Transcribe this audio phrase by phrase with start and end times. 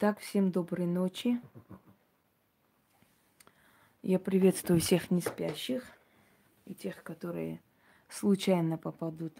[0.00, 1.40] Итак, всем доброй ночи.
[4.00, 5.82] Я приветствую всех не спящих
[6.66, 7.60] и тех, которые
[8.08, 9.36] случайно попадут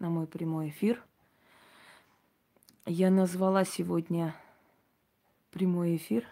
[0.00, 1.00] на мой прямой эфир.
[2.86, 4.34] Я назвала сегодня
[5.52, 6.26] прямой эфир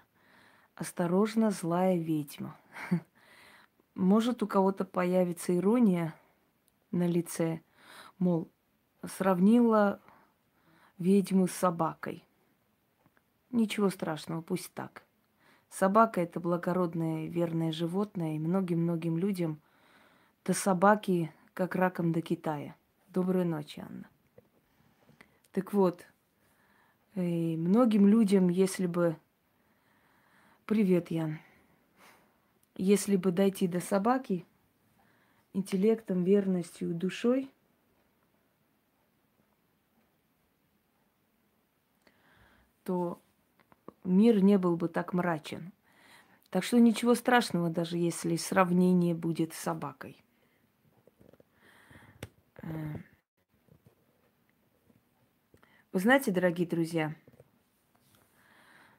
[0.75, 2.59] «Осторожно, злая ведьма».
[3.95, 6.17] Может, у кого-то появится ирония
[6.91, 7.61] на лице,
[8.19, 8.51] мол,
[9.05, 10.01] сравнила
[10.99, 12.25] ведьму с собакой.
[13.51, 15.05] Ничего страшного, пусть так.
[15.71, 19.61] Собака– это благородное, верное животное, и многим-многим людям
[20.45, 22.77] до собаки, как раком до Китая.
[23.09, 24.09] Доброй ночи, Анна.
[25.53, 26.07] Так вот,
[27.15, 29.17] и многим людям, если бы...
[30.67, 31.39] Привет, Ян.
[32.77, 34.47] Если бы дойти до собаки
[35.53, 37.51] интеллектом, верностью, душой,
[42.85, 43.21] то
[44.09, 45.73] мир не был бы так мрачен.
[46.51, 50.23] Так что ничего страшного, даже если сравнение будет с собакой.
[52.63, 52.97] Э,
[55.93, 57.15] вы знаете, дорогие друзья,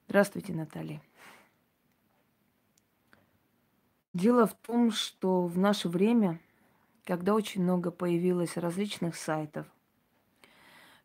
[0.08, 1.02] здравствуйте, Наталья.
[4.14, 6.40] Дело в том, что в наше время,
[7.04, 9.66] когда очень много появилось различных сайтов–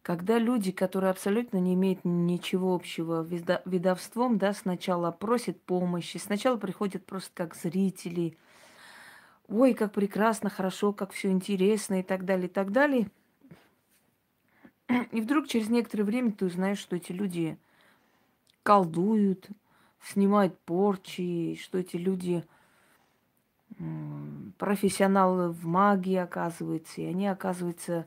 [0.05, 3.27] когда люди, которые абсолютно не имеют ничего общего
[3.65, 8.37] видовством, да, сначала просят помощи, сначала приходят просто как зрители,
[9.49, 13.11] ой, как прекрасно, хорошо, как все интересно и так далее, и так далее.
[15.11, 17.57] И вдруг через некоторое время ты узнаешь, что эти люди
[18.63, 19.49] колдуют,
[20.03, 22.45] снимают порчи, что эти люди
[24.59, 28.07] профессионалы в магии, оказывается, и они, оказывается,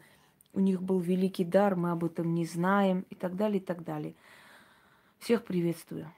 [0.58, 3.84] у них был великий дар, мы об этом не знаем и так далее, и так
[3.84, 4.16] далее.
[5.20, 6.12] Всех приветствую.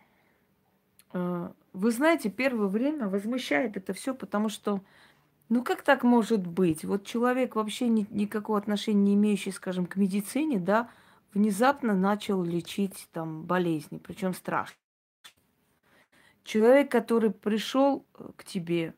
[1.12, 4.82] Э, вы знаете, первое время возмущает это все, потому что,
[5.50, 6.86] ну как так может быть?
[6.86, 10.90] Вот человек вообще ни, никакого отношения не имеющий, скажем, к медицине, да,
[11.34, 14.78] внезапно начал лечить там болезни, причем страшно.
[16.46, 18.06] Человек, который пришел
[18.38, 18.94] к тебе,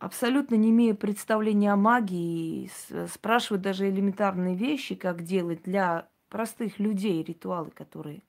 [0.00, 2.70] абсолютно не имея представления о магии,
[3.06, 8.22] спрашивают даже элементарные вещи, как делать для простых людей ритуалы, которые...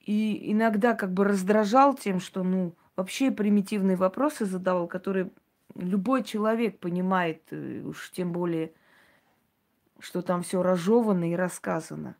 [0.00, 5.30] И иногда как бы раздражал тем, что, ну, вообще примитивные вопросы задавал, которые
[5.74, 8.72] любой человек понимает, э, уж тем более,
[10.00, 12.16] что там все разжевано и рассказано.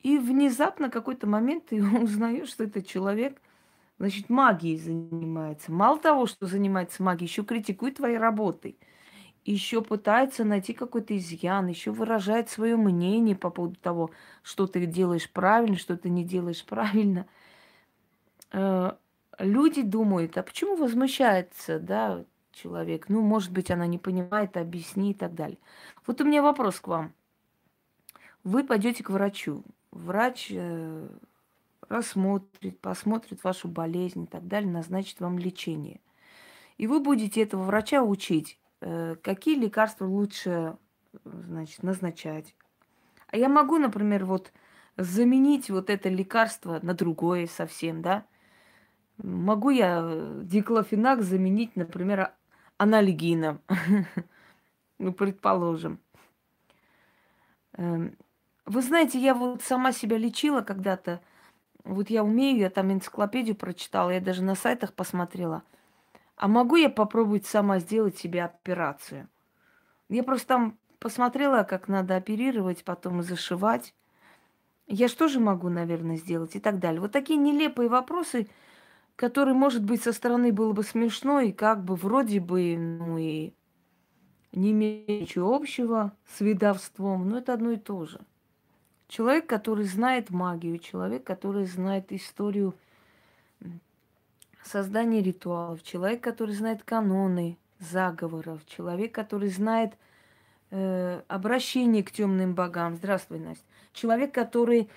[0.00, 3.40] И внезапно какой-то момент ты узнаешь, что этот человек–
[3.98, 5.72] значит, магией занимается.
[5.72, 8.76] Мало того, что занимается магией, еще критикует твои работы.
[9.44, 14.10] Еще пытается найти какой-то изъян, еще выражает свое мнение по поводу того,
[14.42, 17.26] что ты делаешь правильно, что ты не делаешь правильно.
[18.52, 18.92] Э,
[19.38, 23.10] люди думают, а почему возмущается, да, человек?
[23.10, 25.58] Ну, может быть, она не понимает, объясни и так далее.
[26.06, 27.12] Вот у меня вопрос к вам.
[28.44, 29.62] Вы пойдете к врачу.
[29.90, 30.50] Врач
[31.88, 36.00] э, рассмотрит, посмотрит вашу болезнь и так далее, назначит вам лечение.
[36.76, 40.76] И вы будете этого врача учить, э, какие лекарства лучше
[41.24, 42.54] значит, назначать.
[43.28, 44.52] А я могу, например, вот
[44.96, 48.24] заменить вот это лекарство на другое совсем, да?
[49.18, 50.02] Могу я
[50.42, 52.32] диклофенак заменить, например,
[52.78, 53.60] анальгином,
[54.98, 56.00] ну, предположим.
[57.76, 58.16] Эм,
[58.66, 61.20] вы знаете, я вот сама себя лечила когда-то,
[61.84, 65.62] вот я умею, я там энциклопедию прочитала, я даже на сайтах посмотрела.
[66.36, 69.28] А могу я попробовать сама сделать себе операцию?
[70.08, 73.94] Я просто там посмотрела, как надо оперировать, потом зашивать.
[74.86, 77.00] Я что же могу, наверное, сделать и так далее.
[77.00, 78.48] Вот такие нелепые вопросы,
[79.16, 83.52] которые, может быть, со стороны было бы смешно, и как бы вроде бы, ну и
[84.52, 88.20] не имеют ничего общего с видовством, но это одно и то же.
[89.08, 92.74] Человек, который знает магию, человек, который знает историю
[94.62, 99.92] создания ритуалов, человек, который знает каноны заговоров, человек, который знает
[100.70, 102.96] э, обращение к темным богам.
[102.96, 103.64] Здравствуй, Настя.
[103.92, 104.88] Человек, который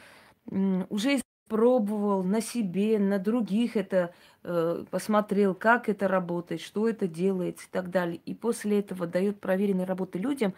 [0.50, 7.08] э, уже пробовал на себе, на других это э, посмотрел, как это работает, что это
[7.08, 8.20] делает и так далее.
[8.26, 10.54] И после этого дает проверенные работы людям,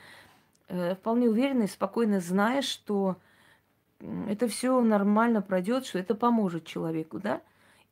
[0.67, 3.17] э, вполне уверенно и спокойно зная, что
[4.27, 7.41] это все нормально пройдет, что это поможет человеку, да?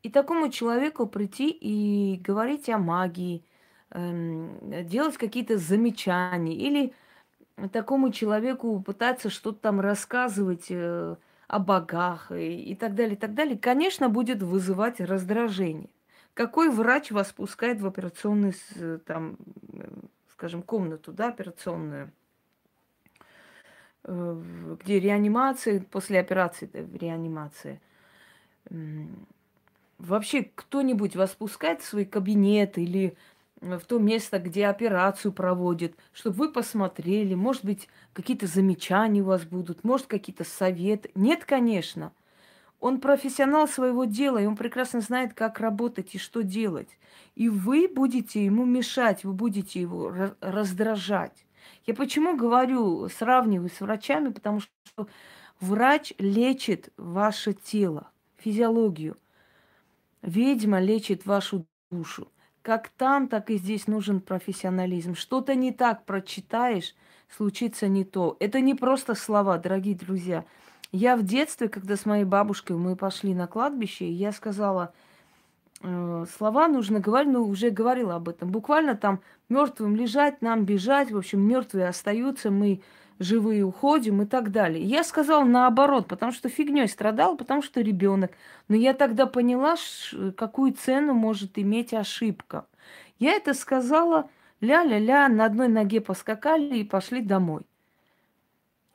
[0.04, 3.46] И такому человеку прийти и говорить о магии,
[3.92, 6.94] э, делать какие-то замечания или
[7.72, 11.16] такому человеку пытаться что-то там рассказывать, э,
[11.48, 15.90] о богах и, и так далее, и так далее, конечно, будет вызывать раздражение.
[16.34, 18.54] Какой врач вас пускает в операционный,
[19.06, 19.38] там,
[20.32, 22.17] скажем, комнату, да, операционную, э,
[24.08, 26.70] где реанимация, после операции
[27.00, 27.82] реанимация.
[30.00, 33.18] Вообще кто-нибудь вас пускает в свой кабинет или
[33.60, 39.46] в то место, где операцию проводят, чтобы вы посмотрели, может быть, какие-то замечания у вас
[39.46, 41.10] будут, может, какие-то советы.
[41.16, 42.14] Нет, конечно.
[42.80, 47.00] Он профессионал своего дела, и он прекрасно знает, как работать и что делать.
[47.34, 51.47] И вы будете ему мешать, вы будете его раздражать.
[51.86, 55.08] Я почему говорю, сравниваю с врачами, потому что
[55.60, 59.18] врач лечит ваше тело, физиологию.
[60.22, 62.28] Ведьма лечит вашу душу.
[62.62, 65.16] Как там, так и здесь нужен профессионализм.
[65.16, 66.96] Что-то не так прочитаешь,
[67.30, 68.36] случится не то.
[68.40, 70.44] Это не просто слова, дорогие друзья.
[70.92, 74.94] Я в детстве, когда с моей бабушкой мы пошли на кладбище, я сказала,
[75.82, 78.50] слова нужно говорить, ну, уже говорила об этом.
[78.50, 82.82] Буквально там мертвым лежать, нам бежать, в общем, мертвые остаются, мы
[83.20, 84.84] живые уходим и так далее.
[84.84, 88.32] Я сказала наоборот, потому что фигней страдал, потому что ребенок.
[88.68, 89.76] Но я тогда поняла,
[90.36, 92.66] какую цену может иметь ошибка.
[93.20, 94.30] Я это сказала
[94.62, 97.64] ля-ля-ля, на одной ноге поскакали и пошли домой.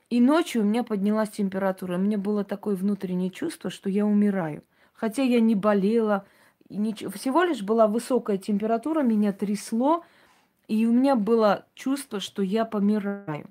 [0.09, 1.97] И ночью у меня поднялась температура.
[1.97, 4.63] У меня было такое внутреннее чувство, что я умираю.
[4.93, 6.25] Хотя я не болела.
[7.13, 10.03] Всего лишь была высокая температура, меня трясло,
[10.67, 13.49] и у меня было чувство, что я помираю.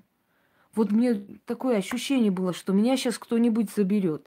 [0.75, 1.15] Вот мне
[1.45, 4.27] такое ощущение было, что меня сейчас кто-нибудь заберет.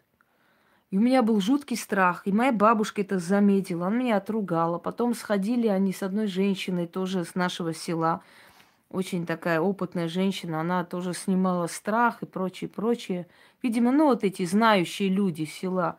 [0.91, 4.77] И у меня был жуткий страх, и моя бабушка это заметила, она меня отругала.
[4.77, 8.21] Потом сходили они с одной женщиной, тоже с нашего села,
[8.89, 13.27] очень такая опытная женщина, она тоже снимала страх и прочее, прочее.
[13.61, 15.97] Видимо, ну вот эти знающие люди села.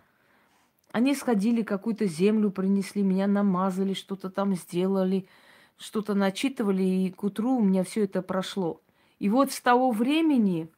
[0.97, 5.29] Они сходили, какую-то землю принесли, меня намазали, что-то там сделали,
[5.77, 8.81] что-то начитывали, и к утру у меня все это прошло.
[9.19, 10.71] И вот с того времени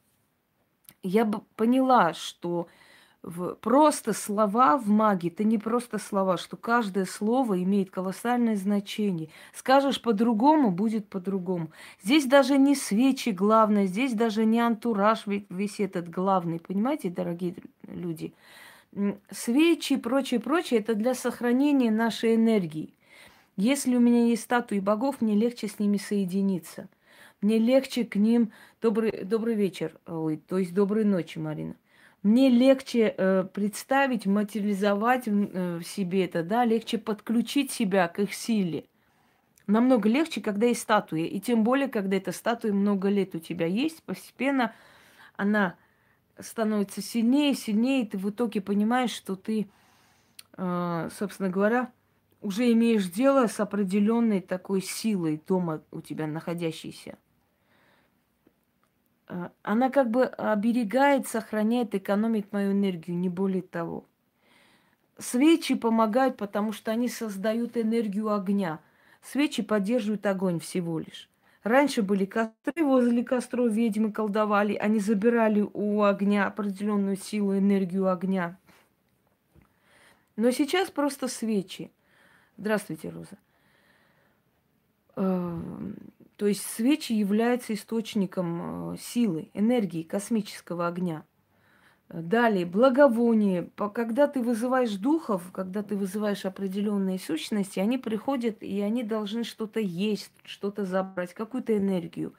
[1.04, 1.24] я
[1.54, 2.66] поняла, что
[3.22, 9.28] в, просто слова в магии, это не просто слова, что каждое слово имеет колоссальное значение.
[9.54, 11.70] Скажешь по-другому, будет по-другому.
[12.02, 17.54] Здесь даже не свечи главное, здесь даже не антураж весь этот главный, понимаете, дорогие
[17.86, 18.34] люди?
[19.30, 22.94] Свечи и прочее, прочее, это для сохранения нашей энергии.
[23.56, 26.88] Если у меня есть статуи богов, мне легче с ними соединиться.
[27.40, 28.52] Мне легче к ним...
[28.80, 31.74] Добрый, добрый вечер, ой, то есть доброй ночи, Марина
[32.22, 38.34] мне легче э, представить, материализовать э, в себе это, да, легче подключить себя к их
[38.34, 38.84] силе.
[39.66, 41.24] Намного легче, когда есть статуя.
[41.24, 44.74] И тем более, когда эта статуя много лет у тебя есть, постепенно
[45.36, 45.76] она
[46.40, 49.68] становится сильнее, сильнее, и ты в итоге понимаешь, что ты,
[50.56, 51.92] э, собственно говоря,
[52.40, 57.18] уже имеешь дело с определенной такой силой дома у тебя находящейся.
[59.26, 64.06] А, она как бы оберегает, сохраняет, экономит мою энергию, не более того.
[65.18, 68.80] Свечи помогают, потому что они создают энергию огня.
[69.20, 71.27] Свечи поддерживают огонь всего лишь.
[71.64, 78.58] Раньше были костры, возле костров ведьмы колдовали, они забирали у огня определенную силу, энергию огня.
[80.36, 81.90] Но сейчас просто свечи.
[82.56, 83.38] Здравствуйте, Роза.
[85.16, 85.96] Эм,
[86.36, 91.24] то есть свечи являются источником э, силы, энергии, космического огня.
[92.08, 93.68] Далее, благовоние.
[93.92, 99.78] Когда ты вызываешь духов, когда ты вызываешь определенные сущности, они приходят, и они должны что-то
[99.78, 102.32] есть, что-то забрать, какую-то энергию.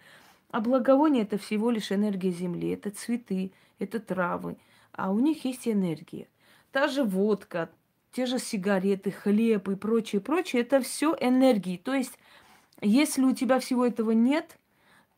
[0.50, 4.58] А благовоние– это всего лишь энергия Земли, это цветы, это травы.
[4.92, 6.28] А у них есть энергия.
[6.72, 7.70] Та же водка,
[8.12, 11.78] те же сигареты, хлеб и прочее, прочее– это все энергии.
[11.78, 12.18] То есть
[12.82, 14.58] если у тебя всего этого нет,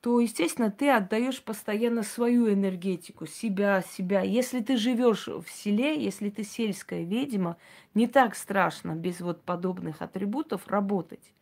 [0.02, 4.22] то, естественно, ты отдаешь постоянно свою энергетику, себя, себя.
[4.22, 7.58] Если ты живешь в селе, если ты сельская ведьма,
[7.94, 11.34] не так страшно без вот подобных атрибутов работать.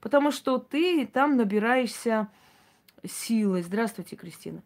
[0.00, 2.28] Потому что ты там набираешься
[3.04, 3.64] силы.
[3.64, 4.62] Здравствуйте, Кристина.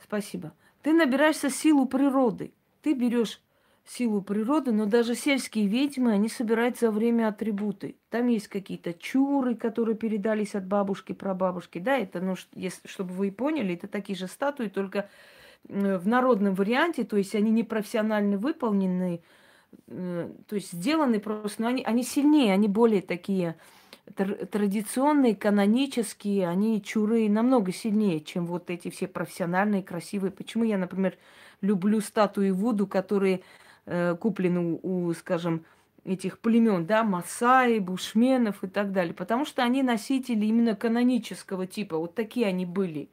[0.00, 0.52] Спасибо.
[0.82, 2.52] Ты набираешься силу природы.
[2.82, 3.40] Ты берешь
[3.90, 7.96] силу природы, но даже сельские ведьмы, они собирают за время атрибуты.
[8.10, 11.78] Там есть какие-то чуры, которые передались от бабушки, прабабушки.
[11.78, 12.34] Да, это, ну,
[12.84, 15.08] чтобы вы поняли, это такие же статуи, только
[15.64, 19.20] в народном варианте, то есть они не профессионально выполнены,
[19.86, 23.56] э, то есть сделаны просто, но они, они сильнее, они более такие
[24.14, 30.30] традиционные, канонические, они чуры намного сильнее, чем вот эти все профессиональные, красивые.
[30.30, 31.18] Почему я, например,
[31.60, 33.42] люблю статуи Вуду, которые
[33.88, 35.64] э, куплены у, у, скажем,
[36.04, 41.98] этих племен, да, Масаи, Бушменов и так далее, потому что они носители именно канонического типа,
[41.98, 43.08] вот такие они были.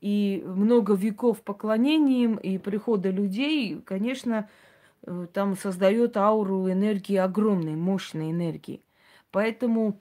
[0.00, 4.48] И много веков поклонения им и прихода людей, конечно,
[5.02, 8.82] э, там создает ауру энергии огромной, мощной энергии.
[9.30, 10.00] Поэтому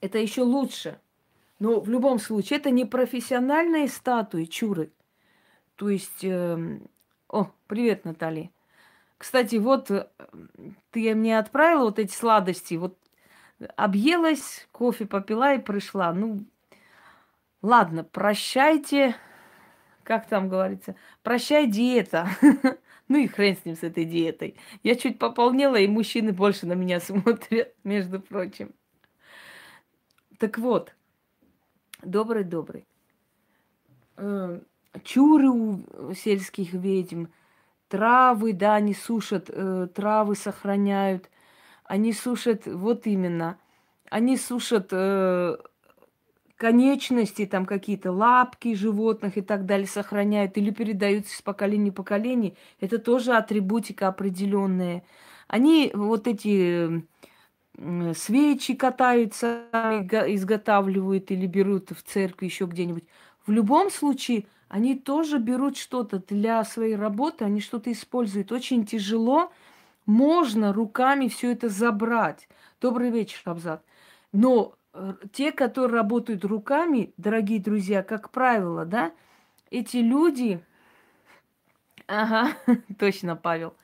[0.00, 0.98] это еще лучше.
[1.58, 4.92] Но в любом случае, это не профессиональные статуи чуры.
[5.76, 6.80] То есть, э,
[7.28, 8.50] о, привет, Наталья.
[9.18, 10.08] Кстати, вот э,
[10.92, 12.74] ты мне отправила вот эти сладости.
[12.74, 12.96] Вот
[13.76, 16.12] объелась, кофе попила и пришла.
[16.12, 16.46] Ну,
[17.60, 19.16] ладно, прощайте.
[20.04, 20.94] Как там говорится?
[21.22, 22.28] Прощай, диета.
[23.10, 24.54] Ну и хрен с ним, с этой диетой.
[24.82, 28.74] Я чуть пополнела, и мужчины больше на меня смотрят, между прочим.
[30.38, 30.94] Так вот,
[32.02, 32.86] добрый-добрый.
[34.18, 34.60] Э,
[35.04, 37.28] чуры у сельских ведьм–
[37.88, 41.30] Травы, да, они сушат, э, травы сохраняют.
[41.84, 43.58] Они сушат, вот именно,
[44.10, 45.56] они сушат э,
[46.56, 52.56] конечности, там какие-то лапки животных и так далее сохраняют или передаются из поколения в поколение.
[52.78, 55.02] Это тоже атрибутика определенная.
[55.46, 57.02] Они вот эти
[57.78, 59.64] э, свечи катаются,
[60.28, 63.04] изготавливают или берут в церкви еще где-нибудь.
[63.46, 68.52] В любом случае– они тоже берут что-то для своей работы, они что-то используют.
[68.52, 69.50] Очень тяжело,
[70.06, 72.48] можно руками все это забрать.
[72.80, 73.82] Добрый вечер, Абзат.
[74.32, 79.12] Но э, те, которые работают руками, дорогие друзья, как правило, да,
[79.70, 80.60] эти люди,
[82.06, 82.52] ага,
[82.98, 83.74] точно, Павел,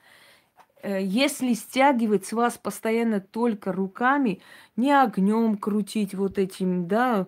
[0.83, 4.41] э, если стягивать с вас постоянно только руками,
[4.75, 7.25] не огнем крутить вот этим, да,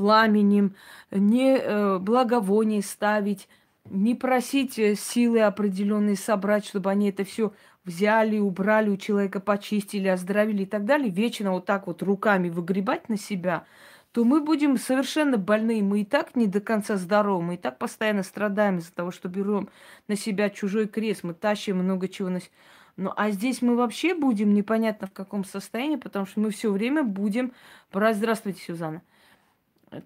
[0.00, 0.76] пламенем,
[1.10, 3.50] не э, благовоние ставить,
[3.84, 7.52] не просить э, силы определенные собрать, чтобы они это все
[7.84, 13.10] взяли, убрали у человека, почистили, оздоровили и так далее, вечно вот так вот руками выгребать
[13.10, 13.66] на себя,
[14.12, 15.82] то мы будем совершенно больны.
[15.82, 19.28] Мы и так не до конца здоровы, мы и так постоянно страдаем из-за того, что
[19.28, 19.68] берем
[20.08, 22.52] на себя чужой крест, мы тащим много чего на себя.
[22.96, 27.02] Ну, а здесь мы вообще будем непонятно в каком состоянии, потому что мы все время
[27.02, 27.52] будем.
[27.92, 29.02] Здравствуйте, Сюзанна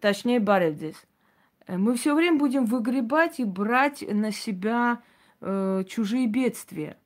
[0.00, 0.96] точнее Барельдис,
[1.66, 5.02] э, мы все время будем выгребать и брать на себя
[5.40, 6.96] э, чужие бедствия.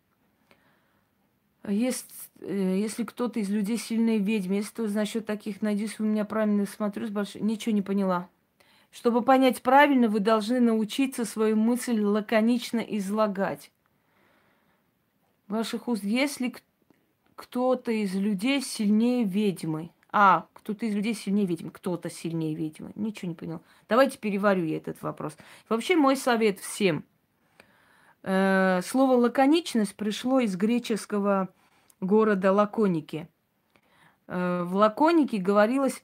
[1.67, 6.25] Есть, э, если кто-то из людей сильные ведьмы, если то насчет таких, надеюсь, вы меня
[6.25, 7.43] правильно смотрю, с большой...
[7.43, 8.29] ничего не поняла.
[8.91, 13.71] Чтобы понять правильно, вы должны научиться свою мысль лаконично излагать.
[15.47, 16.55] Ваших уст, если
[17.35, 22.93] кто-то из людей сильнее ведьмы, а, кто-то из людей сильнее ведьмы, кто-то сильнее ведьмы.
[22.95, 23.63] Ничего не понял.
[23.89, 25.37] Давайте переварю я этот вопрос.
[25.69, 27.05] Вообще мой совет всем.
[28.23, 31.49] Э, слово лаконичность пришло из греческого
[32.01, 33.29] города Лаконики.
[34.27, 36.03] Э, в Лаконике говорилось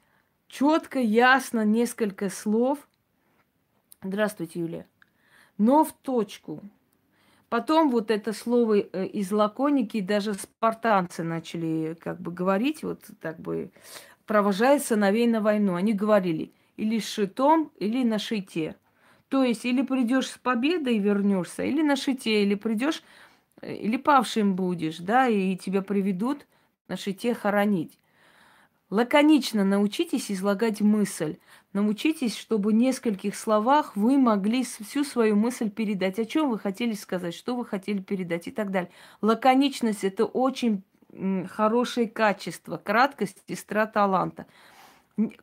[0.48, 2.78] четко, ясно, несколько слов.
[4.02, 4.86] Здравствуйте, Юлия.
[5.56, 6.62] Но в точку.
[7.54, 13.38] Потом вот это слово э, из лаконики даже спартанцы начали как бы говорить, вот так
[13.38, 13.70] бы
[14.26, 15.76] провожая сыновей на войну.
[15.76, 18.74] Они говорили или шитом, или на шите.
[19.28, 23.04] То есть или придешь с победой и вернешься, или на шите, или придешь,
[23.60, 26.48] э, или павшим будешь, да, и тебя приведут
[26.88, 27.96] на шите хоронить.
[28.90, 31.38] Лаконично научитесь излагать мысль.
[31.72, 36.18] Научитесь, чтобы в нескольких словах вы могли всю свою мысль передать.
[36.18, 38.90] О чем вы хотели сказать, что вы хотели передать и так далее.
[39.22, 40.82] Лаконичность– это очень
[41.48, 44.46] хорошее качество, краткость– сестра таланта.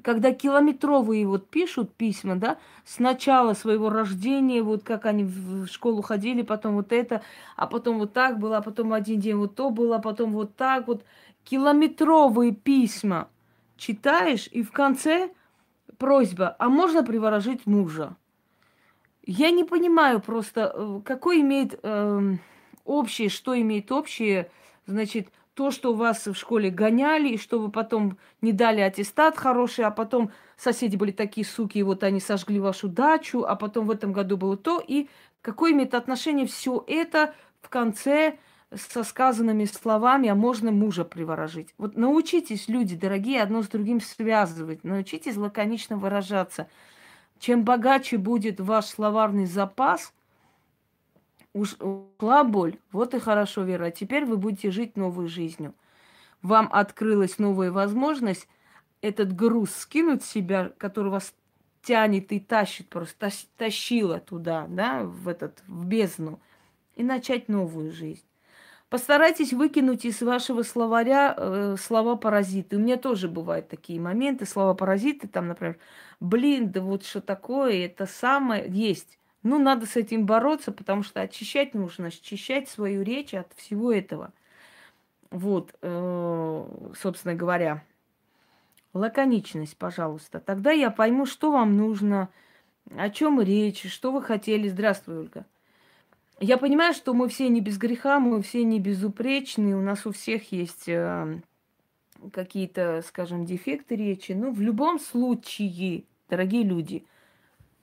[0.04, 6.02] Когда километровые вот пишут письма, да, с начала своего рождения, вот как они в школу
[6.02, 7.22] ходили, потом вот это,
[7.56, 10.56] а потом вот так было, а потом один день вот то было, а потом вот
[10.56, 11.04] так вот.
[11.44, 13.30] Километровые письма
[13.78, 15.32] читаешь, и в конце
[15.98, 18.16] просьба, а можно приворожить мужа?
[19.24, 22.36] Я не понимаю просто, э, какой имеет э,
[22.86, 24.50] общее, что имеет общее,
[24.86, 29.86] значит, то, что вас в школе гоняли, и что вы потом не дали аттестат хороший,
[29.86, 33.92] а потом соседи были такие суки, и вот они сожгли вашу дачу, а потом в
[33.92, 35.08] этом году было то, и
[35.42, 38.38] какое имеет отношение все это в конце
[38.74, 41.74] со сказанными словами, а можно мужа приворожить.
[41.78, 46.70] Вот научитесь, люди дорогие, одно с другим связывать, научитесь лаконично выражаться.
[47.40, 50.14] Чем богаче будет ваш словарный запас,
[51.54, 55.74] уж ушла боль, вот и хорошо, Вера, а теперь вы будете жить новой жизнью.
[56.42, 58.48] Вам открылась новая возможность
[59.02, 61.34] этот груз скинуть с себя, который вас
[61.82, 66.40] тянет и тащит, просто тащила туда, да, в этот, в бездну,
[66.96, 68.24] и начать новую жизнь.
[68.92, 72.76] Постарайтесь выкинуть из вашего словаря э, слова паразиты.
[72.76, 75.80] У меня тоже бывают такие моменты, слова паразиты, там, например,
[76.20, 79.18] блин, да вот что такое, это самое есть.
[79.44, 84.34] Ну, надо с этим бороться, потому что очищать нужно, очищать свою речь от всего этого.
[85.30, 87.86] Вот, э, собственно говоря.
[88.94, 90.42] Лаконичность, пожалуйста.
[90.42, 92.28] Тогда я пойму, что вам нужно,
[92.98, 94.68] о чем речь, что вы хотели.
[94.68, 95.46] Здравствуй, Ольга.
[96.44, 100.12] Я понимаю, что мы все не без греха, мы все не безупречны, у нас у
[100.12, 101.40] всех есть э,
[102.34, 104.32] какие-то, скажем, дефекты речи.
[104.32, 107.06] Но в любом случае, дорогие люди,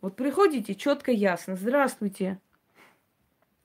[0.01, 1.55] вот приходите четко, ясно.
[1.55, 2.41] Здравствуйте.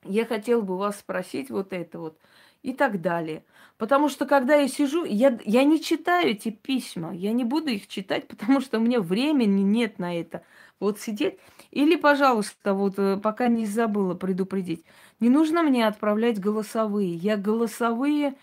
[0.04, 2.16] Я хотел бы вас спросить вот это вот
[2.62, 3.42] и так далее.
[3.78, 7.88] Потому что когда я сижу, я, я не читаю эти письма, я не буду их
[7.88, 10.44] читать, потому что у меня времени нет на это.
[10.80, 11.38] Вот сидеть.
[11.70, 14.84] Или, пожалуйста, вот э, пока не забыла предупредить,
[15.20, 17.14] не нужно мне отправлять голосовые.
[17.14, 18.34] Я голосовые,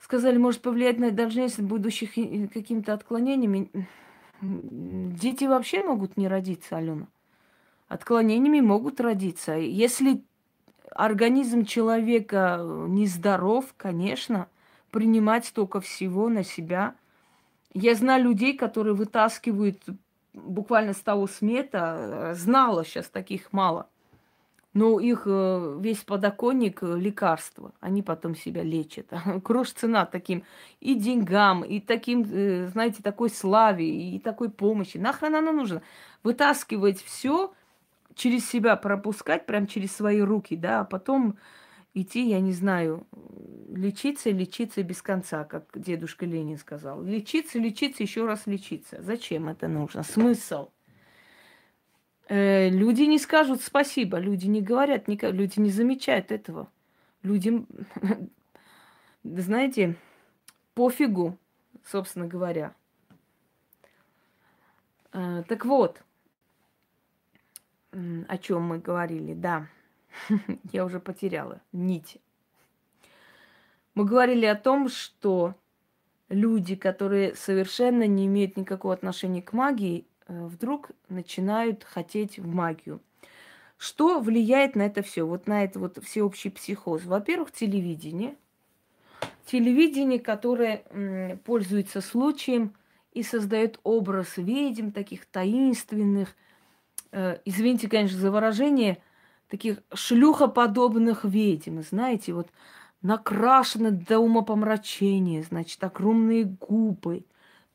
[0.00, 2.14] сказали, может повлиять на должность будущих
[2.52, 3.70] какими-то отклонениями.
[4.40, 7.06] Дети вообще могут не родиться, Алена.
[7.88, 9.54] Отклонениями могут родиться.
[9.54, 10.22] Если
[10.94, 14.48] организм человека нездоров, конечно,
[14.90, 16.94] принимать столько всего на себя.
[17.74, 19.82] Я знаю людей, которые вытаскивают
[20.44, 23.88] буквально с того смета, э, знала сейчас таких мало.
[24.74, 27.72] Но их э, весь подоконник э, лекарства.
[27.80, 29.06] Они потом себя лечат.
[29.44, 30.44] Крош цена таким
[30.80, 32.24] и деньгам, и таким,
[32.68, 34.98] знаете, такой славе, и такой помощи.
[34.98, 35.82] Нахрен она нужна?
[36.22, 37.52] Вытаскивать все,
[38.14, 41.36] через себя пропускать, прям через свои руки, да, а потом
[42.00, 43.06] идти, я не знаю,
[43.68, 47.02] лечиться, лечиться без конца, как дедушка Ленин сказал.
[47.02, 49.02] Лечиться, лечиться, еще раз лечиться.
[49.02, 50.02] Зачем это нужно?
[50.02, 50.70] Смысл?
[52.28, 56.70] Э, люди не скажут спасибо, люди не говорят, не, люди не замечают этого.
[57.22, 57.66] Людям,
[59.24, 59.96] знаете,
[60.74, 61.38] пофигу,
[61.84, 62.74] собственно говоря.
[65.12, 66.02] Э, так вот,
[67.92, 69.66] о чем мы говорили, да.
[70.72, 72.18] Я уже потеряла нить.
[73.94, 75.54] Мы говорили о том, что
[76.28, 83.00] люди, которые совершенно не имеют никакого отношения к магии, э, вдруг начинают хотеть в магию.
[83.76, 85.26] Что влияет на это все?
[85.26, 87.04] Вот на это вот всеобщий психоз.
[87.04, 88.34] Во-первых, телевидение.
[89.46, 92.74] Телевидение, которое пользуется случаем
[93.12, 96.34] и создает образ ведьм, таких таинственных,
[97.12, 98.98] э, извините, конечно, за выражение,
[99.48, 102.48] таких шлюхоподобных ведьм, знаете, вот
[103.02, 107.24] накрашены до умопомрачения, значит, огромные губы,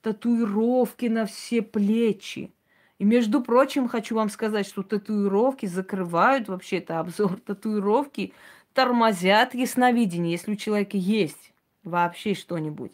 [0.01, 2.53] татуировки на все плечи.
[2.99, 7.39] И, между прочим, хочу вам сказать, что татуировки закрывают вообще это обзор.
[7.45, 8.33] Татуировки
[8.73, 12.91] тормозят ясновидение, если у человека есть вообще что-нибудь.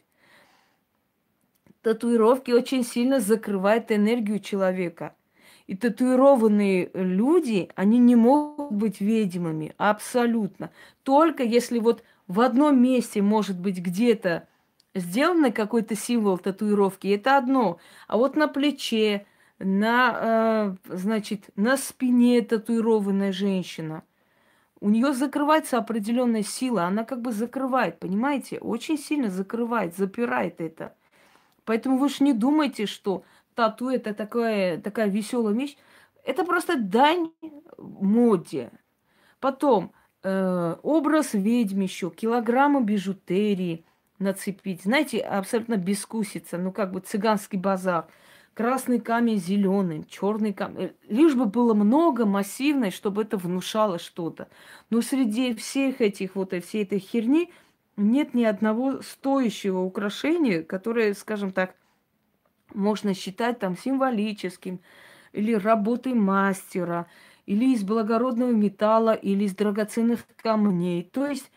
[1.82, 5.16] Татуировки очень сильно закрывают энергию человека.
[5.70, 10.72] И татуированные люди, они не могут быть ведьмами абсолютно.
[11.04, 14.48] Только если вот в одном месте, может быть, где-то
[14.96, 17.78] сделан какой-то символ татуировки, это одно.
[18.08, 19.28] А вот на плече,
[19.60, 24.02] на, э, значит, на спине татуированная женщина,
[24.82, 30.96] у нее закрывается определенная сила, она как бы закрывает, понимаете, очень сильно закрывает, запирает это.
[31.64, 33.24] Поэтому вы же не думайте, что
[33.60, 35.76] тату это такая, такая веселая вещь.
[36.24, 37.32] Это просто дань
[37.78, 38.72] моде.
[39.42, 39.92] Потом
[40.24, 43.84] э, образ ведьм еще, килограммы бижутерии
[44.18, 44.84] нацепить.
[44.84, 48.08] Знаете, абсолютно бескусица, ну как бы цыганский базар.
[48.54, 50.86] Красный камень зеленый, черный камень.
[50.86, 54.48] Э, лишь бы было много массивной, чтобы это внушало что-то.
[54.90, 57.52] Но среди всех этих вот и всей этой херни
[57.98, 61.76] нет ни одного стоящего украшения, которое, скажем так,
[62.74, 64.80] можно считать там символическим,
[65.32, 67.08] или работой мастера,
[67.46, 71.04] или из благородного металла, или из драгоценных камней.
[71.04, 71.52] То есть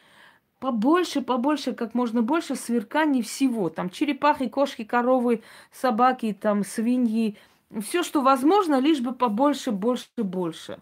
[0.59, 3.69] побольше, побольше, как можно больше сверканий всего.
[3.69, 7.37] Там черепахи, кошки, коровы, собаки, там свиньи.
[7.81, 10.79] Все, что возможно, лишь бы побольше, больше, больше.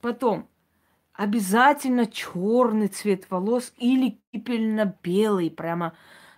[0.00, 0.48] Потом
[1.12, 5.94] обязательно черный цвет волос или кипельно-белый, прямо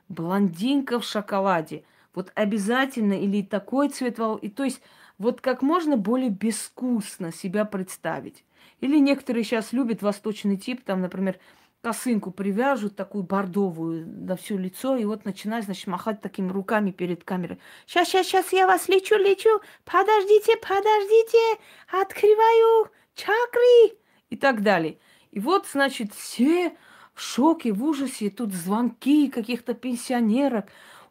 [0.09, 1.85] блондинка в шоколаде–
[2.17, 4.41] вот обязательно или такой цвет волос.
[4.43, 4.81] И то есть
[5.19, 8.45] вот как можно более безвкусно себя представить.
[8.81, 11.39] Или некоторые сейчас любят восточный тип, там, например,
[11.81, 17.23] косынку привяжут, такую бордовую на все лицо, и вот начинает, значит, махать такими руками перед
[17.23, 17.59] камерой.
[17.87, 23.97] Сейчас, сейчас, сейчас я вас лечу, лечу, подождите, подождите, открываю чакры
[24.31, 24.99] и так далее.
[25.31, 26.77] И вот, значит, все
[27.15, 30.67] в шоке, в ужасе, тут звонки каких-то пенсионерок.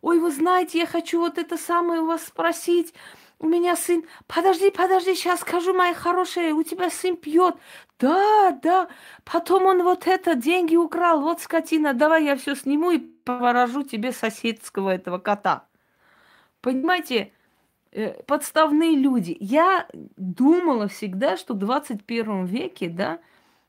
[0.05, 2.93] Ой, вы знаете, я хочу вот это самое у вас спросить
[3.39, 7.55] у меня сын, подожди, подожди, сейчас скажу, моя хорошая, у тебя сын пьет.
[7.99, 8.87] Да, да,
[9.23, 14.11] потом он вот это, деньги украл, вот скотина, давай я все сниму и поворожу тебе
[14.11, 15.65] соседского этого кота.
[16.61, 17.31] Понимаете,
[17.91, 19.35] э, подставные люди.
[19.39, 19.87] Я
[20.17, 23.19] думала всегда, что в 21 веке, да,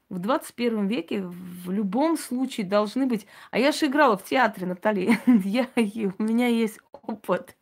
[0.09, 3.27] в 21 веке в любом случае должны быть...
[3.51, 5.21] А я же играла в театре, Наталья.
[5.27, 7.57] я, у меня есть опыт.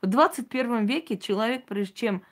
[0.00, 2.22] В 21 веке человек, прежде чем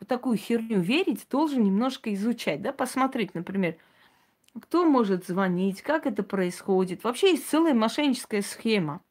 [0.00, 3.76] в такую херню верить, должен немножко изучать, да, посмотреть, например,
[4.58, 7.04] кто может звонить, как это происходит.
[7.04, 9.02] Вообще есть целая мошенническая схема.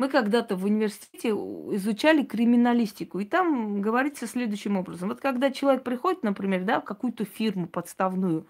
[0.00, 5.10] Мы когда-то в университете изучали криминалистику, и там говорится следующим образом.
[5.10, 8.46] Вот когда человек приходит, например, да, в какую-то фирму подставную,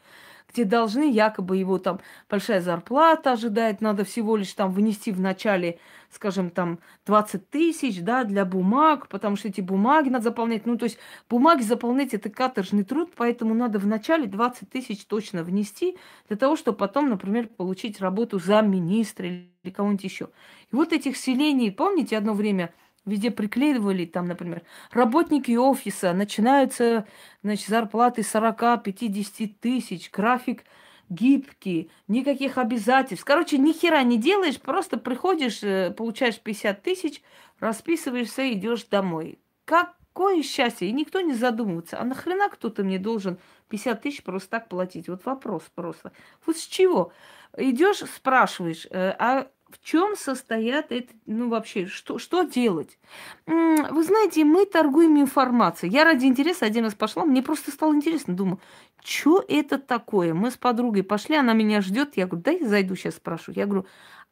[0.48, 5.78] где должны якобы его там большая зарплата ожидает, надо всего лишь там внести в начале,
[6.10, 10.66] скажем, там 20 тысяч, да, для бумаг, потому что эти бумаги надо заполнять.
[10.66, 10.98] Ну, то есть
[11.28, 15.96] бумаги заполнять это каторжный труд, поэтому надо в начале 20 тысяч точно внести
[16.28, 20.30] для того, чтобы потом, например, получить работу замминистра или кого-нибудь еще.
[20.72, 22.72] И вот этих селений, помните, одно время–
[23.06, 27.06] Везде приклеивали, там, например, работники офиса, начинаются,
[27.42, 30.64] значит, зарплаты 40-50 тысяч, график
[31.10, 33.24] гибкий, никаких обязательств.
[33.24, 37.22] Короче, ни хера не делаешь, просто приходишь, э, получаешь 50 тысяч,
[37.58, 39.38] расписываешься, идешь домой.
[39.64, 40.88] Какое счастье!
[40.88, 42.00] И никто не задумывается.
[42.00, 45.08] А нахрена кто-то мне должен 50 тысяч просто так платить?
[45.08, 46.12] Вот вопрос просто.
[46.46, 47.12] Вот с чего?
[47.56, 52.98] Идешь, спрашиваешь, э, а в чем состоят это, ну вообще, что, что делать?
[53.46, 55.92] Вы знаете, мы торгуем информацией.
[55.92, 58.60] Я ради интереса один раз пошла, мне просто стало интересно, думаю,
[59.02, 60.34] что это такое?
[60.34, 63.52] Мы с подругой пошли, она меня ждет, я говорю, дай зайду сейчас спрошу.
[63.52, 63.86] Я говорю,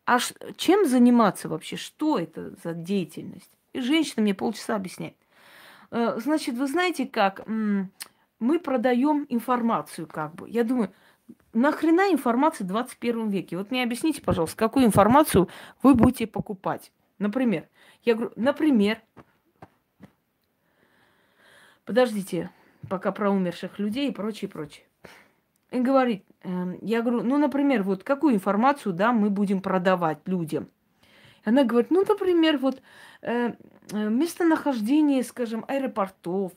[0.04, 0.18] а
[0.56, 1.76] чем заниматься вообще?
[1.76, 3.50] Что это за деятельность?
[3.72, 5.16] И женщина мне полчаса объясняет.
[5.90, 7.46] Э, значит, вы знаете как?
[7.46, 10.48] Мы продаем информацию как бы.
[10.48, 10.92] Я думаю,
[11.52, 13.56] нахрена информация в 21 веке?
[13.56, 15.48] Вот мне объясните, пожалуйста, какую информацию
[15.82, 16.92] вы будете покупать.
[17.18, 17.66] Например,
[18.04, 18.98] я говорю, например,
[21.84, 22.50] подождите,
[22.88, 24.84] пока про умерших людей и прочее, прочее.
[25.70, 30.68] И говорит, э, я говорю, ну, например, вот какую информацию, да, мы будем продавать людям.
[31.44, 32.80] Она говорит, ну, например, вот
[33.22, 33.52] э,
[33.92, 36.52] э местонахождение, скажем, аэропортов,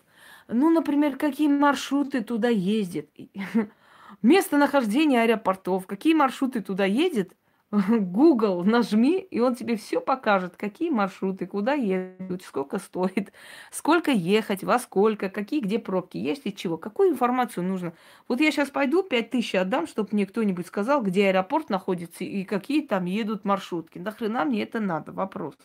[0.47, 3.07] ну, например, какие маршруты туда ездят.
[4.21, 7.33] местонахождение аэропортов, какие маршруты туда едет,
[7.71, 13.31] Google нажми, и он тебе все покажет, какие маршруты, куда едут, сколько стоит,
[13.71, 17.93] сколько ехать, во сколько, какие где пробки, есть и чего, какую информацию нужно.
[18.27, 22.81] Вот я сейчас пойду, 5000 отдам, чтобы мне кто-нибудь сказал, где аэропорт находится и какие
[22.85, 23.99] там едут маршрутки.
[23.99, 25.13] Нахрена мне это надо?
[25.13, 25.55] Вопрос.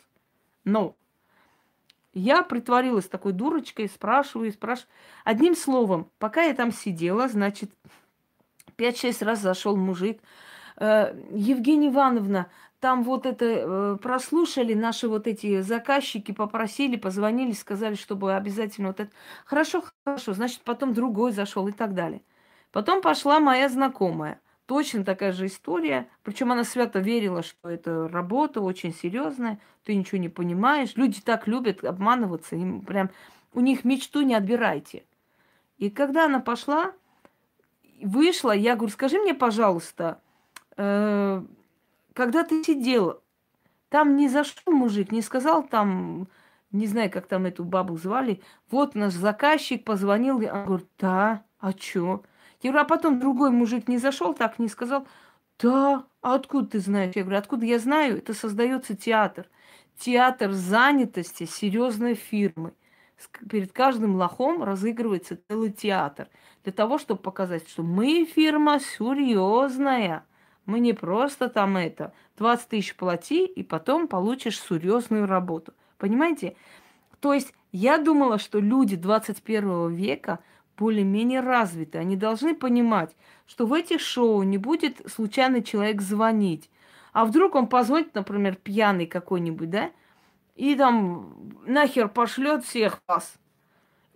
[0.63, 0.95] Но
[2.15, 4.89] я притворилась такой дурочкой, спрашиваю спрашиваю.
[5.25, 7.73] Одним словом, пока я там сидела, значит,
[8.79, 10.21] 5-6 раз зашел мужик.
[10.77, 17.95] Э, Евгения Ивановна, там вот это э, прослушали наши вот эти заказчики, попросили, позвонили, сказали,
[17.95, 19.11] чтобы обязательно вот это.
[19.45, 22.23] Хорошо, хорошо, значит, потом другой зашел и так далее.
[22.73, 24.41] Потом пошла моя знакомая.
[24.67, 26.09] Точно такая же история.
[26.23, 30.97] Причем она свято верила, что это работа очень серьезная, ты ничего не понимаешь.
[30.97, 33.11] Люди так любят обманываться, им прям
[33.55, 35.05] у них мечту не отбирайте.
[35.79, 36.93] И когда она пошла,
[38.03, 40.21] вышла, я говорю, скажи мне, пожалуйста,
[40.77, 41.43] э,
[42.13, 43.23] когда ты сидел,
[43.89, 46.29] там не зашел мужик, не сказал там,
[46.73, 51.73] не знаю, как там эту бабу звали, вот наш заказчик позвонил, я говорю, да, а
[51.73, 52.23] чё?
[52.63, 55.07] Я говорю, а потом другой мужик не зашел, так не сказал,
[55.59, 57.15] да, а откуда ты знаешь?
[57.15, 58.19] Я говорю, откуда я знаю?
[58.19, 59.47] Это создается театр.
[59.99, 62.75] Театр занятости серьезной фирмы
[63.49, 66.29] перед каждым лохом разыгрывается целый театр.
[66.67, 70.25] Для того, чтобы показать, что мы фирма серьезная.
[70.65, 72.13] Мы не просто там это.
[72.39, 75.75] 20 тысяч плати, и потом получишь серьезную работу.
[75.97, 76.57] Понимаете?
[77.21, 80.41] То есть я думала, что люди 21 века
[80.77, 81.99] более-менее развиты.
[81.99, 83.15] Они должны понимать,
[83.47, 86.69] что в этих шоу не будет случайный человек звонить.
[87.13, 89.93] А вдруг он позвонит, например, пьяный какой-нибудь, да?
[90.57, 93.37] и там нахер пошлет всех вас.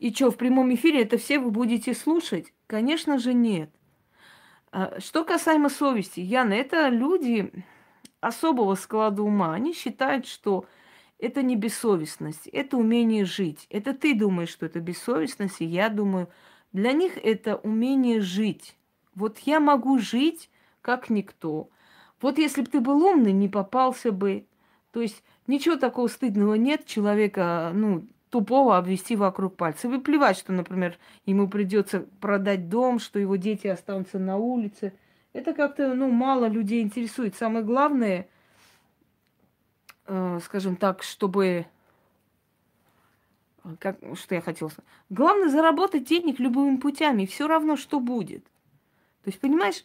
[0.00, 2.54] И что, в прямом эфире это все вы будете слушать?
[2.66, 3.70] Конечно же нет.
[4.72, 7.52] А, что касаемо совести, Яна, это люди
[8.20, 9.52] особого склада ума.
[9.52, 10.64] Они считают, что
[11.18, 13.66] это не бессовестность, это умение жить.
[13.68, 16.30] Это ты думаешь, что это бессовестность, и я думаю,
[16.72, 18.78] для них это умение жить.
[19.14, 20.48] Вот я могу жить,
[20.80, 21.68] как никто.
[22.22, 24.46] Вот если бы ты был умный, не попался бы.
[24.92, 29.88] То есть ничего такого стыдного нет человека, ну, тупого обвести вокруг пальца.
[29.88, 34.92] И плевать, что, например, ему придется продать дом, что его дети останутся на улице.
[35.32, 37.34] Это как-то, ну, мало людей интересует.
[37.34, 38.28] Самое главное,
[40.06, 41.66] э, скажем так, чтобы...
[43.78, 44.88] Как, что я хотела сказать?
[45.10, 48.42] Главное заработать денег любыми путями, все равно, что будет.
[49.22, 49.84] То есть, понимаешь,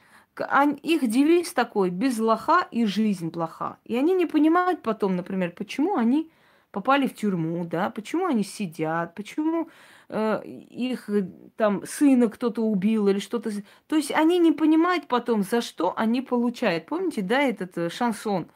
[0.82, 3.78] их девиз такой, без лоха и жизнь плоха.
[3.84, 6.30] И они не понимают потом, например, почему они
[6.76, 9.70] попали в тюрьму, да, почему они сидят, почему
[10.10, 11.10] э, их
[11.56, 13.50] там сына кто-то убил или что-то.
[13.88, 16.86] То есть они не понимают потом, за что они получают.
[16.88, 18.48] Помните, да, этот э, шансон?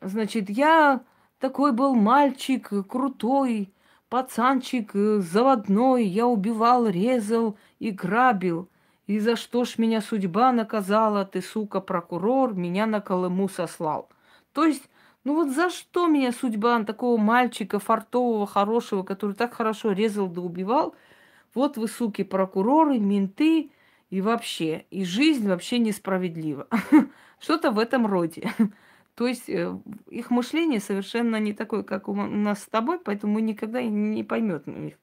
[0.00, 1.00] Значит, я
[1.40, 3.74] такой был мальчик, крутой,
[4.08, 8.68] пацанчик, э, заводной, я убивал, резал и грабил.
[9.08, 14.08] И за что ж меня судьба наказала, ты, сука, прокурор, меня на Колыму сослал.
[14.52, 14.88] То есть
[15.24, 20.42] ну вот за что меня судьба такого мальчика, фартового, хорошего, который так хорошо резал да
[20.42, 20.94] убивал?
[21.54, 23.70] Вот вы, суки, прокуроры, менты
[24.10, 24.84] и вообще.
[24.90, 26.68] И жизнь вообще несправедлива.
[27.40, 28.52] Что-то в этом роде.
[29.14, 29.74] То есть э,
[30.10, 34.88] их мышление совершенно не такое, как у нас с тобой, поэтому мы никогда не поймем
[34.88, 34.94] их.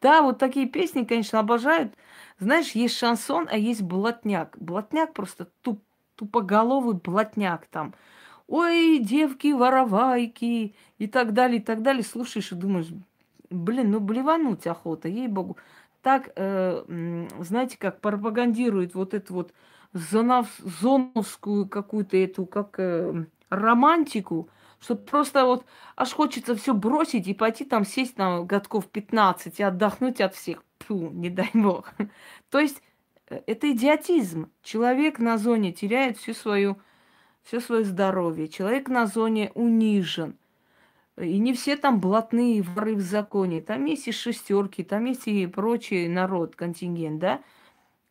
[0.00, 1.92] Да, вот такие песни, конечно, обожают.
[2.38, 4.56] Знаешь, есть шансон, а есть блатняк.
[4.58, 5.82] Блатняк просто туп,
[6.14, 7.92] тупоголовый блатняк там–
[8.48, 12.02] ой, девки, воровайки и так далее, и так далее.
[12.02, 12.88] Слушаешь и думаешь,
[13.50, 15.56] блин, ну блевануть охота, ей-богу.
[16.02, 19.52] Так, э, знаете, как пропагандирует вот эту вот
[19.92, 24.48] зонов, зоновскую какую-то эту, как э, романтику,
[24.80, 25.64] что просто вот
[25.96, 30.62] аж хочется все бросить и пойти там сесть на годков 15 и отдохнуть от всех.
[30.80, 31.92] Фу, не дай бог.
[32.50, 32.82] То есть
[33.28, 34.50] э, это идиотизм.
[34.62, 36.78] Человек на зоне теряет всю свою
[37.46, 38.48] все свое здоровье.
[38.48, 40.34] Человек на зоне унижен.
[41.16, 43.60] И не все там блатные воры в законе.
[43.60, 47.40] Там есть и шестерки, там есть и прочий народ, контингент, да?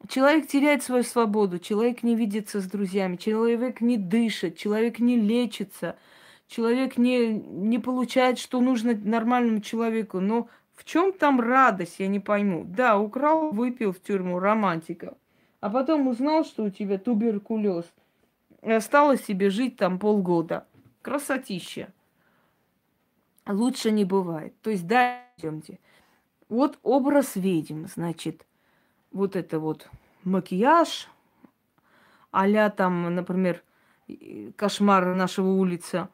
[0.08, 5.98] Человек теряет свою свободу, человек не видится с друзьями, человек не дышит, человек не лечится,
[6.48, 10.20] человек не, не получает, что нужно нормальному человеку.
[10.20, 12.64] Но в чем там радость, я не пойму.
[12.66, 15.18] Да, украл, выпил в тюрьму, романтика.
[15.60, 17.86] А потом узнал, что у тебя туберкулез–
[18.66, 20.66] и осталось себе жить там полгода.
[21.04, 21.94] Красотища.
[23.48, 24.60] Лучше не бывает.
[24.62, 25.80] То есть, да, идемте.
[26.50, 28.46] Вот образ ведьм, значит,
[29.12, 29.88] вот это вот
[30.24, 31.08] макияж,
[32.32, 33.64] а там, например,
[34.56, 36.10] кошмар нашего улица,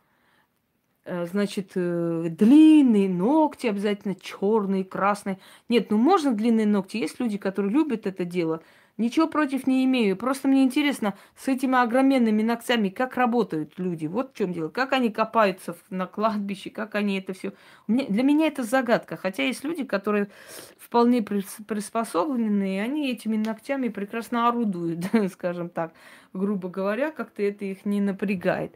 [1.06, 5.40] э, значит, э, длинные ногти обязательно, черные, красные.
[5.70, 6.98] Нет, ну можно длинные ногти.
[6.98, 8.62] Есть люди, которые любят это дело.
[9.02, 10.16] Ничего против не имею.
[10.16, 14.06] Просто мне интересно, с этими огроменными ногтями, как работают люди.
[14.06, 14.70] Вот в чем дело.
[14.70, 17.54] Как они копаются на кладбище, как они это все.
[17.88, 19.18] Для меня это загадка.
[19.18, 20.30] Хотя есть люди, которые
[20.78, 25.94] вполне приспособлены, и они этими ногтями прекрасно орудуют, скажем так,
[26.32, 28.76] грубо говоря, как-то это их не напрягает.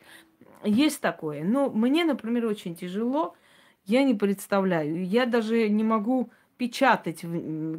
[0.64, 1.44] Есть такое.
[1.44, 3.36] Но мне, например, очень тяжело.
[3.86, 5.06] Я не представляю.
[5.06, 7.24] Я даже не могу печатать,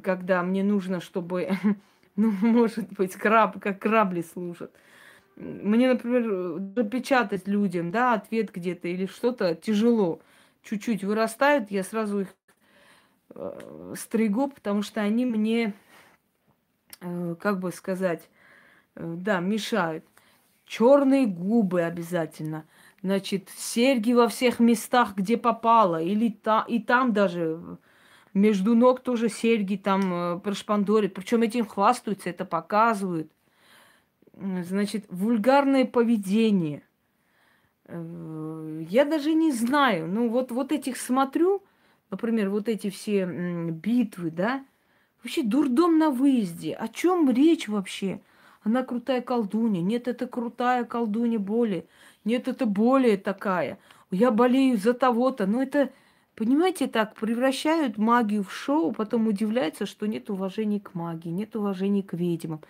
[0.05, 1.51] когда мне нужно, чтобы
[2.19, 4.73] Ну, может быть, краб, как крабли служат.
[5.37, 10.21] Мне, например, запечатать людям, да, ответ где-то или что-то тяжело.
[10.63, 12.29] Чуть-чуть вырастают, я сразу их
[13.35, 15.75] э, стригу, потому что они мне,
[17.01, 18.29] э, как бы сказать,
[18.97, 20.05] э, да, мешают.
[20.67, 22.65] Черные губы обязательно.
[23.03, 26.03] Значит, серьги во всех местах, где попало.
[26.03, 27.79] Или та, и там даже
[28.37, 31.15] между ног тоже серьги там э, прошпандорят.
[31.15, 33.33] Причем этим хвастаются, это показывают.
[34.35, 36.83] Значит, вульгарное поведение.
[37.87, 40.07] Э, я даже не знаю.
[40.07, 41.63] Ну, вот, вот этих смотрю,
[42.11, 43.25] например, вот эти все
[43.71, 44.65] битвы, да,
[45.23, 46.75] вообще дурдом на выезде.
[46.75, 48.21] О чем речь вообще?
[48.63, 49.81] Она крутая колдунья.
[49.81, 51.87] Нет, это крутая колдунья более.
[52.25, 53.79] Нет, это более такая.
[54.11, 55.47] Я болею за того-то.
[55.47, 55.91] Но это
[56.37, 62.03] Понимаете, так превращают магию в шоу, потом удивляются, что нет уважения к магии, нет уважения
[62.03, 62.61] к ведьмам.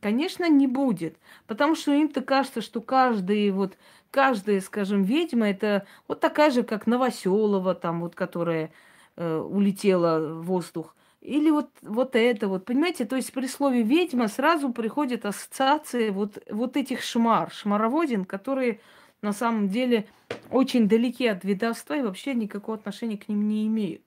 [0.00, 3.76] Конечно, не будет, потому что им-то кажется, что каждый вот,
[4.12, 8.70] каждая, скажем, ведьма это вот такая же, как Новоселова, там вот, которая
[9.16, 10.94] э, улетела в воздух.
[11.20, 13.04] Или вот, вот это вот, понимаете?
[13.04, 18.80] То есть при слове ведьма сразу приходит ассоциация вот, вот этих шмар, шмароводин, которые
[19.22, 20.06] на самом деле
[20.50, 24.02] очень далеки от ведовства и вообще никакого отношения к ним не имеют.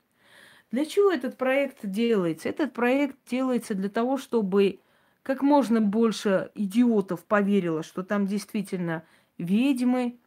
[0.71, 2.47] Для чего этот проект делается?
[2.47, 4.80] Этот проект делается для того, чтобы
[5.24, 9.04] как можно больше идиотов поверило, что там действительно
[9.38, 10.17] ведьмы.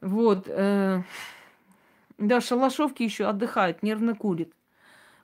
[0.00, 0.46] Вот.
[0.48, 1.02] Э,
[2.18, 4.50] да, шалашовки еще отдыхают, нервно курят.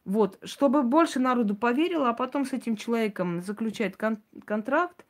[0.05, 5.05] Вот, чтобы больше народу поверило, а потом с этим человеком заключает кон- контракт,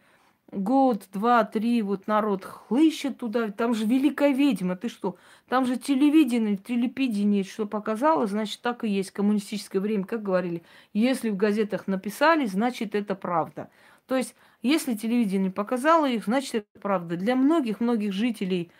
[0.50, 3.50] год, два, три, вот народ хлыщет туда.
[3.50, 5.16] Там же великая ведьма, ты что?
[5.48, 9.10] Там же телевидение, телепидение, что показало, значит, так и есть.
[9.10, 10.62] Коммунистическое время, как говорили.
[10.94, 13.70] Если в газетах написали, значит, это правда.
[14.06, 17.16] То есть, если телевидение показало их, значит, это правда.
[17.16, 18.70] Для многих-многих жителей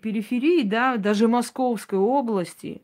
[0.00, 2.82] периферии, да, даже Московской области,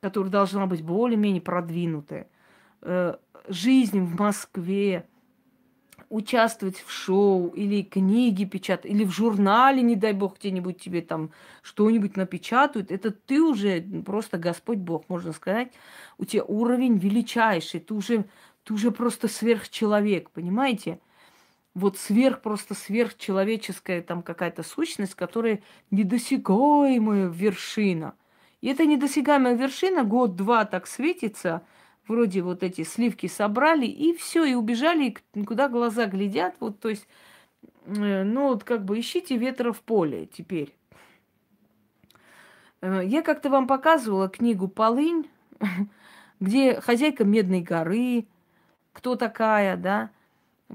[0.00, 2.26] которая должна быть более-менее продвинутая,
[2.82, 3.16] э,
[3.48, 5.06] жизнь в Москве,
[6.10, 11.30] участвовать в шоу или книги печатать, или в журнале, не дай бог, где-нибудь тебе там
[11.62, 15.72] что-нибудь напечатают, это ты уже просто Господь Бог, можно сказать.
[16.18, 18.24] У тебя уровень величайший, ты уже,
[18.64, 20.98] ты уже просто сверхчеловек, понимаете?
[21.74, 28.14] Вот сверх, просто сверхчеловеческая там какая-то сущность, которая недосягаемая вершина.
[28.60, 31.62] И эта недосягаемая вершина год-два так светится–
[32.10, 36.54] вроде вот эти сливки собрали, и все, и убежали, куда глаза глядят.
[36.60, 37.06] Вот, то есть,
[37.86, 40.74] э, ну, вот как бы ищите ветра в поле теперь.
[42.80, 45.28] Э, я как-то вам показывала книгу «Полынь»,
[46.40, 48.26] где хозяйка Медной горы,
[48.92, 50.10] кто такая, да,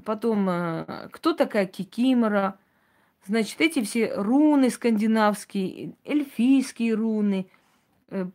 [0.05, 2.57] потом, э, кто такая Кикимора,
[3.25, 7.47] значит, эти все руны скандинавские, эльфийские руны–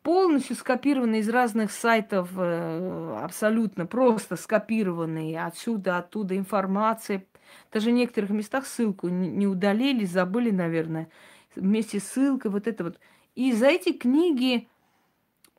[0.03, 7.25] полностью скопированы из разных сайтов, э, абсолютно просто скопированные отсюда, оттуда информация.
[7.73, 11.09] Даже в некоторых местах ссылку не удалили, забыли, наверное,
[11.55, 12.99] вместе с ссылкой, вот это вот.
[13.37, 14.69] И за эти книги,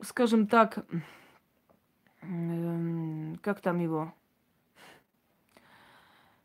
[0.02, 0.84] скажем так,
[2.22, 4.12] эм, как там его,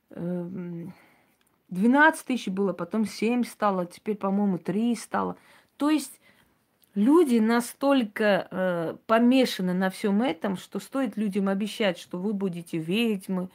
[0.09, 5.35] 12 эм, тысяч было, потом 7 стало, теперь, по-моему, 3 стало.
[5.75, 6.21] То есть
[6.97, 13.49] люди настолько э, помешаны на всем этом, что стоит людям обещать, что вы будете ведьмы,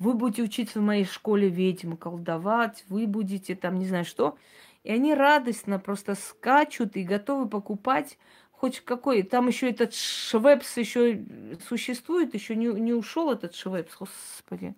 [0.00, 4.36] вы будете учиться в моей школе ведьмы, колдовать, вы будете там не знаю что.
[4.82, 8.18] И они радостно просто скачут и готовы покупать
[8.50, 9.22] хоть какой.
[9.22, 11.24] Там еще этот швепс еще
[11.68, 14.74] существует, еще не, не ушел этот швепс, господи.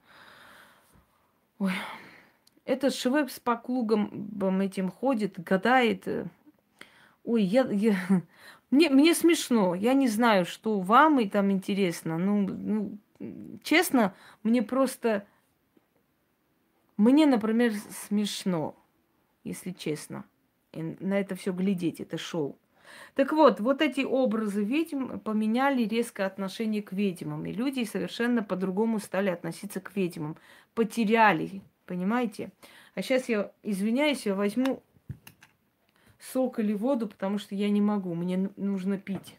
[1.58, 1.72] Ой.
[2.66, 6.06] Этот швепс по клубам этим ходит, гадает,
[7.24, 7.96] Ой, я, я...
[8.70, 9.74] Мне, мне смешно.
[9.74, 12.18] Я не знаю, что вам и там интересно.
[12.18, 12.98] Ну, ну,
[13.62, 15.26] честно, мне просто...
[16.96, 17.72] Мне, например,
[18.08, 18.74] смешно,
[19.44, 20.24] если честно.
[20.72, 22.58] И на это все глядеть, это шоу.
[23.14, 27.46] Так вот, вот эти образы ведьм поменяли резко отношение к ведьмам.
[27.46, 30.36] И люди совершенно по-другому стали относиться к ведьмам.
[30.74, 32.50] Потеряли, понимаете?
[32.94, 34.82] А сейчас я извиняюсь, я возьму
[36.32, 39.38] сок или воду, потому что я не могу, мне нужно пить.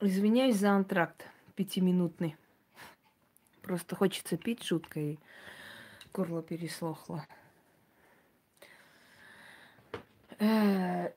[0.00, 1.24] Извиняюсь за антракт
[1.56, 2.36] пятиминутный.
[3.62, 5.18] Просто хочется пить жутко, и
[6.14, 7.26] горло переслохло.
[10.38, 11.10] Э,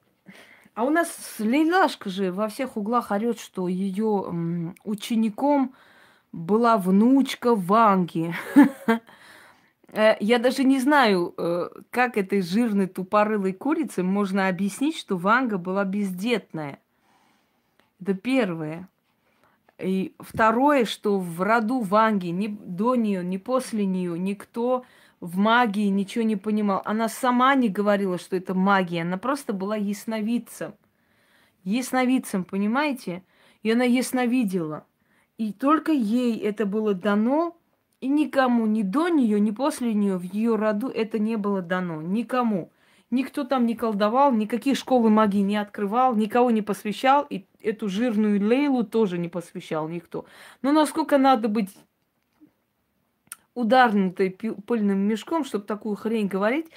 [0.74, 5.76] а у нас Лейлашка же во всех углах орет, что ее учеником
[6.32, 8.34] была внучка Ванги.
[9.93, 15.58] Э, я даже не знаю, э, как этой жирной тупорылой курице можно объяснить, что Ванга
[15.58, 16.80] была бездетная.
[18.02, 18.89] Это первое.
[19.78, 24.84] И второе, что в роду Ванги, ни до нее, ни после нее, никто
[25.20, 26.82] в магии ничего не понимал.
[26.86, 29.04] Она сама не говорила, что это магия.
[29.04, 30.74] Она просто была ясновидцем.
[31.64, 33.24] Ясновидцем, понимаете?
[33.62, 34.86] И она ясновидела.
[35.38, 37.58] И только ей это было дано,
[37.99, 42.02] и никому, ни до нее, ни после нее в ее роду это не было дано.
[42.02, 42.72] Никому.
[43.12, 48.41] Никто там не колдовал, никакие школы магии не открывал, никого не посвящал, и эту жирную
[48.41, 50.26] Лейлу тоже не посвящал никто.
[50.62, 51.70] Но насколько надо быть
[53.53, 56.68] ударнутой пыльным мешком, чтобы такую хрень говорить,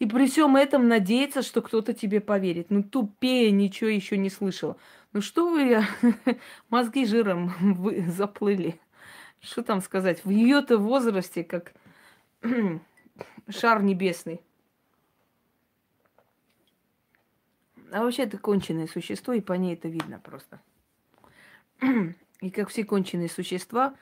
[0.00, 2.70] и при всем этом надеяться, что кто-то тебе поверит.
[2.70, 4.76] Ну, тупее ничего еще не слышала.
[5.12, 5.80] Ну, что вы,
[6.70, 8.80] мозги жиром вы заплыли.
[9.40, 10.24] Что там сказать?
[10.24, 11.72] В ее-то возрасте, как
[13.48, 14.40] шар небесный.
[17.94, 20.60] А вообще это конченое существо, и по ней это видно просто.
[22.40, 23.94] И как все конченые существа,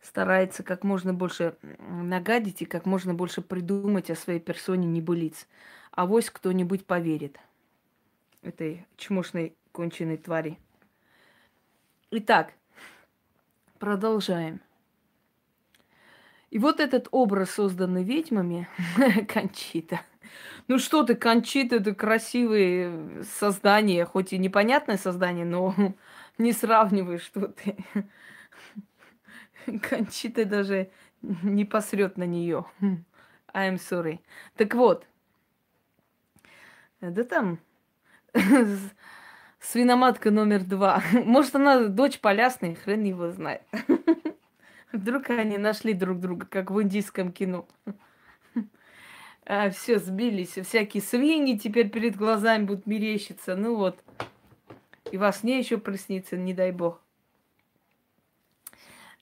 [0.00, 5.46] старается как можно больше нагадить и как можно больше придумать о своей персоне небылиц.
[5.90, 7.38] А вось кто-нибудь поверит
[8.40, 10.58] этой чмошной конченой твари.
[12.12, 12.54] Итак,
[13.78, 14.62] продолжаем.
[16.48, 18.70] И вот этот образ, созданный ведьмами,
[19.28, 20.00] Кончита–
[20.66, 25.74] ну что ты, Кончита, это красивые создания, хоть и непонятное создание, но
[26.38, 27.76] не сравнивай, что ты.
[29.82, 30.90] Кончита даже
[31.22, 32.64] не посрет на нее.
[33.54, 34.20] I'm sorry.
[34.56, 35.06] Так вот,
[37.00, 37.58] да там
[39.60, 41.02] свиноматка номер два.
[41.12, 43.62] Может, она дочь полясной, хрен его знает.
[44.92, 47.66] Вдруг они нашли друг друга, как в индийском кино
[49.46, 53.56] а, все сбились, всякие свиньи теперь перед глазами будут мерещиться.
[53.56, 54.02] Ну вот.
[55.12, 57.00] И во сне еще приснится, не дай бог.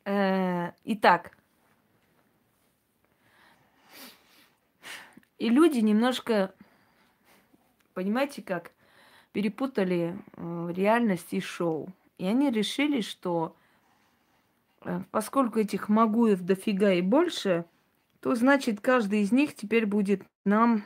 [0.05, 1.37] Э, итак.
[5.39, 6.55] И люди немножко,
[7.95, 8.71] понимаете как,
[9.33, 11.89] перепутали э, реальность и шоу.
[12.19, 13.57] И они решили, что
[14.83, 17.65] э, поскольку этих магуев дофига и больше,
[18.23, 20.85] то значит каждый из них теперь будет нам,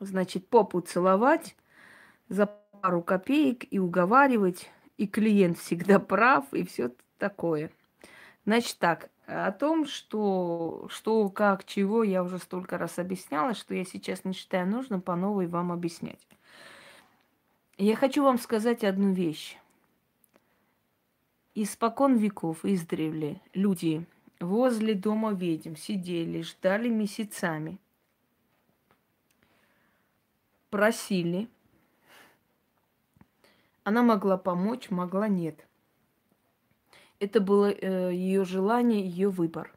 [0.00, 1.54] значит, попу целовать
[2.28, 7.70] за пару копеек и уговаривать, и клиент всегда прав, и все такое.
[8.44, 13.84] Значит так, о том, что, что, как, чего, я уже столько раз объясняла, что я
[13.84, 16.26] сейчас не считаю нужным по новой вам объяснять.
[17.78, 19.56] Я хочу вам сказать одну вещь.
[21.54, 24.04] Испокон веков, издревле, люди
[24.42, 27.78] возле дома ведьм сидели, ждали месяцами.
[30.70, 31.48] Просили.
[33.84, 35.66] Она могла помочь, могла нет.
[37.20, 39.72] Это было э, ее желание, ее выбор.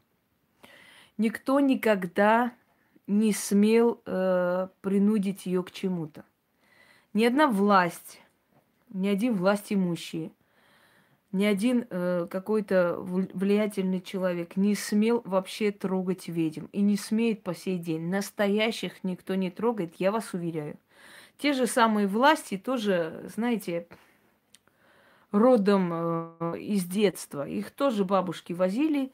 [1.16, 2.52] Никто никогда
[3.06, 6.24] не смел э, принудить ее к чему-то.
[7.14, 8.20] Ни одна власть,
[8.88, 10.32] ни один власть имущий
[11.36, 17.54] ни один э, какой-то влиятельный человек не смел вообще трогать ведьм и не смеет по
[17.54, 18.08] сей день.
[18.08, 20.78] Настоящих никто не трогает, я вас уверяю.
[21.38, 23.86] Те же самые власти тоже, знаете,
[25.30, 27.46] родом э, из детства.
[27.46, 29.12] Их тоже бабушки возили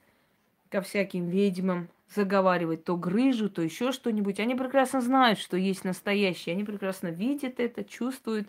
[0.68, 4.38] ко всяким ведьмам, заговаривать то грыжу, то еще что-нибудь.
[4.38, 6.54] Они прекрасно знают, что есть настоящие.
[6.54, 8.48] Они прекрасно видят это, чувствуют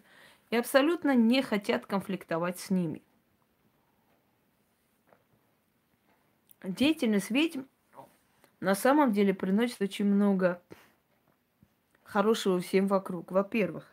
[0.52, 3.02] и абсолютно не хотят конфликтовать с ними.
[6.64, 7.64] Деятельность ведьм
[8.60, 10.62] на самом деле приносит очень много
[12.04, 13.32] хорошего всем вокруг.
[13.32, 13.92] Во-первых,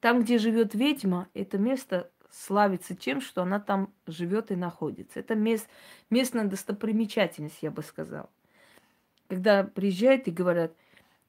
[0.00, 5.20] там, где живет ведьма, это место славится тем, что она там живет и находится.
[5.20, 5.68] Это мест,
[6.10, 8.28] местная достопримечательность, я бы сказал.
[9.28, 10.72] Когда приезжают и говорят,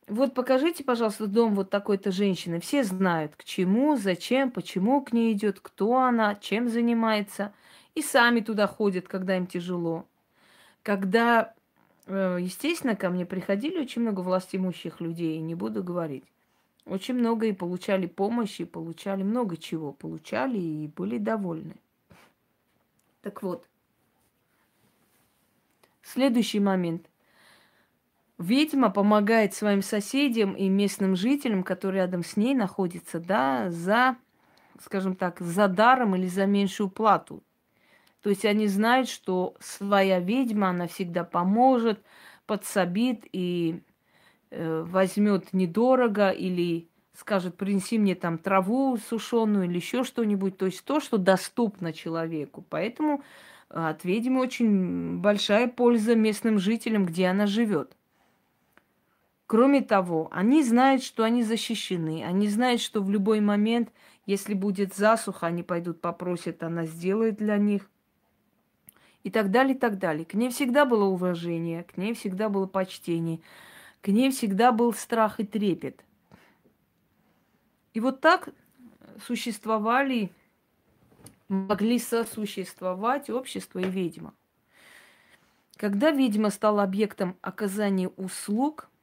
[0.08, 2.60] вот покажите, пожалуйста, дом вот такой-то женщины.
[2.60, 7.54] Все знают, к чему, зачем, почему к ней идет, кто она, чем занимается–
[7.98, 10.06] и сами туда ходят, когда им тяжело.
[10.84, 11.56] Когда,
[12.06, 16.24] э, естественно, ко мне приходили очень много властимущих людей, не буду говорить.
[16.86, 19.93] Очень много и получали помощь, и получали много чего.
[19.93, 21.74] Получали и были довольны.
[23.24, 23.68] Так вот,
[26.04, 27.10] следующий момент.
[28.38, 34.18] Ведьма помогает своим соседям и местным жителям, которые рядом с ней находятся, да, за,
[34.80, 37.41] скажем так, за даром или за меньшую плату.
[38.28, 42.04] То есть они знают, что своя ведьма, она всегда поможет,
[42.46, 43.82] подсобит и
[44.50, 50.84] э, возьмет недорого или скажет, принеси мне там траву сушеную или еще что-нибудь, то есть
[50.84, 52.66] то, что доступно человеку.
[52.70, 53.24] Поэтому
[53.70, 57.96] э, от ведьмы очень большая польза местным жителям, где она живет.
[59.46, 62.26] Кроме того, они знают, что они защищены.
[62.26, 63.88] Они знают, что в любой момент,
[64.26, 67.90] если будет засуха, они пойдут попросят, она сделает для них.
[69.28, 70.24] И так далее, и так далее.
[70.24, 73.42] К ней всегда было уважение, к ней всегда было почтение,
[74.02, 76.00] к ней всегда был страх и трепет.
[77.94, 78.48] И вот так
[79.26, 80.32] существовали,
[81.50, 84.34] могли сосуществовать общество и ведьма.
[85.76, 88.88] Когда ведьма стала объектом оказания услуг–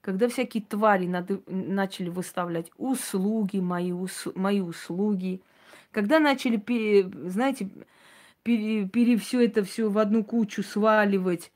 [0.00, 5.40] когда всякие твари над, начали выставлять услуги, мои, ус, мои услуги,
[5.92, 6.60] когда начали,
[7.30, 7.70] знаете,
[8.44, 11.50] пере, пере, все это все в одну кучу сваливать,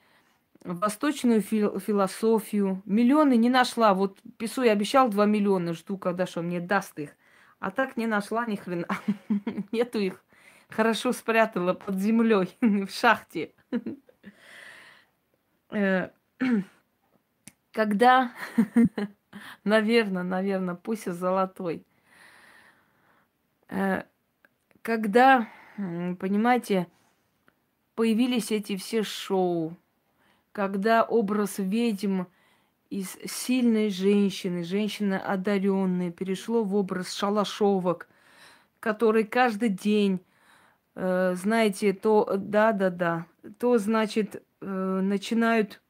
[0.65, 3.95] восточную фил, философию, миллионы не нашла.
[3.95, 7.11] Вот Писой обещал 2 миллиона, жду, когда что мне даст их.
[7.61, 8.89] А так не нашла ни хрена.
[9.73, 10.25] Нету их.
[10.69, 13.53] Хорошо спрятала под землей в шахте.
[15.71, 16.11] Э,
[17.73, 18.33] когда,
[19.65, 21.85] наверное, наверное, пусть золотой,
[23.69, 24.03] э,
[24.83, 25.49] когда,
[26.19, 26.89] понимаете,
[27.95, 29.77] появились эти все шоу,
[30.53, 32.25] когда образ ведьм
[32.91, 38.09] из сильной женщины, женщины одаренной, перешло в образ шалашовок,
[38.81, 40.21] которые каждый день,
[40.95, 43.27] э, знаете, то да-да-да,
[43.59, 45.81] то, значит, э, начинают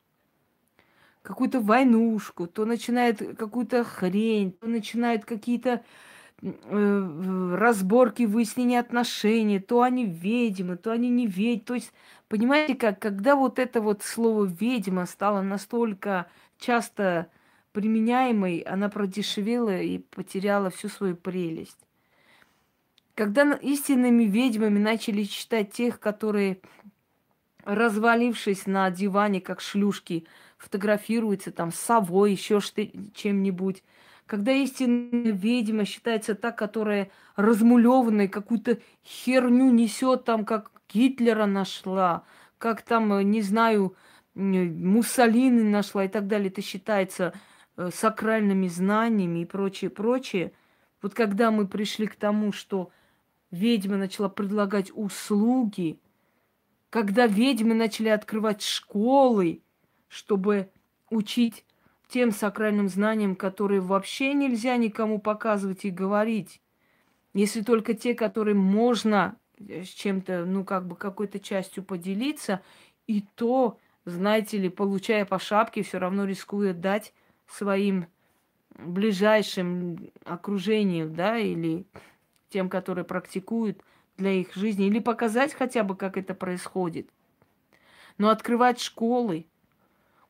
[1.22, 5.82] какую-то войнушку, то начинает какую-то хрень, то начинают какие-то э,
[6.40, 11.64] разборки, выяснения отношений, то они ведьмы, то они не ведьмы.
[11.64, 11.92] То есть,
[12.28, 16.26] понимаете, как, когда вот это вот слово ведьма стало настолько
[16.58, 17.28] часто
[17.72, 21.78] применяемой, она продешевела и потеряла всю свою прелесть.
[23.14, 26.60] Когда истинными ведьмами начали считать тех, которые,
[27.64, 30.24] развалившись на диване, как шлюшки,
[30.56, 32.60] фотографируется там с совой, еще
[33.14, 33.82] чем-нибудь.
[34.28, 42.24] Когда истинная ведьма считается та, которая размулеванная, какую-то херню несет там, как Гитлера нашла,
[42.58, 43.96] как там, э, не знаю,
[44.34, 47.32] Муссолини нашла и так далее, это считается
[47.78, 50.52] э, сакральными знаниями и прочее, прочее.
[51.00, 52.90] Вот когда мы пришли к тому, что
[53.50, 55.98] ведьма начала предлагать услуги,
[56.90, 59.62] когда ведьмы начали открывать школы,
[60.08, 60.70] чтобы
[61.08, 61.64] учить
[62.08, 66.60] тем сакральным знаниям, которые вообще нельзя никому показывать и говорить.
[67.34, 72.62] Если только те, которые можно с чем-то, ну, как бы какой-то частью поделиться,
[73.06, 77.12] и то, знаете ли, получая по шапке, все равно рискует дать
[77.46, 78.06] своим
[78.78, 81.86] ближайшим окружению, да, или
[82.48, 83.82] тем, которые практикуют
[84.16, 87.10] для их жизни, или показать хотя бы, как это происходит.
[88.16, 89.46] Но открывать школы,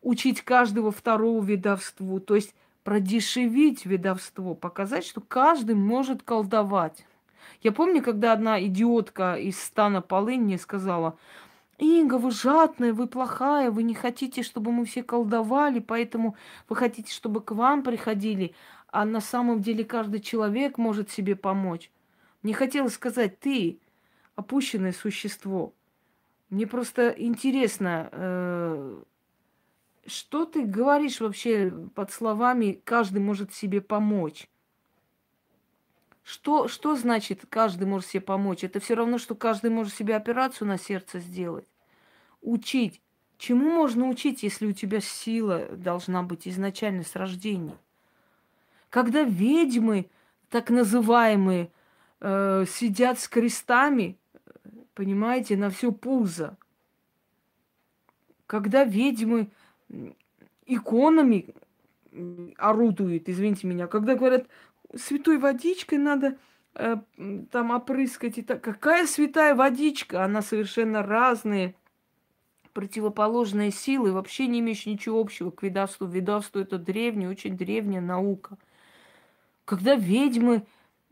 [0.03, 7.05] учить каждого второго ведовству, то есть продешевить ведовство, показать, что каждый может колдовать.
[7.63, 11.19] Я помню, когда одна идиотка из стана Полынь сказала,
[11.79, 16.37] Инга, вы жадная, вы плохая, вы не хотите, чтобы мы все колдовали, поэтому
[16.69, 18.55] вы хотите, чтобы к вам приходили,
[18.91, 21.91] а на самом деле каждый человек может себе помочь.
[22.43, 23.79] Мне хотелось сказать, ты
[24.35, 25.73] опущенное существо.
[26.51, 29.03] Мне просто интересно, э,
[30.09, 34.49] что ты говоришь вообще под словами «каждый может себе помочь»?
[36.25, 38.65] Что, что значит «каждый может себе помочь»?
[38.65, 41.67] Это все равно, что каждый может себе операцию на сердце сделать.
[42.43, 43.01] Учить.
[43.39, 47.79] Чему можно учить, если у тебя сила должна быть изначально с рождения?
[48.91, 50.11] Когда ведьмы,
[50.51, 51.71] так называемые,
[52.21, 54.19] э, сидят с крестами,
[54.95, 56.57] понимаете, на все пузо.
[58.47, 59.51] Когда ведьмы
[60.67, 61.55] иконами
[62.57, 64.47] орудует, извините меня, когда говорят,
[64.95, 66.39] святой водичкой надо
[66.75, 66.97] э,
[67.51, 68.39] там опрыскать.
[68.39, 68.63] И так.
[68.63, 70.25] Какая святая водичка?
[70.25, 71.75] Она совершенно разные,
[72.73, 76.07] противоположные силы, вообще не имеющие ничего общего к ведовству.
[76.07, 78.57] Ведовство– это древняя, очень древняя наука.
[79.65, 80.65] Когда ведьмы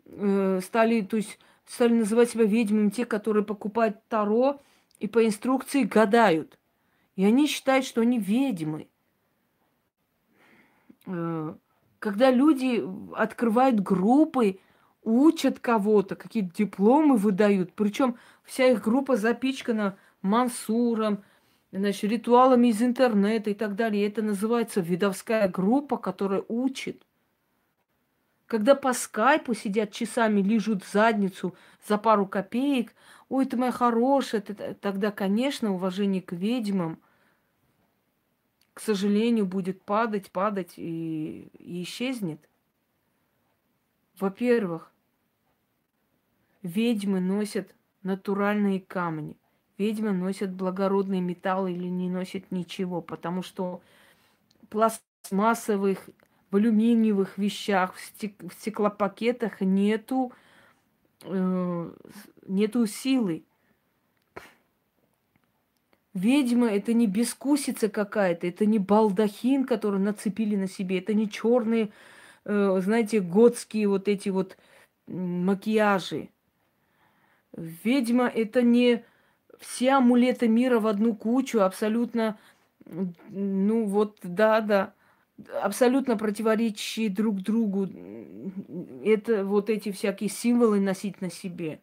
[0.07, 4.61] э, стали, то есть стали называть себя ведьмами те, которые покупают таро
[4.99, 6.59] и по инструкции гадают–
[7.17, 8.89] и они считают, что они ведьмы.
[11.07, 11.55] Э,
[11.99, 14.61] когда люди открывают группы,
[15.03, 21.25] учат кого-то, какие-то дипломы выдают, причем вся их группа запичкана Мансуром,
[21.73, 24.07] значит, ритуалами из интернета и так далее.
[24.07, 27.03] Это называется видовская группа, которая учит.
[28.47, 31.55] Когда по скайпу сидят часами, лижут задницу
[31.87, 32.95] за пару копеек,
[33.29, 37.01] ой, ты моя хорошая, тогда, конечно, уважение к ведьмам,
[38.77, 42.47] к сожалению, будет падать, падать и, и исчезнет.
[44.21, 44.93] Во-первых,
[46.61, 49.39] ведьмы носят натуральные камни.
[49.79, 53.81] Ведьмы носят благородные металлы или не носят ничего, потому что
[54.69, 56.11] пластмассовых,
[56.51, 60.35] в алюминиевых вещах, в, стек- в стеклопакетах нету,
[61.23, 61.93] э-
[62.47, 63.43] нету силы.
[66.17, 71.91] Ведьма это не бескусица какая-то, это не балдахин, который нацепили на себе, это не черные,
[72.47, 74.57] э, знаете, готские вот эти вот
[75.07, 76.31] макияжи.
[77.55, 79.05] Ведьма это не
[79.61, 82.39] все амулеты мира в одну кучу, абсолютно,
[82.87, 84.95] ну вот, да, да,
[85.61, 87.91] абсолютно противоречащие друг другу.
[89.05, 91.83] Это вот эти всякие символы носить на себе.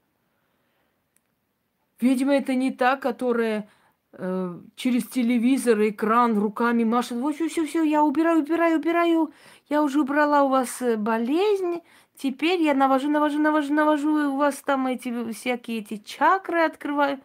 [2.02, 3.70] Ведьма это не та, которая
[4.14, 7.18] э, через телевизор, экран руками машет.
[7.18, 9.34] Вот все, все, все, я убираю, убираю, убираю.
[9.70, 11.82] Я уже убрала у вас э, болезнь.
[12.16, 17.20] Теперь я навожу, навожу, навожу, навожу, и у вас там эти всякие эти чакры открываю.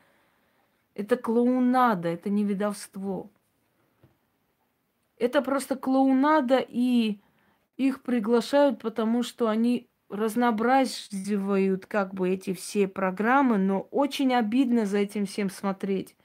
[0.94, 3.30] Это клоунада, это не ведовство.
[5.18, 7.20] Это просто клоунада, и
[7.76, 14.98] их приглашают, потому что они разнообразивают как бы эти все программы, но очень обидно за
[14.98, 16.16] этим всем смотреть.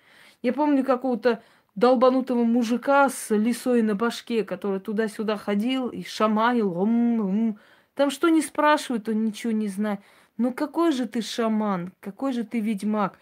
[0.44, 1.42] Я помню какого-то
[1.76, 6.78] долбанутого мужика с лисой на башке, который туда-сюда ходил и шаманил.
[6.78, 7.58] Ум.
[7.96, 10.02] Там что не спрашивают, он ничего не знает.
[10.38, 13.18] Ну какой же ты шаман, какой же ты ведьмак?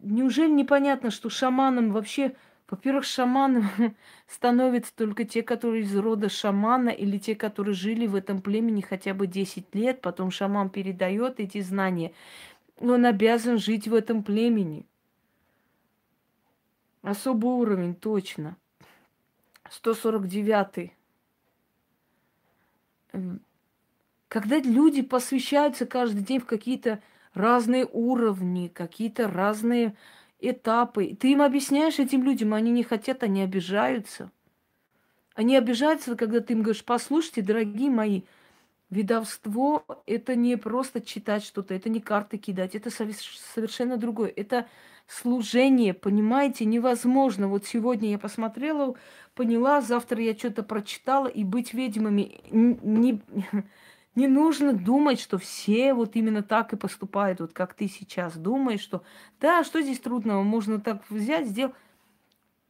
[0.00, 2.34] Неужели непонятно, что шаманом вообще,
[2.68, 3.68] во-первых, шаманом
[4.28, 9.12] становятся только те, которые из рода шамана или те, которые жили в этом племени хотя
[9.12, 12.12] бы 10 лет, потом шаман передает эти знания.
[12.78, 14.86] Он обязан жить в этом племени.
[17.02, 18.56] Особый уровень, точно.
[19.70, 20.92] 149.
[24.28, 27.02] Когда люди посвящаются каждый день в какие-то
[27.34, 29.96] разные уровни, какие-то разные
[30.40, 31.16] этапы.
[31.18, 34.30] Ты им объясняешь этим людям, они не хотят, они обижаются.
[35.34, 38.22] Они обижаются, когда ты им говоришь, послушайте, дорогие мои,
[38.90, 44.32] видовство– это не просто читать что-то, это не карты кидать, это совершенно другое.
[44.34, 44.68] Это
[45.10, 47.48] служение, понимаете, невозможно.
[47.48, 48.94] Вот сегодня я посмотрела,
[49.34, 53.20] поняла, завтра я что-то прочитала, и быть ведьмами не,
[54.14, 58.80] не нужно думать, что все вот именно так и поступают, вот как ты сейчас думаешь,
[58.80, 59.02] что
[59.40, 61.74] да, что здесь трудного, можно так взять, сделать.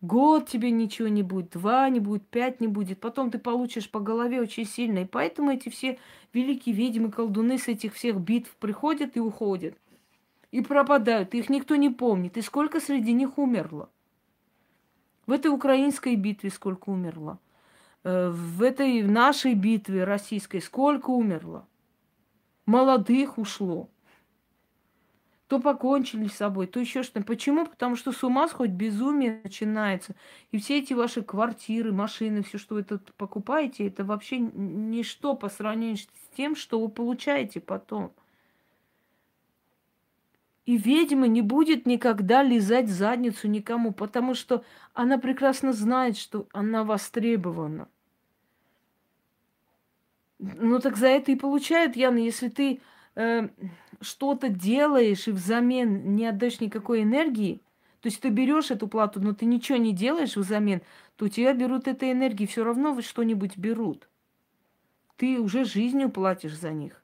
[0.00, 3.00] Год тебе ничего не будет, два не будет, пять не будет.
[3.00, 5.00] Потом ты получишь по голове очень сильно.
[5.00, 5.98] И поэтому эти все
[6.32, 9.76] великие ведьмы, колдуны с этих всех битв приходят и уходят.
[10.50, 11.34] И пропадают.
[11.34, 12.36] Их никто не помнит.
[12.36, 13.88] И сколько среди них умерло.
[15.26, 17.38] В этой украинской битве сколько умерло.
[18.02, 21.66] Э, в этой нашей битве российской сколько умерло?
[22.66, 23.88] Молодых ушло.
[25.46, 27.24] То покончили с собой, то еще что-то.
[27.24, 27.66] Почему?
[27.66, 30.14] Потому что с ума сходит безумие начинается.
[30.52, 35.48] И все эти ваши квартиры, машины, все, что вы тут покупаете, это вообще ничто по
[35.48, 38.12] сравнению с тем, что вы получаете потом.
[40.70, 44.62] И ведьма не будет никогда лизать задницу никому, потому что
[44.94, 47.88] она прекрасно знает, что она востребована.
[50.38, 52.80] Ну так за это и получают, Яна, если ты
[53.16, 53.48] э,
[54.00, 57.62] что-то делаешь и взамен не отдаешь никакой энергии,
[58.00, 60.82] то есть ты берешь эту плату, но ты ничего не делаешь взамен,
[61.16, 64.08] то у тебя берут этой энергии, все равно что-нибудь берут.
[65.16, 66.99] Ты уже жизнью платишь за них.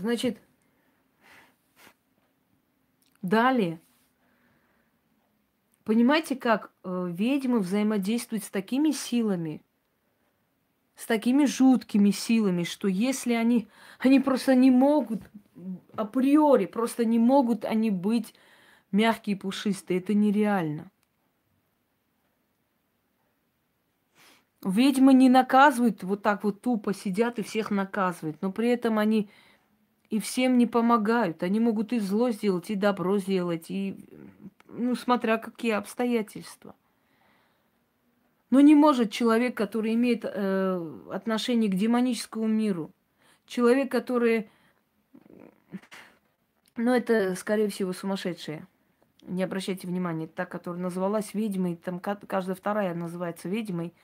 [0.00, 0.38] Значит,
[3.20, 3.82] далее.
[5.84, 9.62] Понимаете, как э, ведьмы взаимодействуют с такими силами,
[10.96, 15.22] с такими жуткими силами, что если они, они просто не могут,
[15.94, 18.34] априори, просто не могут они быть
[18.92, 19.98] мягкие и пушистые.
[20.00, 20.90] Это нереально.
[24.64, 29.30] Ведьмы не наказывают, вот так вот тупо сидят и всех наказывают, но при этом они
[30.10, 31.42] и всем не помогают.
[31.42, 33.96] Они могут и зло сделать, и добро сделать, и,
[34.66, 36.74] ну, смотря какие обстоятельства.
[38.50, 42.90] Но не может человек, который имеет э, отношение к демоническому миру,
[43.46, 44.50] человек, который,
[46.76, 48.66] ну, это, скорее всего, сумасшедшие.
[49.22, 53.94] Не обращайте внимания, та, которая называлась ведьмой, там каждая вторая называется ведьмой,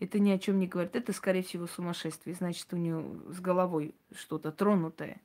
[0.00, 0.96] это ни о чем не говорит.
[0.96, 2.34] Это, скорее всего, сумасшествие.
[2.34, 5.20] Значит, у нее с головой что-то тронутое.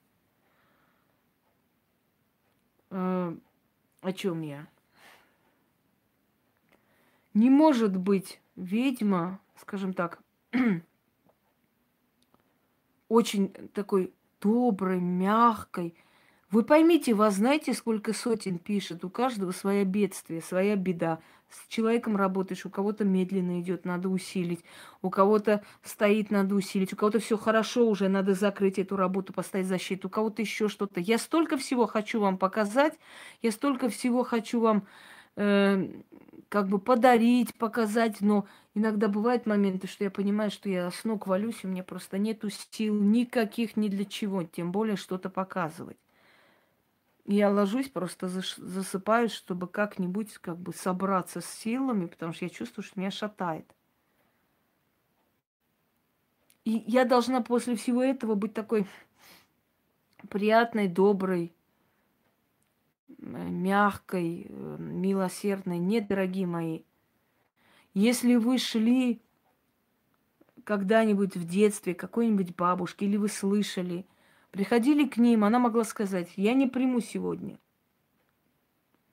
[2.90, 3.36] Э,
[4.02, 4.68] о чем я?
[7.34, 10.20] Не может быть ведьма, скажем так,
[13.08, 15.96] очень такой доброй, мягкой.
[16.52, 21.20] Вы поймите, вас знаете, сколько сотен пишет, у каждого своя бедствие, своя беда.
[21.48, 24.64] С человеком работаешь, у кого-то медленно идет, надо усилить,
[25.04, 29.68] у кого-то стоит, надо усилить, у кого-то все хорошо уже, надо закрыть эту работу, поставить
[29.68, 31.00] защиту, у кого-то еще что-то.
[31.00, 32.98] Я столько всего хочу вам показать,
[33.44, 34.88] я столько всего хочу вам
[35.36, 35.88] э,
[36.50, 41.28] как бы подарить, показать, но иногда бывают моменты, что я понимаю, что я с ног
[41.28, 45.98] валюсь, и мне просто нету сил никаких ни для чего, тем более что-то показывать.
[47.32, 52.84] Я ложусь, просто засыпаюсь, чтобы как-нибудь как бы собраться с силами, потому что я чувствую,
[52.84, 53.72] что меня шатает.
[56.66, 58.88] И я должна после всего этого быть такой
[60.28, 61.54] приятной, доброй,
[63.20, 65.78] мягкой, милосердной.
[65.78, 66.82] Нет, дорогие мои,
[67.94, 69.22] если вы шли
[70.64, 74.08] когда-нибудь в детстве какой-нибудь бабушке, или вы слышали,
[74.52, 77.60] приходили к ним, она могла сказать, я не приму сегодня.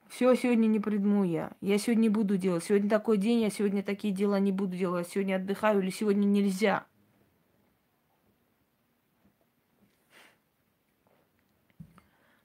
[0.09, 1.53] Все сегодня не приму я.
[1.61, 2.64] Я сегодня не буду делать.
[2.64, 5.09] Сегодня такой день, я сегодня такие дела не буду делать.
[5.09, 6.87] Сегодня отдыхаю или сегодня нельзя.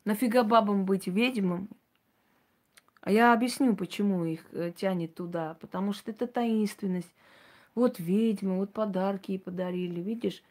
[0.05, 1.67] Нафига бабам быть ведьмами?
[3.01, 5.55] А я объясню, почему их э, тянет туда.
[5.61, 7.13] Потому что это таинственность.
[7.75, 10.43] Вот ведьмы, вот подарки ей подарили, видишь?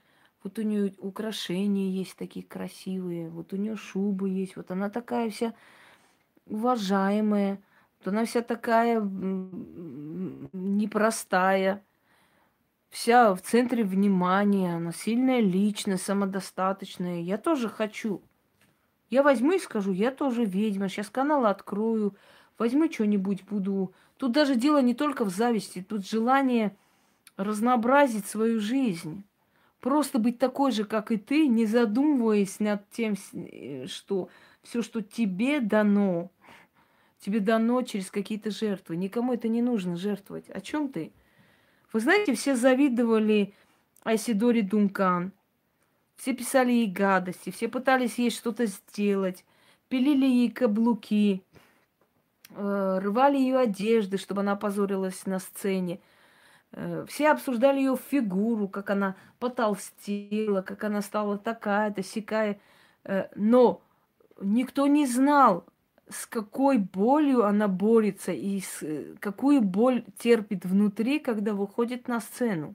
[0.42, 5.28] Вот у нее украшения есть такие красивые, вот у нее шубы есть, вот она такая
[5.30, 5.52] вся
[6.46, 7.62] уважаемая,
[7.98, 9.00] вот она вся такая
[10.52, 11.84] непростая,
[12.88, 17.20] вся в центре внимания, она сильная личность, самодостаточная.
[17.20, 18.22] Я тоже хочу.
[19.10, 22.16] Я возьму и скажу, я тоже ведьма, сейчас канал открою,
[22.58, 23.92] возьму что-нибудь, буду...
[24.16, 26.76] Тут даже дело не только в зависти, тут желание
[27.36, 29.24] разнообразить свою жизнь.
[29.80, 34.28] Просто быть такой же, как и ты, не задумываясь над тем, э, что
[34.62, 36.30] все, что тебе дано,
[37.18, 38.96] тебе дано через какие-то жертвы.
[38.96, 40.50] Никому это не нужно жертвовать.
[40.50, 41.12] О чем ты?
[41.92, 43.54] Вы знаете, все завидовали
[44.04, 45.32] Айсидоре Дункан.
[46.16, 49.46] Все писали ей гадости, все пытались ей что-то сделать,
[49.88, 51.42] пилили ей каблуки,
[52.50, 56.00] э, рвали ее одежды, чтобы она позорилась на сцене.
[56.72, 62.60] Э, все обсуждали ее фигуру, как она потолстела, как она стала такая-то, сякая.
[63.04, 63.82] Э, но
[64.40, 65.64] никто не знал,
[66.08, 68.84] с какой болью она борется и с,
[69.20, 72.74] какую боль терпит внутри, когда выходит на сцену.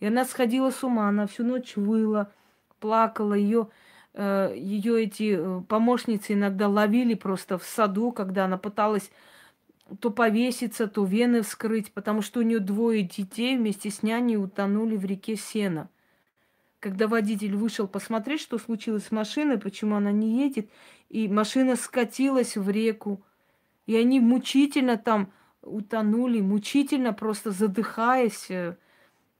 [0.00, 2.32] И она сходила с ума, она всю ночь выла,
[2.80, 3.68] плакала, ее
[4.14, 9.10] э, ее эти э, помощницы иногда ловили просто в саду, когда она пыталась
[10.00, 14.96] то повеситься, то вены вскрыть, потому что у нее двое детей вместе с няней утонули
[14.96, 15.88] в реке Сена.
[16.80, 20.68] Когда водитель вышел посмотреть, что случилось с машиной, почему она не едет,
[21.08, 23.22] и машина скатилась в реку,
[23.86, 25.32] и они мучительно там
[25.62, 28.76] утонули, мучительно просто задыхаясь, э,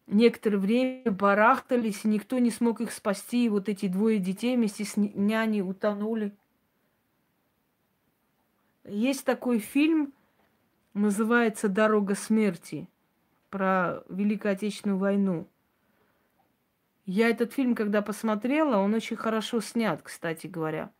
[0.06, 3.46] некоторое время барахтались, и никто не смог их спасти.
[3.46, 6.32] И вот эти двое детей вместе с няней утонули.
[8.84, 10.12] Есть такой фильм,
[10.94, 12.88] называется «Дорога смерти»
[13.50, 15.48] про Великую Отечественную войну.
[17.04, 20.90] Я этот фильм, когда посмотрела, он очень хорошо снят, кстати говоря.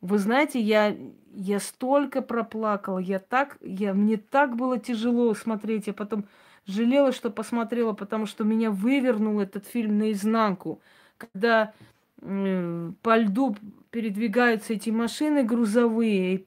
[0.00, 0.96] Вы знаете, я,
[1.32, 6.26] я столько проплакала, я так, я, мне так было тяжело смотреть, я потом
[6.66, 10.80] Жалела, что посмотрела, потому что меня вывернул этот фильм наизнанку.
[11.16, 11.72] Когда
[12.20, 13.56] э, по льду
[13.90, 16.46] передвигаются эти машины грузовые,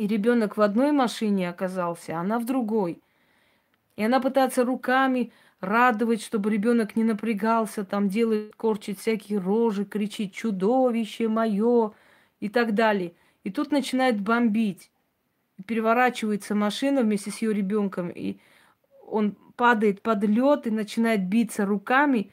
[0.00, 3.02] и ребенок в одной машине оказался, а она в другой.
[3.96, 5.30] И она пытается руками
[5.60, 11.92] радовать, чтобы ребенок не напрягался, там делает, корчит всякие рожи, кричит «чудовище мое»
[12.40, 13.12] и так далее.
[13.44, 14.90] И тут начинает бомбить.
[15.66, 18.38] Переворачивается машина вместе с ее ребенком, и
[19.06, 22.32] он падает под лед и начинает биться руками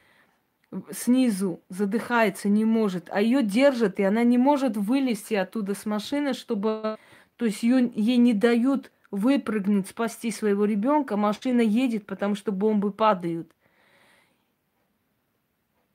[0.90, 6.32] снизу, задыхается, не может, а ее держат, и она не может вылезти оттуда с машины,
[6.32, 6.98] чтобы,
[7.38, 12.92] то есть ее, ей не дают выпрыгнуть, спасти своего ребенка, машина едет, потому что бомбы
[12.92, 13.50] падают.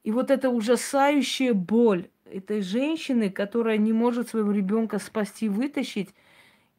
[0.03, 6.15] И вот эта ужасающая боль этой женщины, которая не может своего ребенка спасти, вытащить,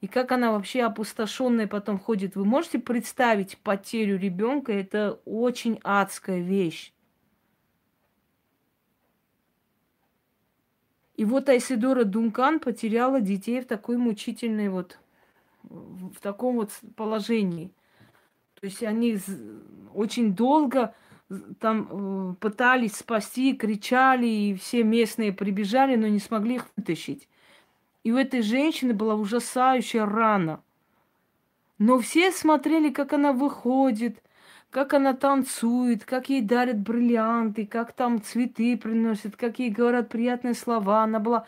[0.00, 2.36] И как она вообще опустошенная потом ходит.
[2.36, 4.72] Вы можете представить потерю ребенка?
[4.72, 6.93] Это очень адская вещь.
[11.16, 14.98] И вот Айсидора Дункан потеряла детей в такой мучительной вот,
[15.62, 17.70] в таком вот положении.
[18.60, 19.18] То есть они
[19.94, 20.94] очень долго
[21.60, 27.28] там э, пытались спасти, кричали, и все местные прибежали, но не смогли их вытащить.
[28.02, 30.60] И у этой женщины была ужасающая рана.
[31.78, 34.22] Но все смотрели, как она выходит,
[34.74, 40.54] как она танцует, как ей дарят бриллианты, как там цветы приносят, как ей говорят приятные
[40.54, 41.04] слова.
[41.04, 41.46] Она была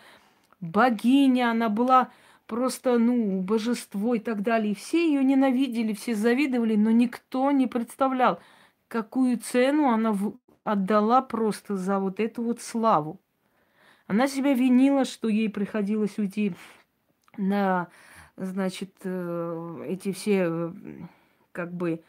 [0.60, 2.12] богиня, она была
[2.46, 4.70] просто, ну, божество и так далее.
[4.70, 8.38] И все ее ненавидели, все завидовали, но никто не представлял,
[8.86, 10.16] какую цену она
[10.62, 13.18] отдала просто за вот эту вот славу.
[14.06, 16.54] Она себя винила, что ей приходилось уйти
[17.36, 17.88] на,
[18.36, 20.72] значит, э, эти все, э,
[21.50, 22.04] как бы,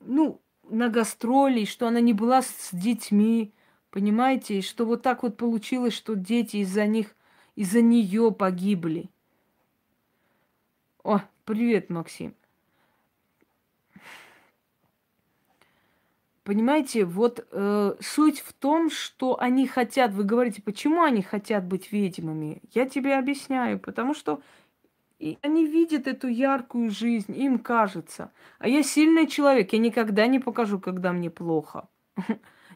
[0.00, 3.52] ну, на гастроли, что она не была с детьми,
[3.90, 7.14] понимаете, и что вот так вот получилось, что дети из-за них,
[7.56, 9.10] из-за нее погибли.
[11.02, 12.34] О, привет, Максим.
[16.42, 21.92] Понимаете, вот э, суть в том, что они хотят, вы говорите, почему они хотят быть
[21.92, 22.62] ведьмами?
[22.72, 24.42] Я тебе объясняю, потому что
[25.20, 28.32] и они видят эту яркую жизнь, им кажется.
[28.58, 31.88] А я сильный человек, я никогда не покажу, когда мне плохо.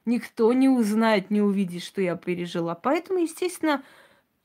[0.04, 2.74] Никто не узнает, не увидит, что я пережила.
[2.74, 3.82] Поэтому, естественно,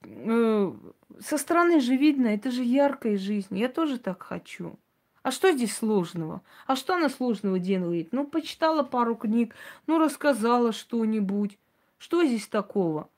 [0.04, 0.74] э,
[1.20, 3.58] со стороны же видно, это же яркая жизнь.
[3.58, 4.80] Я тоже так хочу.
[5.22, 6.42] А что здесь сложного?
[6.68, 8.14] А что она сложного делает?
[8.14, 9.54] Ну, почитала пару книг,
[9.88, 11.58] ну, рассказала что-нибудь.
[11.98, 13.10] Что здесь такого?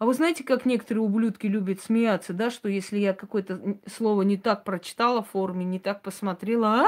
[0.00, 4.38] А вы знаете, как некоторые ублюдки любят смеяться, да, что если я какое-то слово не
[4.38, 6.86] так прочитала в форме, не так посмотрела, а,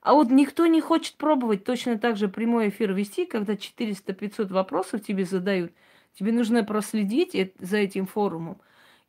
[0.00, 5.02] а вот никто не хочет пробовать точно так же прямой эфир вести, когда 400-500 вопросов
[5.02, 5.72] тебе задают.
[6.14, 8.60] Тебе нужно проследить за этим форумом.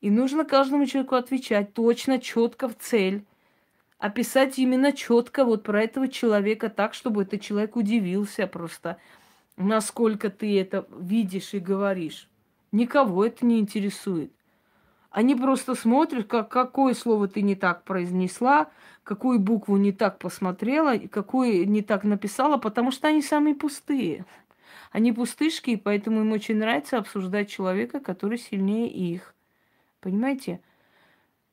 [0.01, 3.23] И нужно каждому человеку отвечать точно, четко, в цель.
[3.99, 8.97] Описать именно четко вот про этого человека так, чтобы этот человек удивился просто
[9.59, 12.27] насколько ты это видишь и говоришь.
[12.71, 14.31] Никого это не интересует.
[15.11, 18.69] Они просто смотрят, как, какое слово ты не так произнесла,
[19.03, 24.25] какую букву не так посмотрела, какую не так написала, потому что они самые пустые.
[24.91, 29.35] Они пустышки, и поэтому им очень нравится обсуждать человека, который сильнее их.
[29.99, 30.61] Понимаете?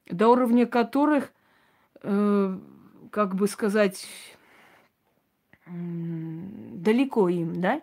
[0.07, 1.33] До уровня которых,
[2.03, 2.59] э,
[3.11, 4.07] как бы сказать,
[5.67, 7.83] далеко им, да?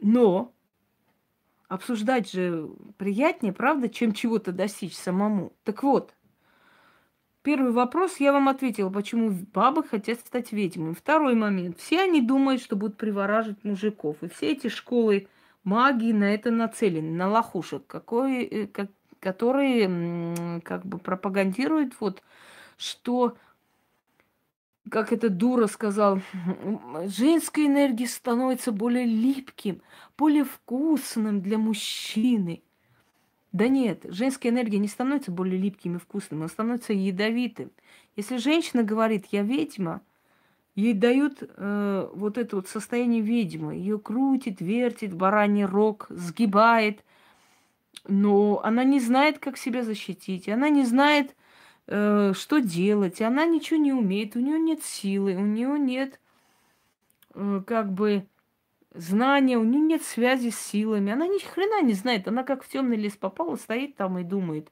[0.00, 0.52] Но
[1.68, 5.52] обсуждать же приятнее, правда, чем чего-то достичь самому.
[5.64, 6.14] Так вот,
[7.42, 10.94] первый вопрос я вам ответила, почему бабы хотят стать ведьмами.
[10.94, 11.78] Второй момент.
[11.78, 14.22] Все они думают, что будут привораживать мужиков.
[14.22, 15.28] И все эти школы
[15.64, 18.90] магии на это нацелены, на лохушек, какой, э, как,
[19.20, 22.22] которые как бы пропагандируют вот,
[22.76, 23.36] что
[24.90, 26.20] как эта дура сказал,
[27.06, 29.82] женская энергия становится более липким,
[30.16, 32.62] более вкусным для мужчины.
[33.52, 37.70] Да нет, женская энергия не становится более липким и вкусным, она становится ядовитым.
[38.16, 40.02] Если женщина говорит «я ведьма»,
[40.74, 43.74] ей дают э, вот это вот состояние ведьмы.
[43.74, 47.04] Ее крутит, вертит, бараний рог, сгибает.
[48.06, 50.48] Но она не знает, как себя защитить.
[50.48, 51.34] Она не знает,
[51.88, 53.20] э, что делать.
[53.20, 56.20] Она ничего не умеет, у нее нет силы, у нее нет
[57.34, 58.26] э, как бы
[58.94, 61.12] знания, у нее нет связи с силами.
[61.12, 62.28] Она ни хрена не знает.
[62.28, 64.70] Она как в темный лес попала, стоит там и думает,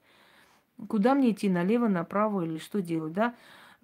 [0.89, 3.35] куда мне идти, налево, направо или что делать, да?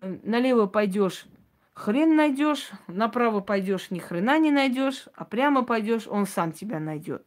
[0.00, 1.26] Э, налево пойдешь,
[1.74, 7.26] хрен найдешь, направо пойдешь, ни хрена не найдешь, а прямо пойдешь, он сам тебя найдет.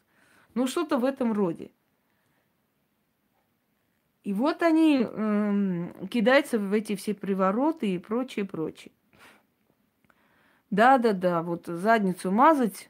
[0.54, 1.72] Ну, что-то в этом роде.
[4.26, 8.92] И вот они э, кидаются в эти все привороты и прочее, прочее.
[10.72, 12.90] Да-да-да, вот задницу мазать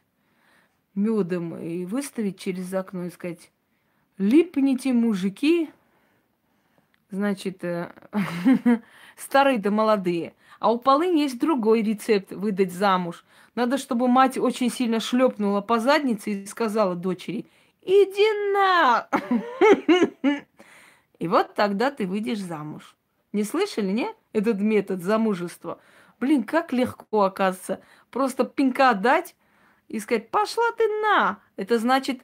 [0.96, 3.52] медом и выставить через окно и сказать,
[4.18, 5.70] липните, мужики,
[7.12, 7.92] значит, э,
[9.18, 10.36] старые да молодые.
[10.62, 13.26] А у Полыни есть другой рецепт выдать замуж.
[13.56, 17.46] Надо, чтобы мать очень сильно шлепнула по заднице и сказала дочери,
[17.82, 19.10] иди на!
[21.20, 22.96] И вот тогда ты выйдешь замуж.
[23.34, 24.10] Не слышали, не?
[24.34, 25.80] Этот метод замужества.
[26.20, 27.82] Блин, как легко, оказывается.
[28.10, 29.36] Просто пинка дать
[29.88, 31.40] и сказать, пошла ты на.
[31.58, 32.22] Это значит,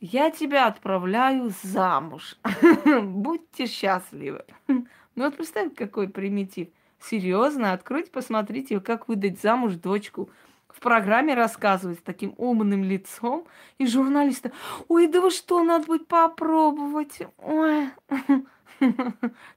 [0.00, 2.36] я тебя отправляю замуж.
[3.02, 4.44] Будьте счастливы.
[5.14, 6.68] Ну вот представь, какой примитив.
[6.98, 10.30] Серьезно, откройте, посмотрите, как выдать замуж дочку.
[10.72, 13.46] В программе рассказывают с таким умным лицом.
[13.78, 14.52] И журналисты,
[14.88, 17.20] ой, да вы что, надо будет попробовать.
[17.38, 17.88] Ой.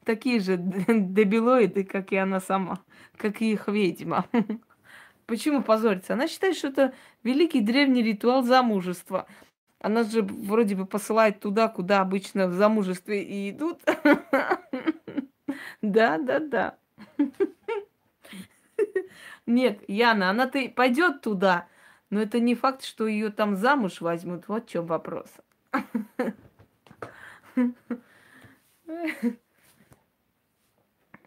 [0.03, 2.79] Такие же дебилоиды, как и она сама,
[3.17, 4.25] как и их ведьма.
[5.25, 6.13] Почему позориться?
[6.13, 6.93] Она считает, что это
[7.23, 9.25] великий древний ритуал замужества.
[9.79, 13.81] Она же вроде бы посылает туда, куда обычно в замужестве и идут.
[15.81, 16.77] Да, да, да.
[19.45, 21.67] Нет, Яна, она ты пойдет туда,
[22.09, 24.47] но это не факт, что ее там замуж возьмут.
[24.47, 25.29] Вот в чем вопрос.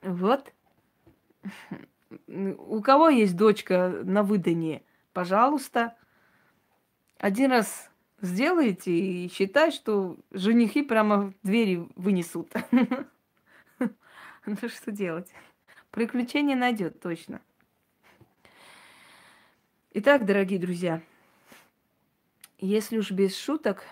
[0.02, 0.52] Вот.
[2.26, 5.96] У кого есть дочка на выданье, пожалуйста,
[7.18, 7.90] один раз
[8.20, 12.52] сделайте и считай, что женихи прямо в двери вынесут.
[14.46, 15.30] Ну что делать?
[15.90, 17.42] Приключения найдет точно.
[19.94, 21.00] Итак, дорогие друзья,
[22.58, 23.84] если уж без шуток,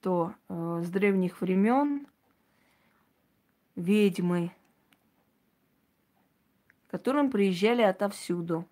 [0.00, 2.08] то э, с древних времен
[3.76, 4.50] ведьмы,
[6.88, 8.66] которым приезжали отовсюду,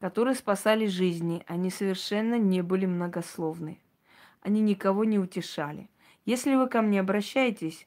[0.00, 3.78] которые спасали жизни, они совершенно не были многословны.
[4.40, 5.88] Они никого не утешали.
[6.24, 7.86] Если вы ко мне обращаетесь,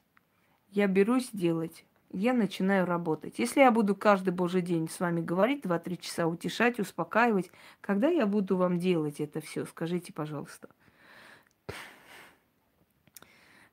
[0.70, 3.38] я берусь делать я начинаю работать.
[3.38, 7.50] Если я буду каждый божий день с вами говорить, 2-3 часа утешать, успокаивать,
[7.80, 10.68] когда я буду вам делать это все, скажите, пожалуйста.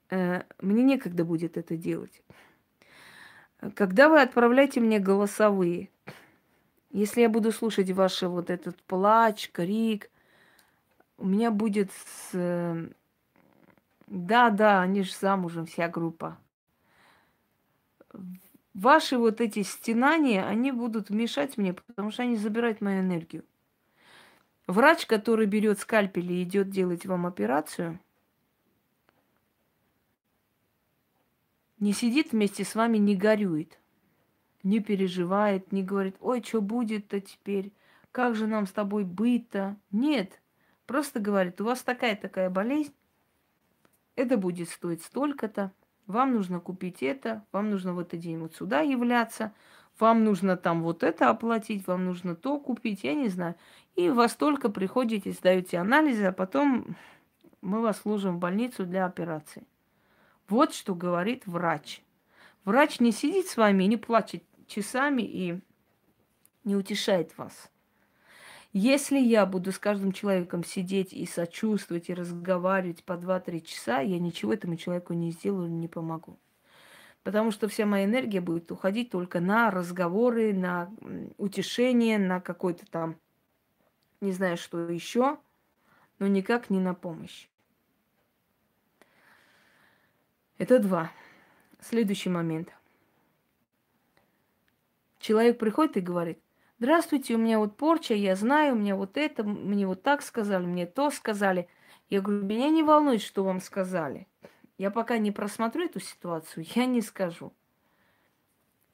[0.09, 2.21] Э, мне некогда будет это делать.
[3.75, 5.89] Когда вы отправляете мне голосовые,
[6.91, 10.09] если я буду слушать ваш вот этот плач, крик,
[11.17, 12.89] у меня будет с...
[14.07, 16.39] Да, да, они же замужем, вся группа
[18.73, 23.43] ваши вот эти стенания, они будут мешать мне, потому что они забирают мою энергию.
[24.67, 27.99] Врач, который берет скальпель и идет делать вам операцию,
[31.79, 33.79] не сидит вместе с вами, не горюет,
[34.63, 37.73] не переживает, не говорит, ой, что будет-то теперь,
[38.11, 39.77] как же нам с тобой быть-то.
[39.91, 40.41] Нет,
[40.85, 42.93] просто говорит, у вас такая-такая болезнь,
[44.15, 45.71] это будет стоить столько-то,
[46.09, 49.53] вам нужно купить это, вам нужно в этот день вот сюда являться,
[49.99, 53.55] вам нужно там вот это оплатить, вам нужно то купить, я не знаю.
[53.95, 56.95] И вас только приходите, сдаете анализы, а потом
[57.61, 59.67] мы вас ложим в больницу для операции.
[60.47, 62.01] Вот что говорит врач.
[62.65, 65.59] Врач не сидит с вами, не плачет часами и
[66.63, 67.69] не утешает вас.
[68.71, 74.19] Если я буду с каждым человеком сидеть и сочувствовать, и разговаривать по 2-3 часа, я
[74.19, 76.37] ничего этому человеку не сделаю, не помогу.
[77.23, 80.91] Потому что вся моя энергия будет уходить только на разговоры, на
[81.37, 83.15] утешение, на какой-то там,
[84.21, 85.39] не знаю, что еще,
[86.19, 87.47] но никак не на помощь.
[90.59, 91.11] Это два.
[91.81, 92.69] Следующий момент.
[95.19, 96.39] Человек приходит и говорит,
[96.79, 100.65] Здравствуйте, у меня вот порча, я знаю, у меня вот это, мне вот так сказали,
[100.65, 101.67] мне то сказали.
[102.09, 104.27] Я говорю, меня не волнует, что вам сказали.
[104.77, 107.51] Я пока не просмотрю эту ситуацию, я не скажу.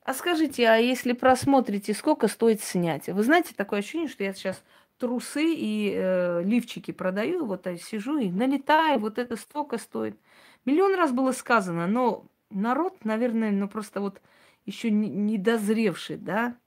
[0.01, 3.07] А скажите, а если просмотрите, сколько стоит снять?
[3.07, 4.63] Вы знаете, такое ощущение, что я сейчас
[4.97, 10.19] трусы и э, лифчики продаю, вот я сижу и налетаю, вот это столько стоит.
[10.65, 14.23] Миллион раз было сказано, но народ, наверное, ну просто вот
[14.65, 16.57] еще не, не дозревший, да,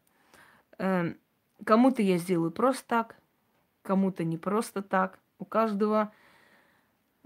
[0.78, 3.16] кому-то я сделаю просто так,
[3.82, 5.18] кому-то не просто так.
[5.38, 6.12] У каждого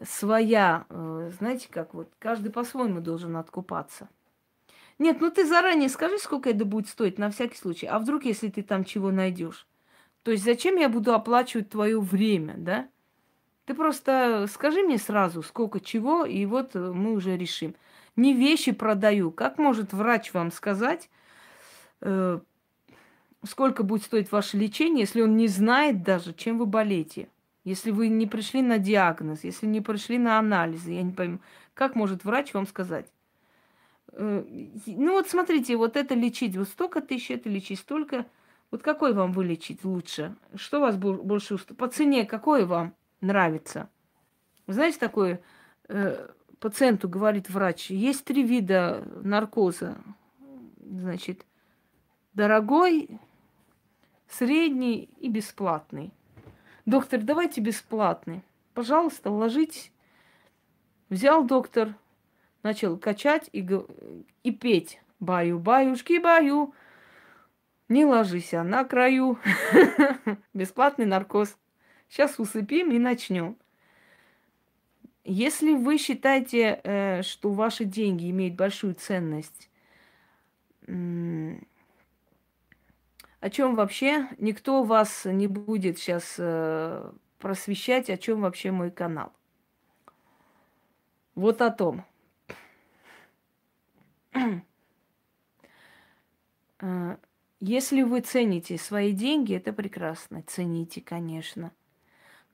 [0.02, 4.08] своя, э, знаете, как вот, каждый по-своему должен откупаться.
[4.98, 7.86] Нет, ну ты заранее скажи, сколько это будет стоить на всякий случай.
[7.86, 9.66] А вдруг, если ты там чего найдешь?
[10.22, 12.88] То есть зачем я буду оплачивать твое время, да?
[13.64, 17.74] Ты просто скажи мне сразу, сколько чего, и вот мы уже решим.
[18.16, 19.30] Не вещи продаю.
[19.30, 21.08] Как может врач вам сказать,
[22.00, 22.40] э,
[23.44, 27.28] сколько будет стоить ваше лечение, если он не знает даже, чем вы болеете.
[27.64, 31.38] Если вы не пришли на диагноз, если не пришли на анализы, я не пойму,
[31.74, 33.06] как может врач вам сказать?
[34.12, 34.44] Э,
[34.86, 38.26] ну вот смотрите, вот это лечить, вот столько тысяч это лечить, столько.
[38.70, 40.34] Вот какой вам вылечить лучше?
[40.54, 41.78] Что вас больше устроит?
[41.78, 43.90] По цене какой вам нравится?
[44.66, 45.42] Знаете, такое
[45.88, 46.28] э,
[46.58, 49.98] пациенту говорит врач, есть три вида наркоза.
[50.80, 51.44] Значит,
[52.32, 53.20] дорогой,
[54.32, 56.12] средний и бесплатный.
[56.86, 58.42] Доктор, давайте бесплатный.
[58.74, 59.92] Пожалуйста, ложитесь.
[61.08, 61.94] Взял доктор,
[62.62, 63.66] начал качать и,
[64.42, 65.00] и петь.
[65.20, 66.74] Баю, баюшки, баю,
[67.88, 69.38] не ложись а на краю.
[70.54, 71.56] Бесплатный наркоз.
[72.08, 73.56] Сейчас усыпим и начнем.
[75.24, 79.70] Если вы считаете, э, что ваши деньги имеют большую ценность,
[83.42, 89.32] о чем вообще никто вас не будет сейчас э, просвещать, о чем вообще мой канал.
[91.34, 92.04] Вот о том.
[96.84, 97.16] Э,
[97.60, 100.42] если вы цените свои деньги, это прекрасно.
[100.42, 101.70] Цените, конечно.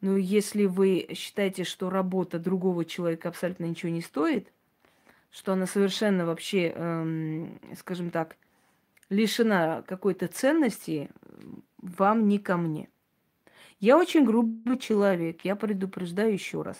[0.03, 4.53] Но если вы считаете, что работа другого человека абсолютно ничего не стоит,
[5.30, 8.36] что она совершенно вообще, эм, скажем так,
[9.11, 11.11] лишена какой-то ценности,
[11.79, 12.89] вам не ко мне.
[13.81, 16.77] Я очень грубый человек, я предупреждаю еще раз.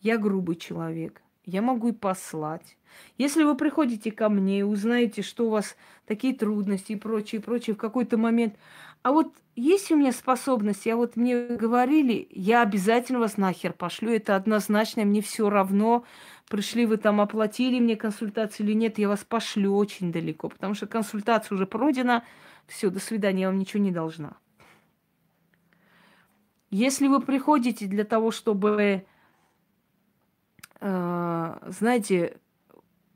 [0.00, 2.76] Я грубый человек, я могу и послать.
[3.16, 5.76] Если вы приходите ко мне и узнаете, что у вас
[6.06, 8.56] такие трудности и прочее, и прочее, в какой-то момент,
[9.02, 14.10] а вот есть у меня способности, а вот мне говорили, я обязательно вас нахер пошлю,
[14.10, 16.04] это однозначно, мне все равно,
[16.52, 20.86] пришли вы там, оплатили мне консультацию или нет, я вас пошлю очень далеко, потому что
[20.86, 22.24] консультация уже пройдена,
[22.66, 24.34] все, до свидания, я вам ничего не должна.
[26.70, 29.06] Если вы приходите для того, чтобы,
[30.80, 32.38] э, знаете,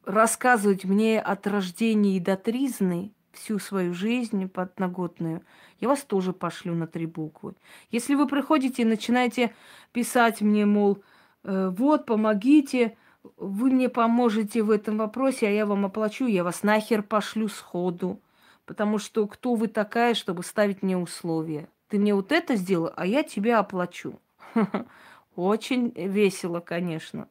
[0.05, 5.43] рассказывать мне от рождения и до тризны всю свою жизнь подноготную–
[5.81, 7.55] я вас тоже пошлю на три буквы.
[7.91, 9.55] Если вы приходите и начинаете
[9.93, 11.03] писать мне, мол,
[11.45, 12.97] э, вот, помогите,
[13.37, 18.21] вы мне поможете в этом вопросе, а я вам оплачу, я вас нахер пошлю сходу.
[18.65, 21.69] Потому что кто вы такая, чтобы ставить мне условия?
[21.89, 24.19] Ты мне вот это сделал, а я тебе оплачу.
[25.37, 27.29] Очень весело, конечно.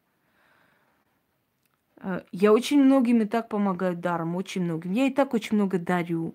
[1.96, 4.92] Э, я очень многим и так помогаю даром, очень многим.
[4.92, 6.34] Я и так очень много дарю.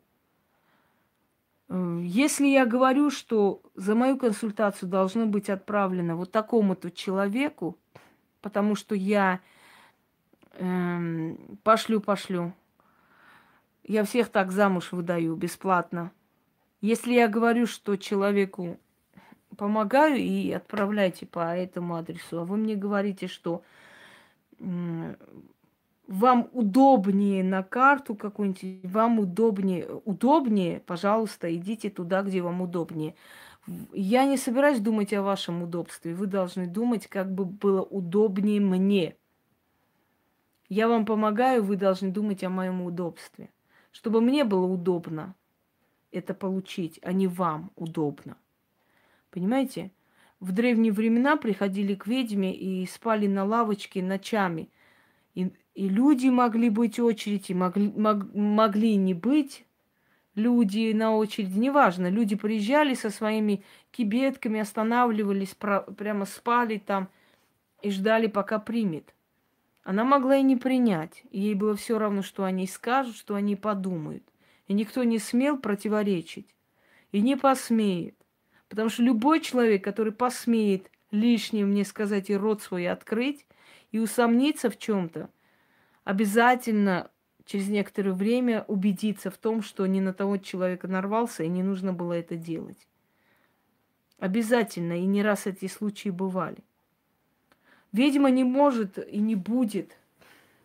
[1.70, 7.78] Если я говорю, что за мою консультацию должно быть отправлено вот такому-то человеку,
[8.42, 9.40] потому что я
[10.54, 12.54] эм, пошлю, пошлю,
[13.84, 16.12] я всех так замуж выдаю бесплатно.
[16.82, 18.80] Если я говорю, что человеку
[19.58, 23.64] помогаю и отправляйте по этому адресу, а вы мне говорите, что
[26.08, 33.16] вам удобнее на карту какую-нибудь, вам удобнее, удобнее, пожалуйста, идите туда, где вам удобнее.
[33.94, 36.16] Я не собираюсь думать о вашем удобстве.
[36.16, 39.16] Вы должны думать, как бы было удобнее мне.
[40.68, 43.50] Я вам помогаю, вы должны думать о моем удобстве.
[43.92, 45.36] Чтобы мне было удобно
[46.12, 48.38] это получить, а не вам удобно.
[49.30, 49.92] Понимаете?
[50.40, 54.70] В древние времена приходили к ведьме и спали на лавочке ночами–
[55.36, 59.66] и, и люди могли быть очередь, и могли, мог, могли не быть
[60.36, 62.10] люди на очереди, неважно.
[62.10, 67.10] Люди приезжали со своими кибетками, останавливались, про, прямо спали там
[67.82, 69.14] и ждали, пока примет.
[69.84, 71.24] Она могла и не принять.
[71.32, 74.24] ей было все равно, что они скажут, что они подумают.
[74.68, 76.56] И никто не смел противоречить.
[77.12, 78.16] И не посмеет.
[78.70, 83.46] Потому что любой человек, который посмеет лишнее мне сказать и рот свой открыть,
[83.92, 85.30] и усомниться в чем-то,
[86.06, 87.12] обязательно
[87.52, 91.92] через некоторое время убедиться в том, что не на того человека нарвался, и не нужно
[91.92, 92.88] было это делать.
[94.20, 96.64] Обязательно, и не раз эти случаи бывали.
[97.92, 99.98] Ведьма не может и не будет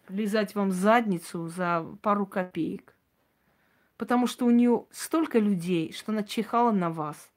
[0.09, 2.95] лизать вам задницу за пару копеек.
[3.97, 7.31] Потому что у нее столько людей, что она чихала на вас–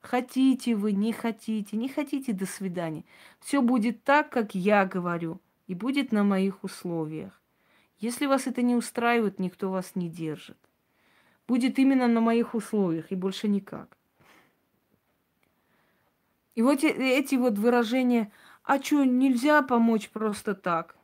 [0.00, 3.04] Хотите вы, не хотите, не хотите, до свидания.
[3.40, 7.37] Все будет так, как я говорю, и будет на моих условиях.
[7.98, 10.58] Если вас это не устраивает, никто вас не держит.
[11.48, 13.96] Будет именно на моих условиях и больше никак.
[16.54, 18.32] И вот эти вот выражения,
[18.64, 20.96] а что, нельзя помочь просто так?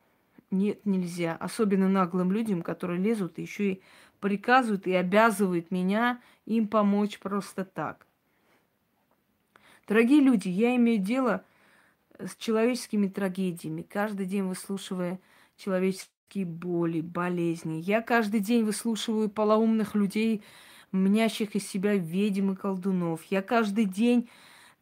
[0.51, 1.37] Нет, нельзя.
[1.37, 3.83] Особенно наглым людям, которые лезут и еще и
[4.21, 8.07] приказывают и обязывают меня им помочь просто так.
[9.87, 11.45] Дорогие люди, я имею дело
[12.19, 15.21] с человеческими трагедиями, каждый день выслушивая
[15.57, 17.81] человеческие боли, болезни.
[17.81, 20.43] Я каждый день выслушиваю полоумных людей,
[20.91, 23.23] мнящих из себя ведьм и колдунов.
[23.31, 24.29] Я каждый день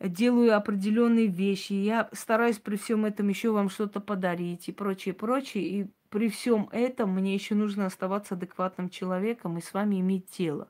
[0.01, 1.75] делаю определенные вещи.
[1.75, 5.65] Я стараюсь при всем этом еще вам что-то подарить и прочее, прочее.
[5.65, 10.69] И при всем этом мне еще нужно оставаться адекватным человеком и с вами иметь дело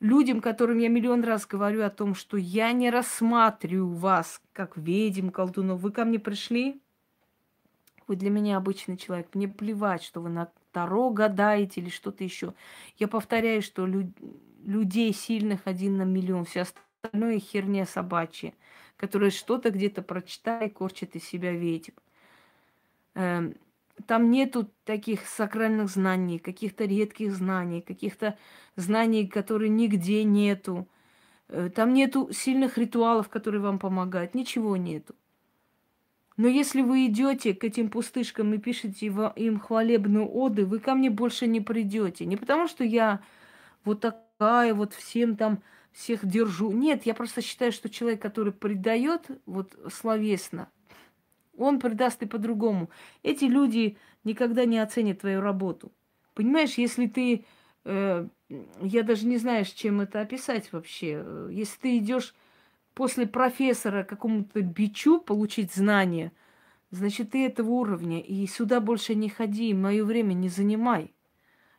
[0.00, 5.28] людям, которым я миллион раз говорю о том, что я не рассматриваю вас как ведьм,
[5.28, 5.80] колдунов.
[5.80, 6.80] Вы ко мне пришли,
[8.10, 9.28] Вы для меня обычный человек.
[9.34, 12.54] Мне плевать, что вы на Таро гадаете или что-то еще.
[12.98, 14.12] Я повторяю, что лю-
[14.64, 16.44] людей сильных один на миллион.
[16.44, 18.52] Все остальное херня собачья,
[18.96, 21.92] которая что-то где-то прочитает, корчит из себя ведьм.
[23.14, 23.54] Эм,
[24.06, 28.38] там нету таких сакральных знаний, каких-то редких знаний, каких-то
[28.76, 30.88] знаний, которые нигде нету.
[31.48, 34.34] Э, там нету сильных ритуалов, которые вам помогают.
[34.34, 35.14] Ничего нету.
[36.40, 41.10] Но если вы идете к этим пустышкам и пишете им хвалебную оды, вы ко мне
[41.10, 42.24] больше не придете.
[42.24, 43.20] Не потому, что я
[43.84, 45.62] вот такая, вот всем там
[45.92, 46.72] всех держу.
[46.72, 50.70] Нет, я просто считаю, что человек, который предает вот словесно,
[51.58, 52.88] он предаст и по-другому.
[53.22, 55.92] Эти люди никогда не оценят твою работу.
[56.32, 57.44] Понимаешь, если ты,
[57.84, 58.26] э,
[58.80, 61.22] я даже не знаю, с чем это описать вообще.
[61.50, 62.34] Если ты идешь
[63.00, 66.32] после профессора какому-то бичу получить знания,
[66.90, 68.20] значит, ты этого уровня.
[68.20, 71.14] И сюда больше не ходи, мое время не занимай.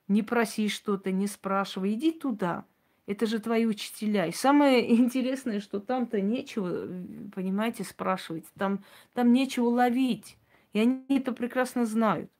[0.07, 1.93] Не проси что-то, не спрашивай.
[1.93, 2.65] Иди туда.
[3.06, 4.26] Это же твои учителя.
[4.26, 6.88] И самое интересное, что там-то нечего,
[7.35, 8.45] понимаете, спрашивать.
[8.57, 8.84] Там,
[9.14, 10.39] там нечего ловить.
[10.73, 12.31] И они это прекрасно знают.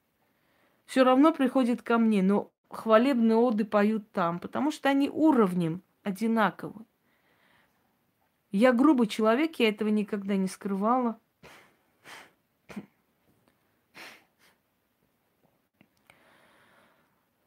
[0.88, 6.84] Все равно приходят ко мне, но хвалебные оды поют там, потому что они уровнем одинаковы.
[8.52, 11.18] Я грубый человек, я этого никогда не скрывала.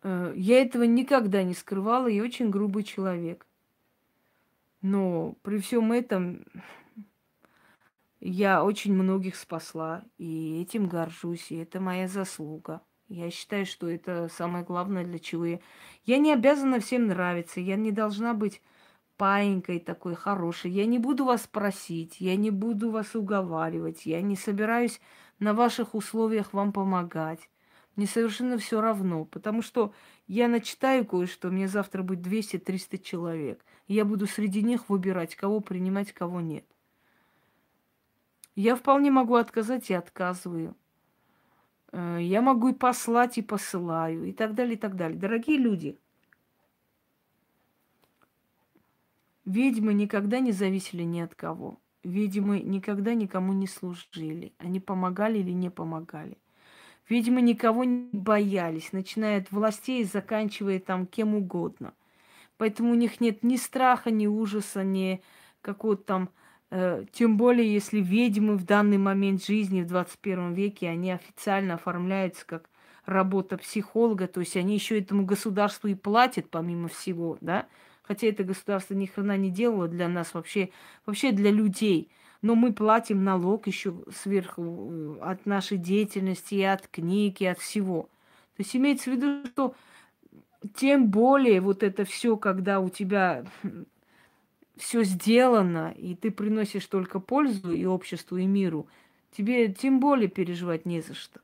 [0.03, 3.47] Э, я этого никогда не скрывала, я очень грубый человек.
[4.81, 6.45] Но при всем этом
[8.21, 12.81] я очень многих спасла, и этим горжусь, и это моя заслуга.
[13.09, 15.61] Я считаю, что это самое главное, для чего я...
[16.05, 18.63] Я не обязана всем нравиться, я не должна быть
[19.17, 20.71] паинькой такой хорошей.
[20.71, 25.01] Я не буду вас просить, я не буду вас уговаривать, я не собираюсь
[25.39, 27.49] на ваших условиях вам помогать.
[27.97, 29.93] Мне совершенно все равно, потому что
[30.27, 33.65] я начитаю кое-что, мне завтра будет 200-300 человек.
[33.87, 36.65] Я буду среди них выбирать, кого принимать, кого нет.
[38.57, 40.77] Я вполне могу отказать и отказываю.
[41.93, 45.19] Э, я могу и послать, и посылаю, и так далее, и так далее.
[45.19, 45.99] Дорогие люди,
[49.45, 51.79] Ведьмы никогда не зависели ни от кого.
[52.03, 54.55] Ведьмы никогда никому не служили.
[54.59, 56.39] Они помогали или не помогали.
[57.09, 61.93] Ведьмы никого не боялись, начиная от властей и заканчивая там кем угодно.
[62.57, 65.23] Поэтому у них нет ни страха, ни ужаса, ни
[65.61, 66.31] какого-то там...
[66.71, 72.47] Э, тем более, если ведьмы в данный момент жизни, в 21 веке, они официально оформляются
[72.47, 72.71] как
[73.05, 77.67] работа психолога, то есть они еще этому государству и платят, помимо всего, да,
[78.07, 80.71] Хотя это государство ни хрена не делало для нас вообще,
[81.07, 82.11] вообще для людей.
[82.43, 87.59] Но мы платим налог еще сверху э, от нашей деятельности, и от книг, и от
[87.59, 88.03] всего.
[88.57, 89.75] То есть имеется в виду, что
[90.75, 93.47] тем более вот это все, когда у тебя
[94.77, 98.87] все сделано, и ты приносишь только пользу и обществу, и миру,
[99.31, 101.41] тебе тем более переживать не за что.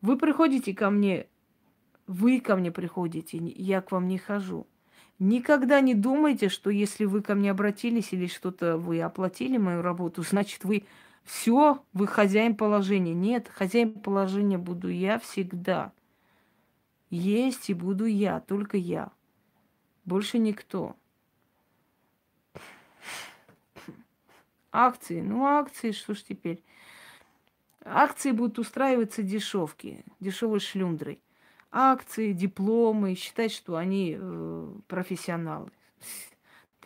[0.00, 1.26] Вы приходите ко мне
[2.08, 4.66] вы ко мне приходите, я к вам не хожу.
[5.18, 10.22] Никогда не думайте, что если вы ко мне обратились или что-то вы оплатили мою работу,
[10.22, 10.84] значит вы
[11.24, 13.12] все, вы хозяин положения.
[13.12, 15.92] Нет, хозяин положения буду я всегда.
[17.10, 19.12] Есть и буду я, только я.
[20.04, 20.96] Больше никто.
[24.72, 25.20] Акции.
[25.20, 26.62] Ну, акции, что ж теперь?
[27.84, 31.20] Акции будут устраиваться дешевки, дешевой шлюндрой
[31.78, 35.70] акции, дипломы, считать, что они э, профессионалы.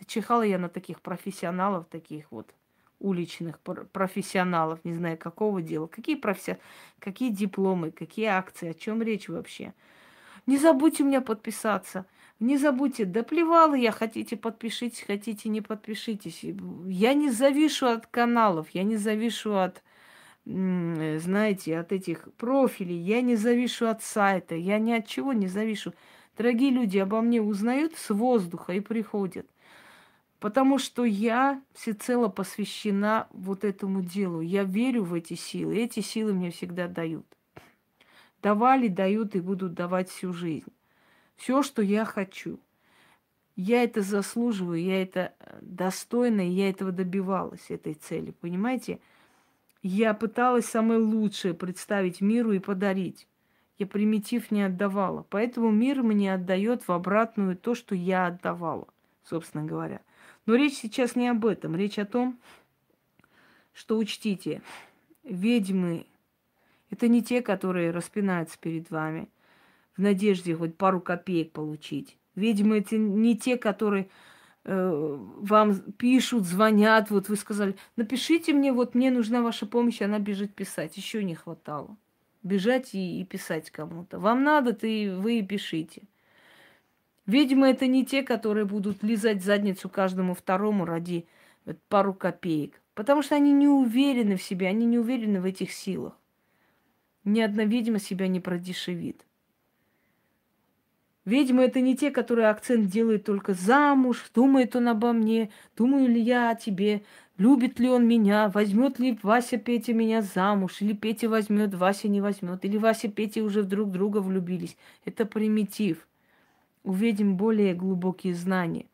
[0.05, 2.53] Чихала я на таких профессионалов, таких вот
[2.99, 5.87] уличных профессионалов, не знаю какого дела.
[5.87, 6.57] Какие професси...
[6.99, 9.73] какие дипломы, какие акции, о чем речь вообще?
[10.45, 12.05] Не забудьте у меня подписаться.
[12.39, 16.43] Не забудьте, да плевала я, хотите подпишитесь, хотите не подпишитесь.
[16.85, 19.81] Я не завишу от каналов, я не завишу от
[20.45, 25.93] знаете, от этих профилей, я не завишу от сайта, я ни от чего не завишу.
[26.37, 29.47] Дорогие люди обо мне узнают с воздуха и приходят.
[30.39, 34.41] Потому что я всецело посвящена вот этому делу.
[34.41, 35.77] Я верю в эти силы.
[35.77, 37.25] Эти силы мне всегда дают.
[38.41, 40.73] Давали, дают и будут давать всю жизнь.
[41.37, 42.59] Все, что я хочу.
[43.55, 48.31] Я это заслуживаю, я это э, достойна, и я этого добивалась, этой цели.
[48.31, 48.99] Понимаете?
[49.83, 53.27] Я пыталась самое лучшее представить миру и подарить.
[53.77, 55.25] Я примитив не отдавала.
[55.29, 58.87] Поэтому мир мне отдает в обратную то, что я отдавала,
[59.25, 59.99] собственно говоря.
[60.45, 61.75] Но речь сейчас не об этом.
[61.75, 62.39] Речь о том,
[63.73, 64.61] что учтите,
[65.23, 66.05] ведьмы
[66.89, 69.27] Это не те, которые распинаются перед вами
[69.97, 72.17] в надежде хоть пару копеек получить.
[72.35, 74.09] Ведьмы это не те, которые
[74.65, 77.09] вам пишут, звонят.
[77.09, 80.95] Вот вы сказали, напишите мне, вот мне нужна ваша помощь, она бежит писать.
[80.97, 81.97] Еще не хватало.
[82.43, 84.19] Бежать и, и писать кому-то.
[84.19, 86.03] Вам надо, ты, вы и пишите.
[87.25, 91.25] Ведьмы это не те, которые будут лизать задницу каждому второму ради
[91.87, 92.81] пару копеек.
[92.93, 96.17] Потому что они не уверены в себе, они не уверены в этих силах.
[97.23, 99.25] Ни одна ведьма себя не продешевит.
[101.25, 106.19] Ведьмы это не те, которые акцент делают только замуж, думает он обо мне, думаю ли
[106.19, 107.03] я о тебе,
[107.37, 112.19] любит ли он меня, возьмет ли Вася Петя меня замуж, или Петя возьмет, Вася не
[112.19, 114.75] возьмет, или Вася Петя уже друг друга влюбились.
[115.05, 116.05] Это примитив.
[116.83, 118.87] У ведьм более глубокие знания.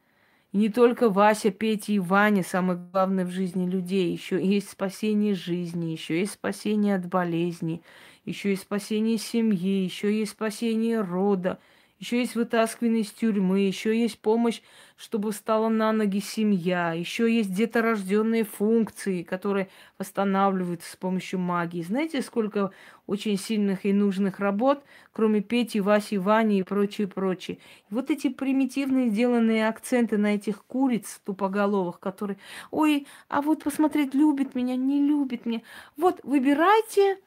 [0.52, 4.12] И не только Вася, Петя и Ваня самое главное в жизни людей.
[4.12, 7.82] Еще есть спасение жизни, еще есть спасение от болезни,
[8.24, 11.58] еще есть спасение семьи, еще есть спасение рода–
[12.00, 14.62] еще есть вытаскивание из тюрьмы, еще есть помощь,
[14.96, 19.68] чтобы стала на ноги семья, еще есть деторожденные функции, которые
[19.98, 21.82] восстанавливаются с помощью магии.
[21.82, 22.72] Знаете, сколько
[23.06, 24.82] очень сильных и нужных работ,
[25.12, 27.58] кроме Пети, Васи, Вани и прочее, прочее.
[27.90, 32.38] И вот эти примитивные сделанные акценты на этих куриц тупоголовых, которые,
[32.72, 35.62] ой, а вот посмотреть, любит меня, не любит меня.
[35.98, 37.20] Вот, выбирайте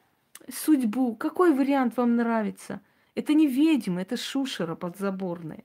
[0.51, 2.81] судьбу, какой вариант вам нравится–
[3.15, 5.63] это не ведьмы, это шушера подзаборная.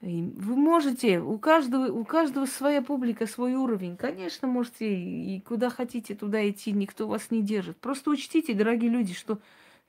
[0.00, 3.96] И вы можете, у каждого, у каждого своя публика, свой уровень.
[3.96, 7.78] Конечно, можете и куда хотите туда идти, никто вас не держит.
[7.78, 9.40] Просто учтите, дорогие люди, что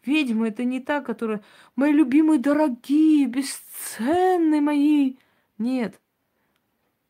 [0.04, 1.42] ведьма это не та, которая
[1.76, 5.18] мои любимые, дорогие, бесценные мои.
[5.60, 6.00] Нет.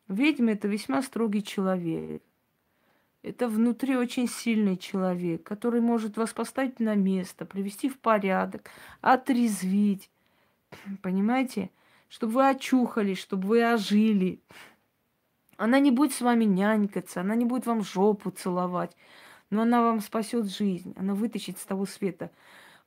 [0.08, 2.22] Ведьма это весьма строгий человек.
[3.22, 8.70] Это внутри очень сильный человек, который может вас поставить на место, привести в порядок,
[9.02, 10.10] отрезвить.
[11.02, 11.70] Понимаете?
[12.08, 14.40] Чтобы вы очухались, чтобы вы ожили.
[15.58, 18.96] Она не будет с вами нянькаться, она не будет вам жопу целовать,
[19.50, 22.30] но она вам спасет жизнь, она вытащит с того света.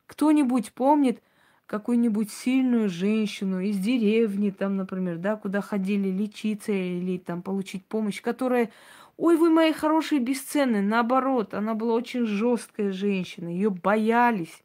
[0.06, 1.22] Кто-нибудь помнит
[1.66, 8.20] какую-нибудь сильную женщину из деревни, там, например, да, куда ходили лечиться или там получить помощь,
[8.20, 8.70] которая
[9.16, 10.82] Ой, вы мои хорошие бесценные.
[10.82, 13.48] Наоборот, она была очень жесткая женщина.
[13.48, 14.62] Ее боялись,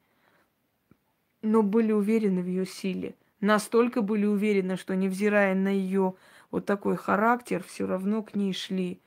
[1.42, 3.16] но были уверены в ее силе.
[3.42, 6.16] Настолько были уверены, что невзирая на ее
[6.52, 9.00] вот такой характер, все равно к ней шли.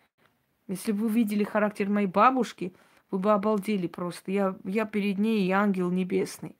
[0.68, 2.72] Если бы вы видели характер моей бабушки,
[3.10, 4.30] вы бы обалдели просто.
[4.30, 6.54] Я, я перед ней и ангел небесный.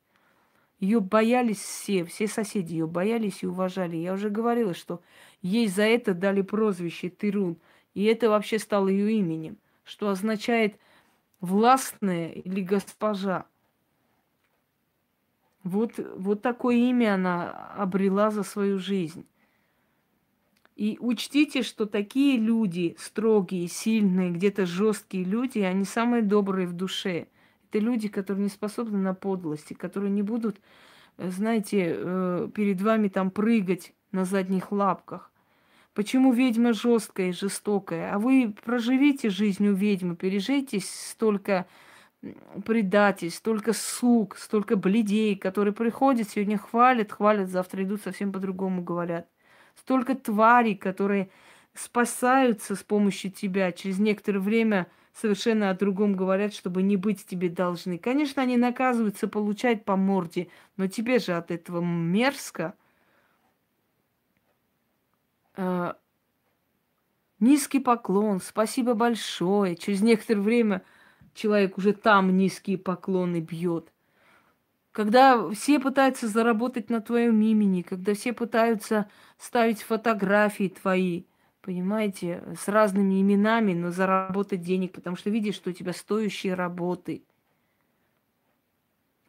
[0.79, 3.95] Ее боялись все, все соседи ее боялись и уважали.
[3.95, 5.01] Я уже говорила, что
[5.41, 7.55] ей за это дали прозвище Тырун–
[7.93, 10.77] и это вообще стало ее именем, что означает
[11.39, 13.45] властная или госпожа.
[15.63, 19.25] Вот, вот такое имя она обрела за свою жизнь.
[20.75, 27.27] И учтите, что такие люди, строгие, сильные, где-то жесткие люди, они самые добрые в душе.
[27.69, 30.59] Это люди, которые не способны на подлости, которые не будут,
[31.17, 35.32] знаете, э, перед вами там прыгать на задних лапках.
[35.93, 38.13] Почему ведьма жесткая и жестокая?
[38.13, 41.67] А вы проживите жизнь у ведьмы, пережейте столько
[42.65, 49.27] предательств, столько сук, столько бледей, которые приходят, сегодня хвалят, хвалят, завтра идут совсем по-другому говорят.
[49.75, 51.29] Столько тварей, которые
[51.75, 57.49] спасаются с помощью тебя, через некоторое время совершенно о другом говорят, чтобы не быть тебе
[57.49, 57.99] должны.
[57.99, 62.73] Конечно, они наказываются, получают по морде, но тебе же от этого мерзко–
[65.55, 65.93] э,
[67.39, 69.75] низкий поклон, спасибо большое.
[69.75, 70.83] Через некоторое время
[71.33, 73.91] человек уже там низкие поклоны бьет.
[74.91, 79.09] Когда все пытаются заработать на твоем имени, когда все пытаются
[79.39, 81.23] ставить фотографии твои,
[81.61, 87.23] понимаете, с разными именами, но заработать денег, потому что видишь, что у тебя стоящие работы.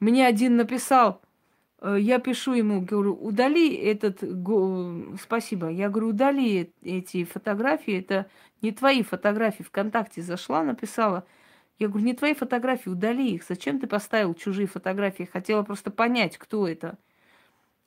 [0.01, 1.23] Мне один написал,
[1.85, 4.23] я пишу ему, говорю, удали этот,
[5.21, 8.27] спасибо, я говорю, удали эти фотографии, это
[8.63, 11.27] не твои фотографии, ВКонтакте зашла, написала,
[11.79, 16.39] я говорю, не твои фотографии, удали их, зачем ты поставил чужие фотографии, хотела просто понять,
[16.39, 16.97] кто это.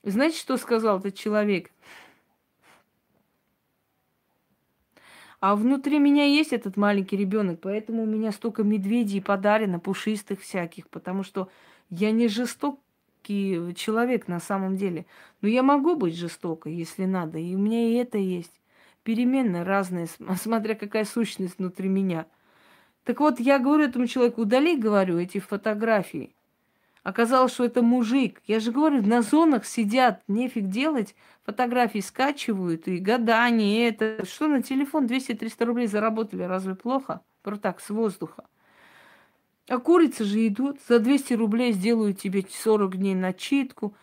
[0.04, 1.72] Знаете, что сказал этот человек?
[5.40, 10.88] А внутри меня есть этот маленький ребенок, поэтому у меня столько медведей подарено, пушистых всяких,
[10.88, 11.48] потому что
[11.90, 12.80] я не жесток
[13.22, 15.06] человек на самом деле.
[15.40, 17.38] Но я могу быть жестокой, если надо.
[17.38, 18.60] И у меня и это есть.
[19.02, 22.26] Перемены разные, смотря какая сущность внутри меня.
[23.04, 26.34] Так вот, я говорю этому человеку, удали, говорю, эти фотографии.
[27.02, 28.42] Оказалось, что это мужик.
[28.46, 34.26] Я же говорю, на зонах сидят, нефиг делать, фотографии скачивают, и гадание, это...
[34.26, 37.22] Что на телефон 200-300 рублей заработали, разве плохо?
[37.42, 38.44] Просто так, с воздуха.
[39.68, 43.94] А курицы же идут, за 200 рублей сделают тебе 40 дней начитку.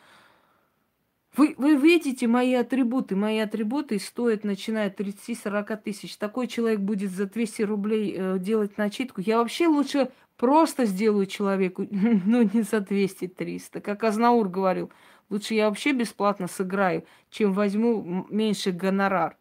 [1.36, 3.16] Вы, вы видите мои атрибуты.
[3.16, 6.16] Мои атрибуты стоят, начиная от 30-40 тысяч.
[6.18, 9.22] Такой человек будет за 200 рублей э, делать начитку.
[9.22, 13.80] Я вообще лучше Просто сделаю человеку, ну, не за 200-300.
[13.82, 14.92] Как Азнаур говорил,
[15.30, 19.38] лучше я вообще бесплатно сыграю, чем возьму меньше гонорар.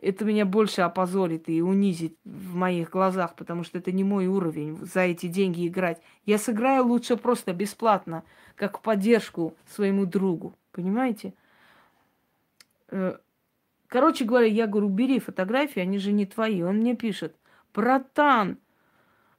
[0.00, 4.76] Это меня больше опозорит и унизит в моих глазах, потому что это не мой уровень
[4.76, 6.00] за эти деньги играть.
[6.26, 8.24] Я сыграю лучше просто бесплатно,
[8.56, 10.54] как поддержку своему другу.
[10.72, 11.32] Понимаете?
[12.88, 13.16] Э,
[13.86, 16.62] короче говоря, я говорю, бери фотографии, они же не твои.
[16.62, 17.36] Он мне пишет,
[17.72, 18.58] братан,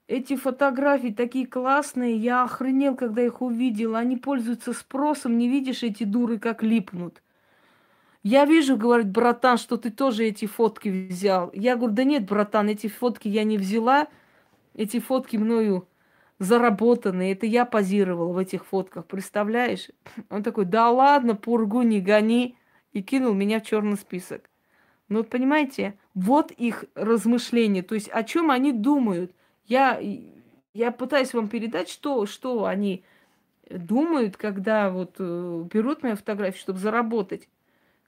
[0.08, 3.96] эти фотографии такие классные, я охренел, когда их увидел.
[3.96, 7.22] Они пользуются спросом, не видишь эти дуры, как липнут.
[8.26, 11.52] Я вижу, говорит, братан, что ты тоже эти фотки взял.
[11.54, 14.08] Я говорю, да нет, братан, эти фотки я не взяла.
[14.74, 15.88] Эти фотки мною
[16.40, 17.32] заработанные.
[17.32, 19.90] Это я позировала в этих фотках, представляешь?
[20.30, 22.58] Он такой, да ладно, пургу не гони.
[22.92, 24.50] И кинул меня в черный список.
[25.08, 27.84] Ну вот понимаете, вот их размышления.
[27.84, 29.32] То есть о чем они думают–
[29.68, 30.00] я,
[30.74, 33.04] я пытаюсь вам передать, что, что они
[33.70, 37.50] думают, когда вот э, берут мои фотографии, чтобы заработать.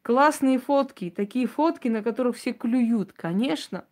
[0.07, 3.83] Классные фотки, такие фотки, на которых все клюют, конечно.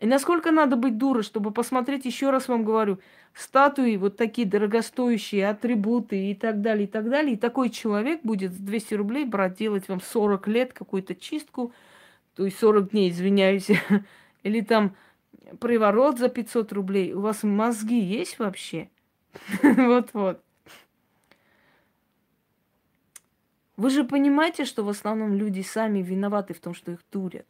[0.00, 2.98] И насколько надо быть дурой, чтобы посмотреть, еще раз вам говорю,
[3.34, 7.34] статуи, вот такие дорогостоящие, атрибуты и так далее, и так далее.
[7.34, 11.74] И такой человек будет за 200 рублей брать, делать вам 40 лет какую-то чистку,
[12.34, 13.68] то есть 40 дней, извиняюсь,
[14.44, 14.96] или там
[15.60, 17.12] приворот за 500 рублей.
[17.12, 18.88] У вас мозги есть вообще?
[19.62, 20.40] Вот-вот.
[23.78, 27.46] Вы же понимаете, что в основном люди сами виноваты в том, что их дурят.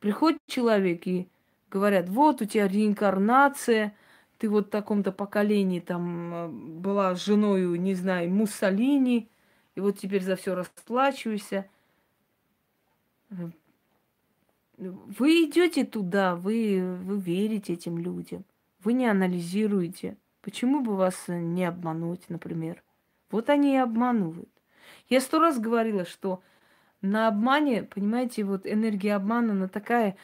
[0.00, 1.28] Приходит человек и
[1.70, 3.94] говорят, вот у тебя реинкарнация,
[4.38, 9.30] ты вот в таком-то поколении там э, была с женой, не знаю, Муссолини,
[9.76, 11.70] и вот теперь за все расплачивайся.
[14.78, 18.44] Вы идете туда, вы, вы верите этим людям,
[18.82, 20.16] вы не анализируете.
[20.40, 22.82] Почему бы вас не обмануть, например?
[23.30, 24.51] Вот они и обманывают.
[25.12, 26.40] Я сто раз говорила, что
[27.02, 30.16] на обмане, понимаете, вот энергия обмана, она такая,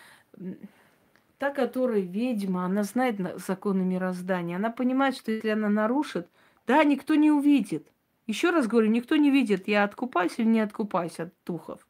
[1.37, 6.27] та, которая ведьма, она знает законы мироздания, она понимает, что если она нарушит,
[6.67, 7.87] да, никто не увидит.
[8.27, 11.87] Еще раз говорю, никто не видит, я откупаюсь или не откупаюсь от духов.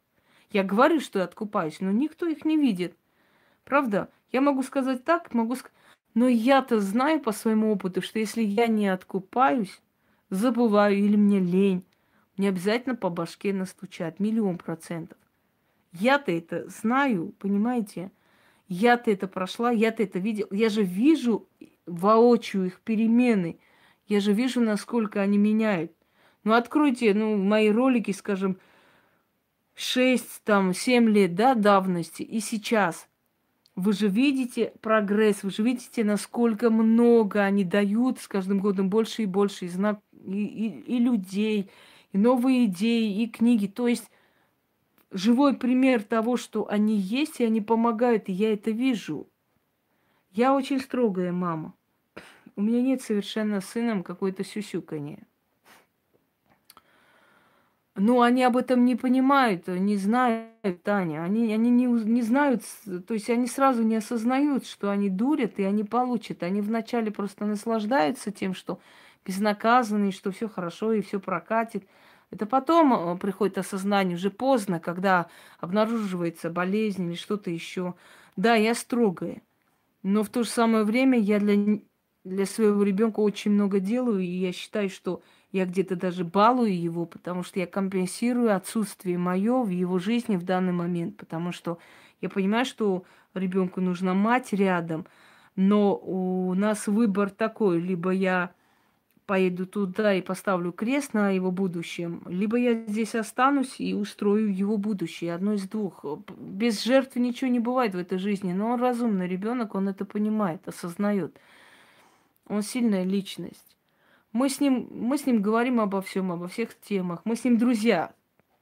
[0.50, 2.96] Я говорю, что я откупаюсь, но никто их не видит.
[3.62, 4.08] Правда?
[4.32, 5.76] Я могу сказать так, могу сказать...
[6.14, 9.80] Но я-то знаю по своему опыту, что если я не откупаюсь,
[10.30, 11.84] забываю или мне лень,
[12.38, 14.20] мне обязательно по башке настучат.
[14.20, 15.18] Миллион процентов.
[15.92, 18.12] Я-то это знаю, понимаете?
[18.68, 20.46] Я-то это прошла, я-то это видел.
[20.50, 21.48] Я же вижу
[21.86, 23.58] воочию их перемены.
[24.06, 25.92] Я же вижу, насколько они меняют.
[26.44, 28.58] Ну, откройте, ну, мои ролики, скажем,
[29.74, 33.08] 6, там, 7 лет да, давности и сейчас.
[33.74, 39.22] Вы же видите прогресс, вы же видите, насколько много они дают с каждым годом больше
[39.22, 41.70] и больше и, знак, и, и, и людей,
[42.12, 43.66] и новые идеи, и книги.
[43.66, 44.10] То есть
[45.10, 49.28] живой пример того, что они есть, и они помогают, и я это вижу.
[50.30, 51.74] Я очень строгая мама.
[52.56, 55.20] У меня нет совершенно сыном какое-то сюсюканье.
[58.00, 61.24] Ну, они об этом не понимают, не знают, Таня.
[61.24, 62.62] Они, они не, не знают,
[63.06, 66.44] то есть они сразу не осознают, что они дурят, и они получат.
[66.44, 68.78] Они вначале просто наслаждаются тем, что
[69.28, 71.86] безнаказанные, что все хорошо и все прокатит.
[72.30, 75.28] Это потом э, приходит осознание, уже поздно, когда
[75.60, 77.94] обнаруживается болезнь или что-то еще.
[78.36, 79.42] Да, я строгая,
[80.02, 81.80] но в то же самое время я для,
[82.24, 85.22] для своего ребенка очень много делаю, и я считаю, что
[85.52, 90.44] я где-то даже балую его, потому что я компенсирую отсутствие мое в его жизни в
[90.44, 91.78] данный момент, потому что
[92.22, 95.06] я понимаю, что ребенку нужна мать рядом,
[95.56, 98.52] но у нас выбор такой, либо я
[99.28, 104.78] поеду туда и поставлю крест на его будущем, либо я здесь останусь и устрою его
[104.78, 105.34] будущее.
[105.34, 106.02] Одно из двух.
[106.38, 110.66] Без жертв ничего не бывает в этой жизни, но он разумный ребенок, он это понимает,
[110.66, 111.38] осознает.
[112.48, 113.76] Он сильная личность.
[114.32, 117.20] Мы с ним, мы с ним говорим обо всем, обо всех темах.
[117.24, 118.14] Мы с ним друзья.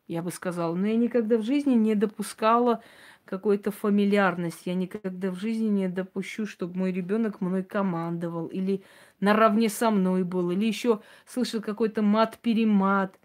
[0.09, 0.74] я бы сказала.
[0.74, 2.82] Но я никогда в жизни не допускала
[3.24, 4.62] какой-то фамильярность.
[4.64, 8.82] Я никогда в жизни не допущу, чтобы мой ребенок мной командовал или
[9.20, 13.18] наравне со мной был, или еще слышал какой-то мат-перемат,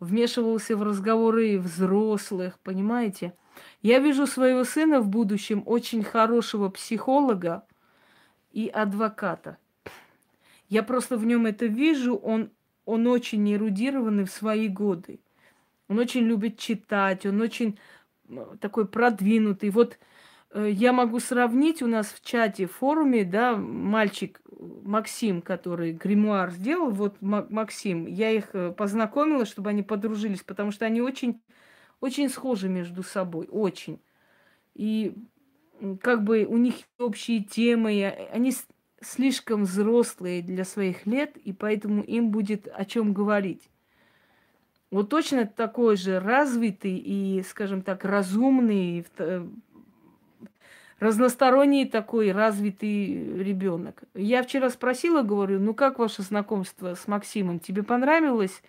[0.00, 3.34] вмешивался в разговоры взрослых, понимаете?
[3.82, 7.64] Я вижу своего сына в будущем очень хорошего психолога
[8.52, 9.58] и адвоката.
[10.68, 12.50] Я просто в нем это вижу, он,
[12.84, 15.20] он очень эрудированный в свои годы.
[15.88, 17.78] Он очень любит читать, он очень
[18.60, 19.70] такой продвинутый.
[19.70, 19.98] Вот
[20.54, 24.40] я могу сравнить у нас в чате, в форуме, да, мальчик
[24.82, 30.86] Максим, который гримуар сделал, вот Максим, я их э, познакомила, чтобы они подружились, потому что
[30.86, 31.40] они очень,
[32.00, 34.00] очень схожи между собой, очень.
[34.74, 35.14] И
[36.00, 38.52] как бы у них общие темы, они
[39.00, 43.68] слишком взрослые для своих лет, и поэтому им будет о чем говорить.
[44.90, 49.46] Вот точно такой же развитый и, скажем так, разумный, э,
[51.00, 54.02] разносторонний такой развитый ребенок.
[54.14, 57.60] Я вчера спросила, говорю, ну как ваше знакомство с Максимом?
[57.60, 58.62] Тебе понравилось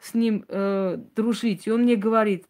[0.00, 1.66] с ним э, дружить?
[1.66, 2.46] И он мне говорит,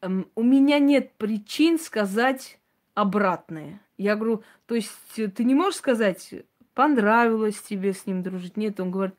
[0.00, 2.58] «Эм, у меня нет причин сказать
[2.94, 3.80] обратное.
[3.96, 6.34] Я говорю, то есть ты не можешь сказать,
[6.74, 8.56] понравилось тебе с ним дружить?
[8.56, 9.14] Нет, он говорит,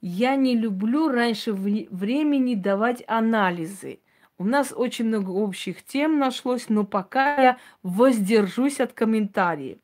[0.00, 4.00] я не люблю раньше времени давать анализы.
[4.38, 9.78] У нас очень много общих тем нашлось, но пока я воздержусь от комментариев.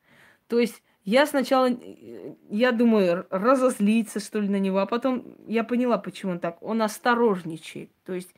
[0.47, 1.69] То есть я сначала,
[2.49, 6.57] я думаю, разозлиться, что ли, на него, а потом я поняла, почему он так.
[6.63, 7.91] Он осторожничает.
[8.05, 8.33] То есть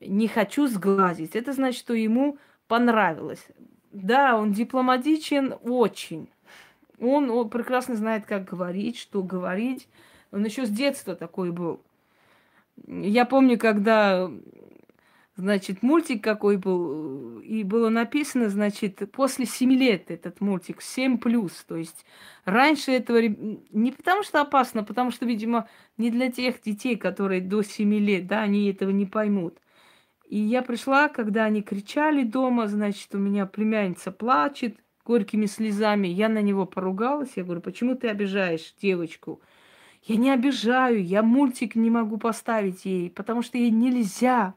[0.00, 1.36] не хочу сглазить.
[1.36, 3.46] Это значит, что ему понравилось.
[3.92, 6.28] Да, он дипломатичен очень.
[7.00, 9.88] Он, он прекрасно знает, как говорить, что говорить.
[10.32, 11.80] Он еще с детства такой был.
[12.86, 14.30] Я помню, когда,
[15.36, 21.64] значит, мультик какой был, и было написано, значит, после семи лет этот мультик, 7 плюс.
[21.66, 22.04] То есть
[22.44, 27.40] раньше этого не потому что опасно, а потому что, видимо, не для тех детей, которые
[27.40, 29.58] до 7 лет, да, они этого не поймут.
[30.26, 36.08] И я пришла, когда они кричали дома, значит, у меня племянница плачет горькими слезами.
[36.08, 37.32] Я на него поругалась.
[37.36, 39.40] Я говорю, почему ты обижаешь девочку?
[40.02, 44.54] Я не обижаю, я мультик не могу поставить ей, потому что ей нельзя.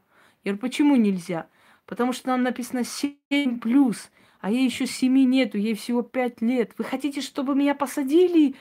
[0.48, 1.46] Говорю, почему нельзя?
[1.84, 4.10] Потому что там написано 7 плюс,
[4.40, 6.72] а ей еще 7 нету, ей всего 5 лет.
[6.78, 8.54] Вы хотите, чтобы меня посадили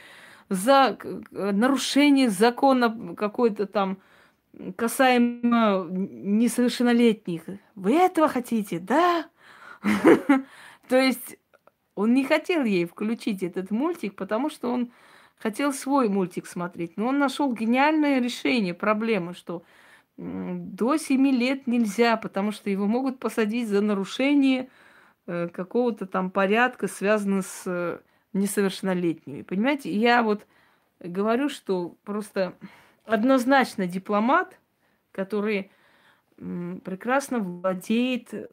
[0.49, 0.97] за
[1.31, 3.99] нарушение закона какой-то там
[4.75, 7.43] касаемо несовершеннолетних?
[7.75, 9.29] Вы этого хотите, да?
[10.89, 11.37] То есть
[11.95, 14.91] он не хотел ей включить этот мультик, потому что он
[15.37, 19.63] хотел свой мультик смотреть, но он нашел гениальное решение проблемы, что
[20.17, 24.69] до 7 лет нельзя, потому что его могут посадить за нарушение
[25.27, 27.99] э, какого-то там порядка, связанного с э,
[28.33, 29.43] несовершеннолетними.
[29.43, 30.47] Понимаете, я вот
[30.99, 32.55] говорю, что просто
[33.05, 34.59] однозначно дипломат,
[35.11, 35.71] который
[36.35, 38.51] прекрасно владеет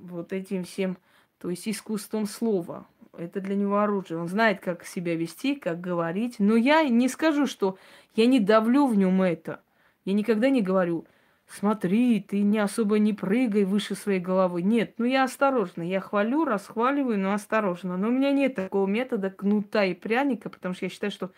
[0.00, 0.98] вот этим всем,
[1.38, 2.86] то есть искусством слова.
[3.16, 4.20] Это для него оружие.
[4.20, 6.36] Он знает, как себя вести, как говорить.
[6.38, 7.76] Но я не скажу, что
[8.14, 9.60] я не давлю в нем это.
[10.08, 11.04] Я никогда не говорю,
[11.46, 14.62] смотри, ты не особо не прыгай выше своей головы.
[14.62, 15.82] Нет, ну я осторожно.
[15.82, 17.98] Я хвалю, расхваливаю, но осторожно.
[17.98, 21.30] Но у меня нет такого метода кнута и пряника, потому что я считаю, что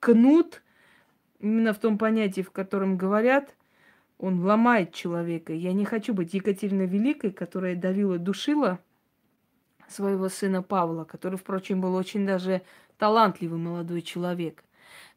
[0.00, 0.64] кнут,
[1.38, 3.54] именно в том понятии, в котором говорят,
[4.18, 5.52] он ломает человека.
[5.52, 8.80] Я не хочу быть Екатериной Великой, которая давила, душила–
[9.88, 12.62] своего сына Павла, который, впрочем, был очень даже
[12.98, 14.64] талантливый молодой человек.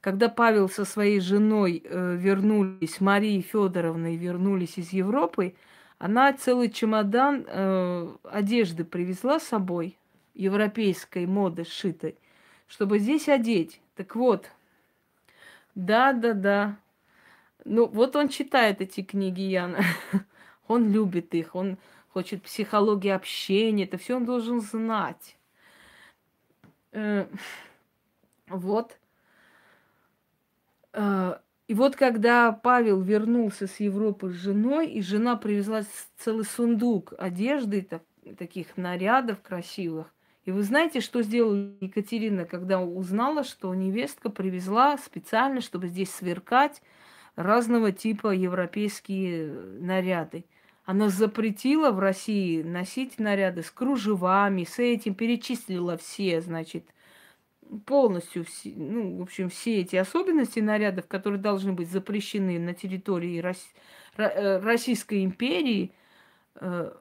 [0.01, 5.55] Когда Павел со своей женой э, вернулись, Марией Федоровной вернулись из Европы,
[5.97, 9.97] она целый чемодан э, одежды привезла с собой,
[10.33, 12.15] европейской моды сшитой,
[12.67, 13.81] чтобы здесь одеть.
[13.95, 14.49] Так вот,
[15.75, 16.77] да, да, да.
[17.65, 19.83] Ну, вот он читает эти книги, Яна.
[20.67, 21.79] Он любит их, он,
[22.09, 25.35] хочет психологии общения, это все он должен знать.
[26.91, 27.25] Э,
[28.47, 28.97] вот.
[30.99, 35.83] Э, и вот когда Павел вернулся с Европы с женой, и жена привезла
[36.17, 38.03] целый сундук одежды, так,
[38.37, 40.13] таких нарядов красивых.
[40.45, 46.81] И вы знаете, что сделала Екатерина, когда узнала, что невестка привезла специально, чтобы здесь сверкать
[47.35, 50.45] разного типа европейские наряды.
[50.85, 56.85] Она запретила в России носить наряды с кружевами, с этим, перечислила все, значит,
[57.85, 63.43] полностью, все, ну, в общем, все эти особенности нарядов, которые должны быть запрещены на территории.
[64.17, 65.93] Э, Российской империи,
[66.55, 66.91] э,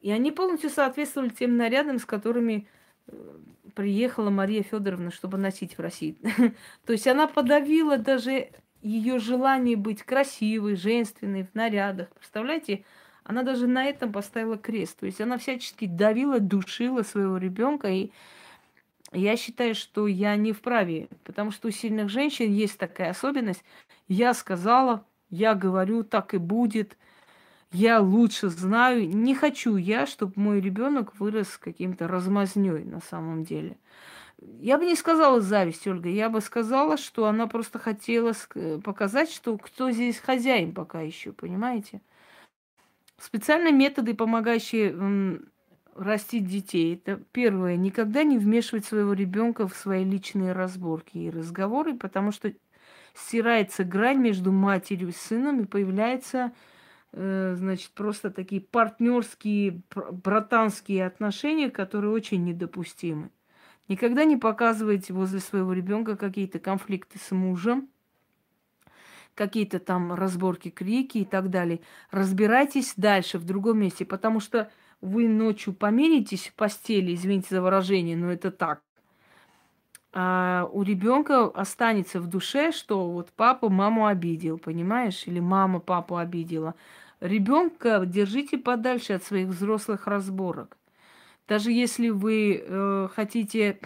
[0.00, 2.66] и они полностью соответствовали тем нарядам, с которыми
[3.06, 3.12] э,
[3.74, 6.16] приехала Мария Федоровна, чтобы носить в России.
[6.86, 8.50] То есть она подавила даже
[8.80, 12.08] ее желание быть красивой, женственной, в нарядах.
[12.10, 12.84] Представляете,
[13.24, 14.98] она даже на этом поставила крест.
[14.98, 17.88] То есть она всячески давила, душила своего ребенка.
[17.88, 18.10] И
[19.12, 23.64] я считаю, что я не вправе, потому что у сильных женщин есть такая особенность.
[24.08, 26.96] Я сказала, я говорю, так и будет.
[27.72, 29.08] Я лучше знаю.
[29.08, 33.78] Не хочу я, чтобы мой ребенок вырос каким-то размазней на самом деле.
[34.38, 36.08] Я бы не сказала зависть, Ольга.
[36.08, 38.34] Я бы сказала, что она просто хотела
[38.82, 42.00] показать, что кто здесь хозяин пока еще, понимаете?
[43.18, 45.40] Специальные методы, помогающие
[45.94, 51.94] растить детей, это первое, никогда не вмешивать своего ребенка в свои личные разборки и разговоры,
[51.94, 52.52] потому что
[53.14, 56.52] стирается грань между матерью и сыном и появляется,
[57.12, 63.30] э, значит, просто такие партнерские, братанские отношения, которые очень недопустимы.
[63.88, 67.88] Никогда не показывайте возле своего ребенка какие-то конфликты с мужем,
[69.34, 71.80] какие-то там разборки, крики и так далее.
[72.10, 74.70] Разбирайтесь дальше, в другом месте, потому что
[75.02, 78.80] вы ночью помиритесь в постели, извините за выражение, но это так.
[80.14, 86.16] А у ребенка останется в душе, что вот папа маму обидел, понимаешь, или мама папу
[86.16, 86.74] обидела.
[87.20, 90.76] Ребенка держите подальше от своих взрослых разборок.
[91.48, 93.80] Даже если вы э, хотите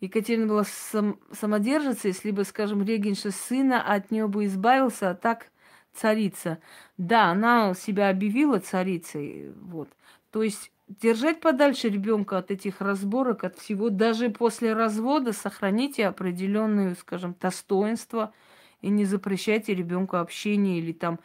[0.00, 5.50] Екатерина была сам, самодержица, если бы, скажем, регенша сына от нее бы избавился, а так
[5.98, 6.58] царица.
[6.96, 9.88] Да, она себя объявила царицей, вот.
[10.30, 16.96] То есть держать подальше ребенка от этих разборок, от всего, даже после развода сохраните определенную,
[16.96, 18.32] скажем, достоинство
[18.80, 21.18] и не запрещайте ребенку общение или там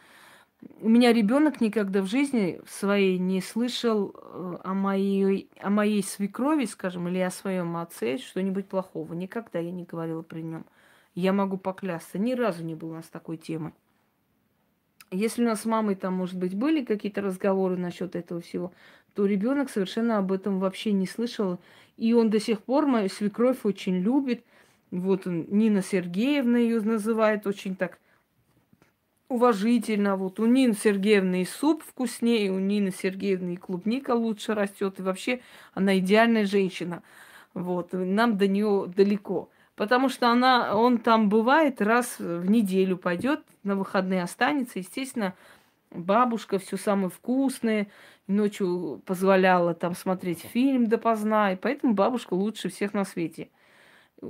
[0.80, 6.64] у меня ребенок никогда в жизни своей не слышал э, о моей, о моей свекрови,
[6.64, 9.12] скажем, или о своем отце что-нибудь плохого.
[9.14, 10.64] Никогда я не говорила при нем.
[11.14, 12.18] Я могу поклясться.
[12.18, 13.72] Ни разу не было у нас такой темы.
[15.14, 18.72] Если у нас с мамой там, может быть, были какие-то разговоры насчет этого всего,
[19.14, 21.58] то ребенок совершенно об этом вообще не слышал.
[21.96, 24.44] И он до сих пор мою свекровь очень любит.
[24.90, 27.98] Вот он, Нина Сергеевна ее называет очень так
[29.28, 30.16] уважительно.
[30.16, 34.98] Вот у Нины Сергеевны и суп вкуснее, у Нины Сергеевны и клубника лучше растет.
[34.98, 35.40] И вообще
[35.74, 37.04] она идеальная женщина.
[37.54, 39.48] Вот, нам до нее далеко.
[39.76, 44.78] Потому что она, он там бывает раз в неделю пойдет, на выходные останется.
[44.78, 45.34] Естественно,
[45.90, 47.88] бабушка все самое вкусное.
[48.26, 51.52] Ночью позволяла там смотреть фильм допоздна.
[51.52, 53.48] И поэтому бабушка лучше всех на свете.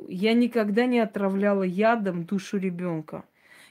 [0.08, 3.24] Я никогда не отравляла ядом душу ребенка.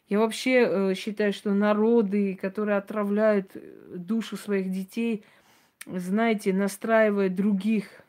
[0.07, 3.57] Я вообще э, считаю, что народы, которые отравляют
[3.95, 5.25] душу своих детей,
[5.87, 8.02] знаете, настраивая других,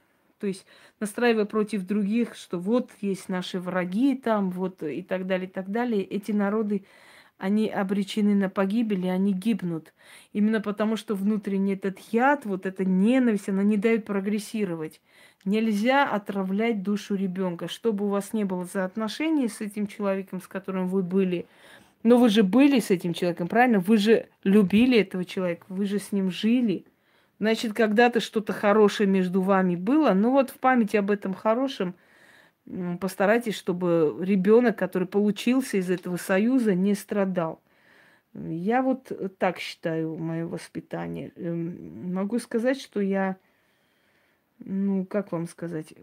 [0.44, 0.66] то есть
[1.00, 5.70] настраивая против других, что вот есть наши враги там, вот и так далее, и так
[5.70, 6.84] далее, эти народы,
[7.38, 9.94] они обречены на погибель, и они гибнут.
[10.34, 15.00] Именно потому, что внутренний этот яд, вот эта ненависть, она не дает прогрессировать.
[15.46, 17.66] Нельзя отравлять душу ребенка.
[17.66, 21.46] Что бы у вас не было за отношения с этим человеком, с которым вы были,
[22.02, 23.78] но вы же были с этим человеком, правильно?
[23.78, 26.84] Вы же любили этого человека, вы же с ним жили.
[27.38, 30.12] Значит, когда-то что-то хорошее между вами было.
[30.12, 31.94] Ну вот в памяти об этом хорошем
[33.00, 37.60] постарайтесь, чтобы ребенок, который получился из этого союза, не страдал.
[38.32, 41.32] Я вот так считаю мое воспитание.
[41.36, 43.36] Эм, могу сказать, что я,
[44.58, 45.94] ну, как вам сказать,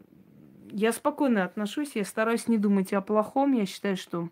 [0.72, 3.52] я спокойно отношусь, я стараюсь не думать о плохом.
[3.52, 4.30] Я считаю, что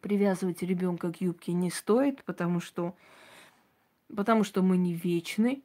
[0.00, 2.96] привязывать ребенка к юбке не стоит, потому что,
[4.14, 5.62] потому что мы не вечны.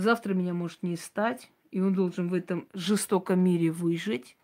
[0.00, 4.36] Завтра меня может не стать, и он должен в этом жестоком мире выжить.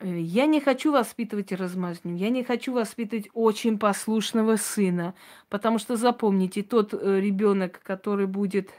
[0.00, 5.14] Э, я не хочу воспитывать размазню, я не хочу воспитывать очень послушного сына,
[5.48, 8.70] потому что запомните, тот э, ребенок, который будет...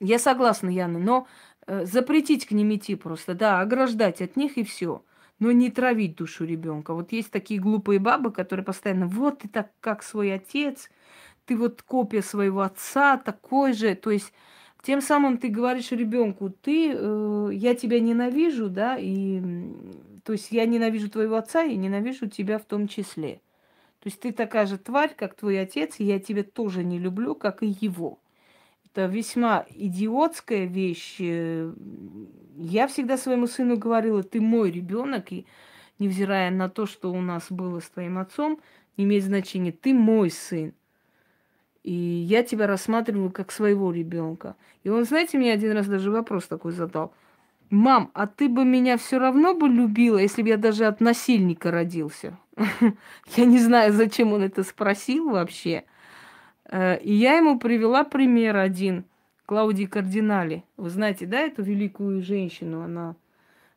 [0.00, 1.28] Я согласна, Яна, но
[1.68, 5.04] э, запретить к ним идти просто, да, ограждать от них и все
[5.42, 6.94] но не травить душу ребенка.
[6.94, 10.88] Вот есть такие глупые бабы, которые постоянно, вот ты так, как свой отец,
[11.46, 13.94] ты вот копия своего отца, такой же.
[13.94, 14.32] То есть
[14.82, 19.40] тем самым ты говоришь ребенку, ты, э, я тебя ненавижу, да, и
[20.24, 23.40] то есть я ненавижу твоего отца и ненавижу тебя в том числе.
[24.00, 27.36] То есть ты такая же тварь, как твой отец, и я тебя тоже не люблю,
[27.36, 28.18] как и его.
[28.84, 31.20] это весьма идиотская вещь.
[31.20, 35.46] Я всегда своему сыну говорила, ты мой ребенок, и
[36.00, 38.60] невзирая на то, что у нас было с твоим отцом,
[38.96, 40.74] не имеет значения, ты мой сын.
[41.82, 44.54] И я тебя рассматриваю как своего ребенка.
[44.84, 47.12] И он, знаете, мне один раз даже вопрос такой задал.
[47.70, 51.70] Мам, а ты бы меня все равно бы любила, если бы я даже от насильника
[51.70, 52.38] родился?
[53.34, 55.84] Я не знаю, зачем он это спросил вообще.
[56.66, 59.06] Э, и я ему привела пример один.
[59.46, 60.64] Клаудии Кардинали.
[60.76, 62.82] Вы знаете, да, эту великую женщину?
[62.82, 63.16] Она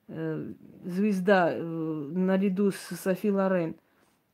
[0.10, 0.52] э,
[0.84, 3.76] звезда э, наряду с Софи Лорен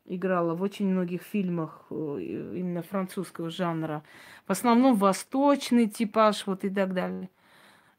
[0.04, 4.02] играла в очень многих фильмах э, именно французского жанра.
[4.46, 7.30] В основном восточный типаж, вот и так далее.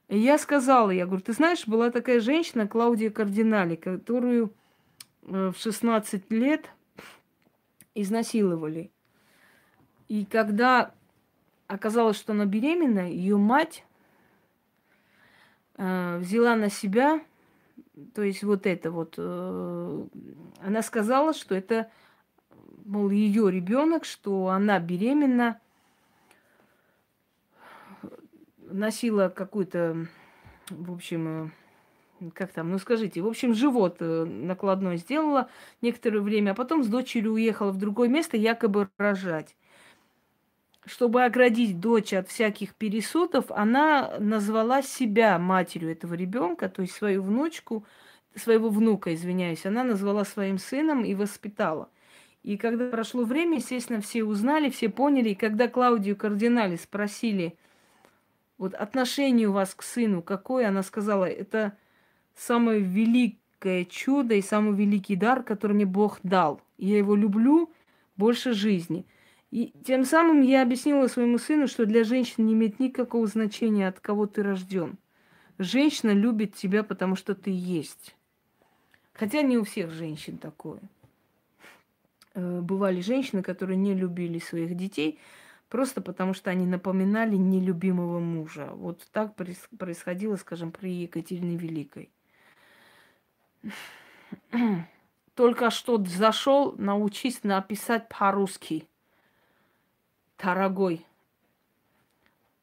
[0.09, 4.53] И я сказала, я говорю, ты знаешь, была такая женщина, Клаудия Кардинали, которую
[5.23, 6.69] э, в 16 лет
[7.95, 8.91] изнасиловали.
[10.09, 10.93] И когда
[11.67, 13.85] оказалось, что она беременна, ее мать
[15.77, 17.21] э, взяла на себя,
[18.13, 20.05] то есть вот это вот, э,
[20.59, 21.91] она сказала, что это,
[22.85, 25.59] мол, ее ребенок, что она беременна,
[28.57, 30.07] носила какую-то,
[30.69, 31.53] в общем,
[32.19, 35.49] э, как там, ну скажите, в общем, живот э, накладной сделала
[35.81, 39.55] некоторое время, а потом с дочерью уехала в другое место якобы рожать
[40.85, 47.23] чтобы оградить дочь от всяких пересудов, она назвала себя матерью этого ребенка, то есть свою
[47.23, 47.85] внучку,
[48.35, 51.89] своего внука, извиняюсь, она назвала своим сыном и воспитала.
[52.41, 55.29] И когда прошло время, естественно, все узнали, все поняли.
[55.29, 57.55] И когда Клаудию Кардинали спросили,
[58.57, 61.77] вот отношение у вас к сыну какое, она сказала, это
[62.35, 66.61] самое великое чудо и самый великий дар, который мне Бог дал.
[66.77, 67.71] Я его люблю
[68.17, 69.05] больше жизни.
[69.53, 73.99] И тем самым я объяснила своему сыну, что для женщины не имеет никакого значения, от
[73.99, 74.97] кого ты рожден.
[75.59, 78.15] Женщина любит тебя, потому что ты есть.
[79.13, 80.79] Хотя не у всех женщин такое.
[82.33, 85.19] Э, бывали женщины, которые не любили своих детей,
[85.69, 88.71] просто потому что они напоминали нелюбимого мужа.
[88.73, 92.09] Вот так происходило, скажем, при Екатерине Великой.
[95.35, 98.87] Только что зашел, научись написать по-русски
[100.37, 101.05] дорогой,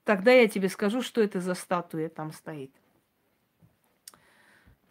[0.04, 2.72] тогда я тебе скажу, что это за статуя там стоит.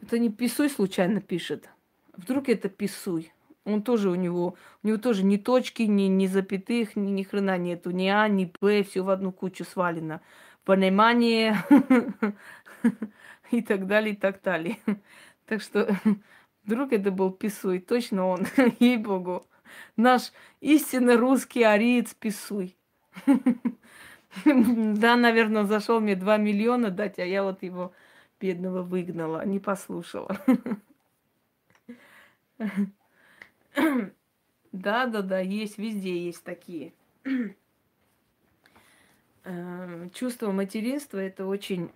[0.02, 1.70] Это не Писуй случайно пишет.
[2.14, 3.32] Вдруг это Писуй.
[3.66, 7.58] Он тоже у него, у него тоже ни точки, ни, ни запятых, ни, ни хрена
[7.58, 10.22] нету, ни А, ни П, все в одну кучу свалено.
[10.64, 11.58] Понимание
[13.52, 14.78] и так далее, и так далее.
[15.46, 15.96] Так что
[16.64, 18.48] вдруг это был Писуй, точно он,
[18.80, 19.46] ей-богу.
[19.98, 20.32] Наш
[20.62, 22.76] истинно русский ариец Писуй.
[24.46, 27.94] Да, наверное, зашел мне 2 миллиона дать, а я вот его
[28.40, 30.38] бедного выгнала, не послушала.
[34.72, 36.94] Да, да, да, есть, везде есть такие.
[39.44, 41.90] Э, чувство материнства это очень,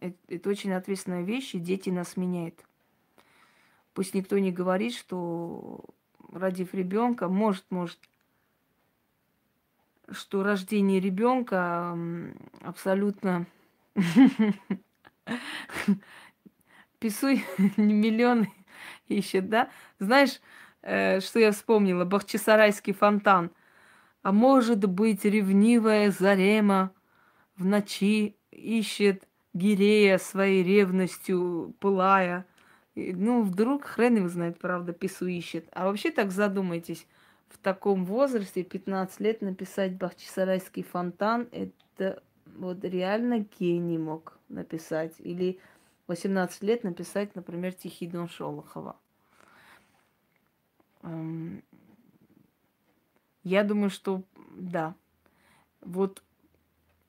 [0.00, 2.54] это очень ответственная вещь, и дети нас меняют.
[3.94, 5.84] Пусть никто не говорит, что
[6.32, 7.98] родив ребенка, может, может,
[10.10, 11.96] что рождение ребенка
[12.62, 13.46] абсолютно
[16.98, 17.44] писуй
[17.76, 18.52] миллионы
[19.08, 19.70] ищет, да?
[19.98, 20.40] Знаешь,
[20.82, 22.04] э, что я вспомнила?
[22.04, 23.50] Бахчисарайский фонтан.
[24.22, 26.92] А может быть, ревнивая Зарема
[27.56, 32.46] в ночи ищет Гирея своей ревностью пылая.
[32.94, 35.68] Ну, вдруг хрен его знает, правда, пису ищет.
[35.72, 37.06] А вообще так задумайтесь–
[37.50, 45.14] в таком возрасте, 15 лет, написать Бахчисарайский фонтан, это вот реально гений мог написать.
[45.18, 45.58] Или
[46.06, 48.96] 18 лет написать, например, Тихий дон Шолохова.
[51.02, 51.62] Эм,
[53.42, 54.22] я думаю, что
[54.56, 54.94] да.
[55.80, 56.22] Вот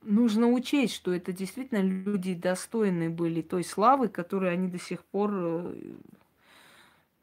[0.02, 5.32] нужно учесть, что это действительно люди достойные были той славы, которой они до сих пор
[5.34, 5.74] э,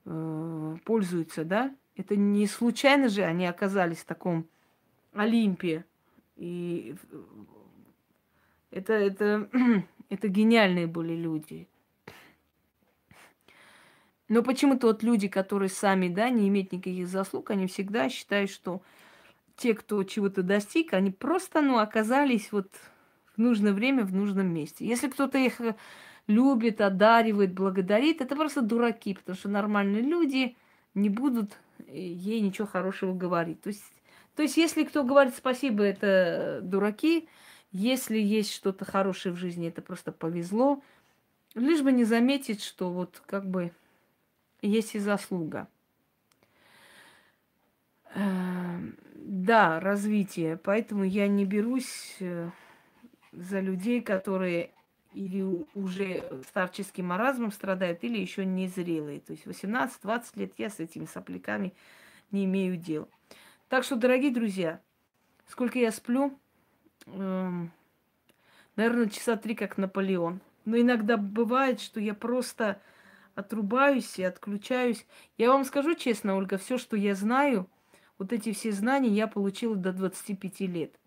[0.06, 1.74] э, пользуются, да?
[1.96, 4.46] Это не случайно же они оказались в таком
[5.12, 5.84] Олимпе.
[6.36, 6.94] И
[8.70, 9.48] это, это,
[10.08, 11.68] это гениальные были люди.
[14.28, 18.82] Но почему-то вот люди, которые сами, да, не имеют никаких заслуг, они всегда считают, что
[19.58, 22.68] те, кто чего-то достиг, они просто, ну, оказались вот
[23.36, 24.86] в нужное время, в нужном месте.
[24.86, 25.60] Если кто-то их
[26.28, 30.56] любит, одаривает, благодарит, это просто дураки, потому что нормальные люди
[30.94, 31.58] не будут
[31.88, 33.60] ей ничего хорошего говорить.
[33.60, 33.84] То есть,
[34.36, 37.28] то есть, если кто говорит спасибо, это дураки.
[37.72, 40.82] Если есть что-то хорошее в жизни, это просто повезло.
[41.54, 43.72] Лишь бы не заметить, что вот как бы
[44.62, 45.68] есть и заслуга.
[48.14, 48.57] Эм,
[49.28, 50.56] да, развитие.
[50.56, 52.48] Поэтому я не берусь э,
[53.32, 54.70] за людей, которые
[55.12, 59.20] или уже старческим маразмом страдают, или еще не зрелые.
[59.20, 61.74] То есть 18-20 лет я с этими сопляками
[62.30, 63.06] не имею дела.
[63.68, 64.80] Так что, дорогие друзья,
[65.46, 66.38] сколько я сплю?
[67.04, 67.70] Эм,
[68.76, 70.40] наверное, часа три, как Наполеон.
[70.64, 72.80] Но иногда бывает, что я просто
[73.34, 75.04] отрубаюсь и отключаюсь.
[75.36, 77.68] Я вам скажу честно, Ольга, все, что я знаю,
[78.18, 80.98] вот эти все знания я получила до 25 лет.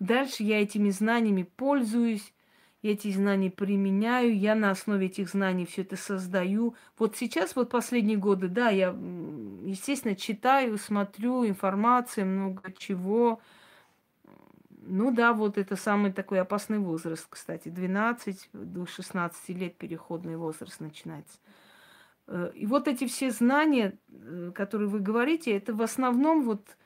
[0.00, 2.32] Дальше я этими знаниями пользуюсь,
[2.82, 6.74] я эти знания применяю, я на основе этих знаний все это создаю.
[6.98, 8.88] Вот сейчас, вот последние годы, да, я,
[9.64, 13.40] естественно, читаю, смотрю информацию, много чего.
[14.84, 20.80] Ну да, вот это самый такой опасный возраст, кстати, 12 до 16 лет переходный возраст
[20.80, 21.38] начинается.
[22.26, 26.76] Э, и вот эти все знания, э, которые вы говорите, это в основном вот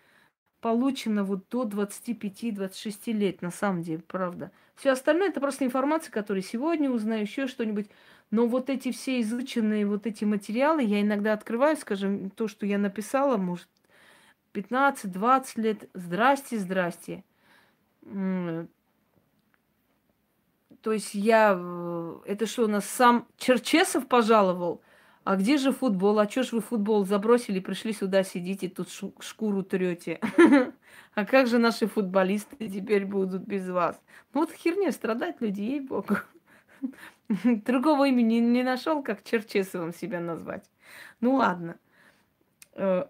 [0.60, 4.50] получено вот до 25-26 лет, на самом деле, правда.
[4.74, 7.88] Все остальное это просто информация, которую сегодня узнаю, еще что-нибудь.
[8.30, 12.78] Но вот эти все изученные вот эти материалы, я иногда открываю, скажем, то, что я
[12.78, 13.68] написала, может,
[14.54, 15.88] 15-20 лет.
[15.94, 17.24] Здрасте, здрасте.
[18.02, 18.66] То
[20.92, 21.56] есть я...
[21.58, 24.80] Э, это что, у нас сам Черчесов пожаловал?
[25.26, 26.20] А где же футбол?
[26.20, 28.88] А чё ж вы футбол забросили, пришли сюда, сидите, тут
[29.18, 30.20] шкуру трете?
[31.14, 34.00] А как же наши футболисты теперь будут без вас?
[34.32, 36.18] Ну вот херня, страдать люди, ей-богу.
[37.44, 40.70] Другого имени не нашел, как Черчесовым себя назвать.
[41.20, 41.76] Ну ладно.
[42.74, 43.06] Э,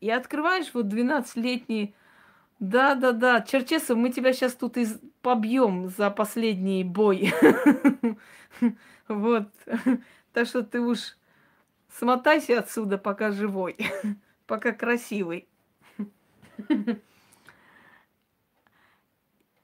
[0.00, 1.94] и открываешь вот 12-летний...
[2.58, 4.98] Да-да-да, Черчесов, мы тебя сейчас тут из...
[5.20, 7.34] побьем за последний бой.
[9.08, 9.48] Вот.
[10.36, 11.16] Так что ты уж
[11.88, 13.74] смотайся отсюда, пока живой,
[14.46, 15.48] пока красивый.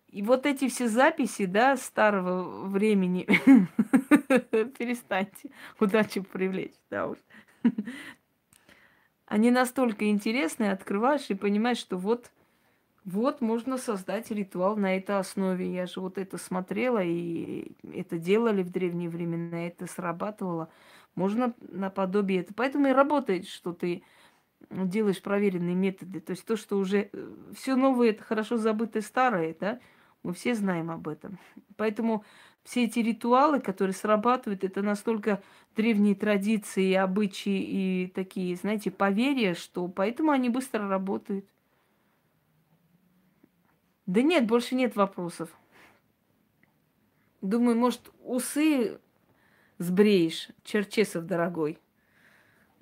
[0.09, 3.25] И вот эти все записи, да, старого времени,
[4.79, 7.19] перестаньте удачу привлечь, да уж.
[9.27, 12.31] Они настолько интересные, открываешь и понимаешь, что вот,
[13.05, 15.73] вот можно создать ритуал на этой основе.
[15.73, 20.69] Я же вот это смотрела, и это делали в древние времена, это срабатывало.
[21.15, 22.55] Можно наподобие это.
[22.55, 24.05] Поэтому и работает, что ты
[24.71, 26.21] делаешь проверенные методы.
[26.21, 29.81] То есть то, что уже э, все новое, это хорошо забытое старое, да,
[30.23, 31.39] мы все знаем об этом.
[31.77, 32.25] Поэтому
[32.63, 35.43] все эти ритуалы, которые срабатывают, это настолько
[35.75, 41.45] древние традиции, обычаи и такие, знаете, поверья, что поэтому они быстро работают.
[44.13, 45.49] Да нет, больше нет вопросов.
[47.41, 49.01] Думаю, может, усы
[49.79, 51.79] сбреешь, Черчесов дорогой.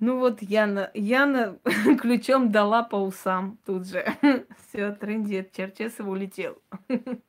[0.00, 1.56] Ну вот Яна, Яна
[2.00, 4.04] ключом дала по усам тут же.
[4.58, 6.60] Все, трендец, Черчесов улетел.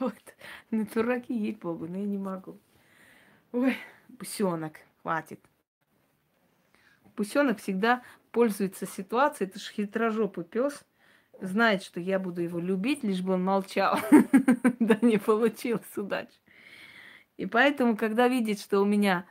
[0.00, 0.14] Вот.
[0.70, 2.58] Ну, дураки, ей-богу, но я не могу.
[3.52, 3.76] Ой,
[4.18, 5.40] пусенок, хватит.
[7.16, 10.84] Пусенок всегда пользуется ситуацией, это же хитрожопый пес.
[11.40, 13.98] Знает, что я буду его любить, лишь бы он молчал.
[14.80, 16.32] Да не получилось удачи.
[17.36, 19.26] И поэтому, когда видит, что у меня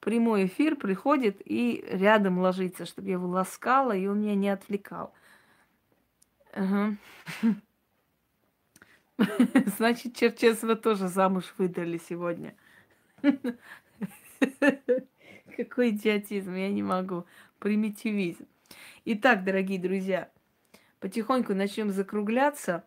[0.00, 5.12] прямой эфир, приходит и рядом ложится, чтобы я его ласкала, и он меня не отвлекал.
[9.76, 12.54] Значит, Черчесова тоже замуж выдали сегодня.
[15.56, 17.24] Какой идиотизм, я не могу.
[17.58, 18.46] Примитивизм.
[19.04, 20.30] Итак, дорогие друзья,
[21.00, 22.84] потихоньку начнем закругляться.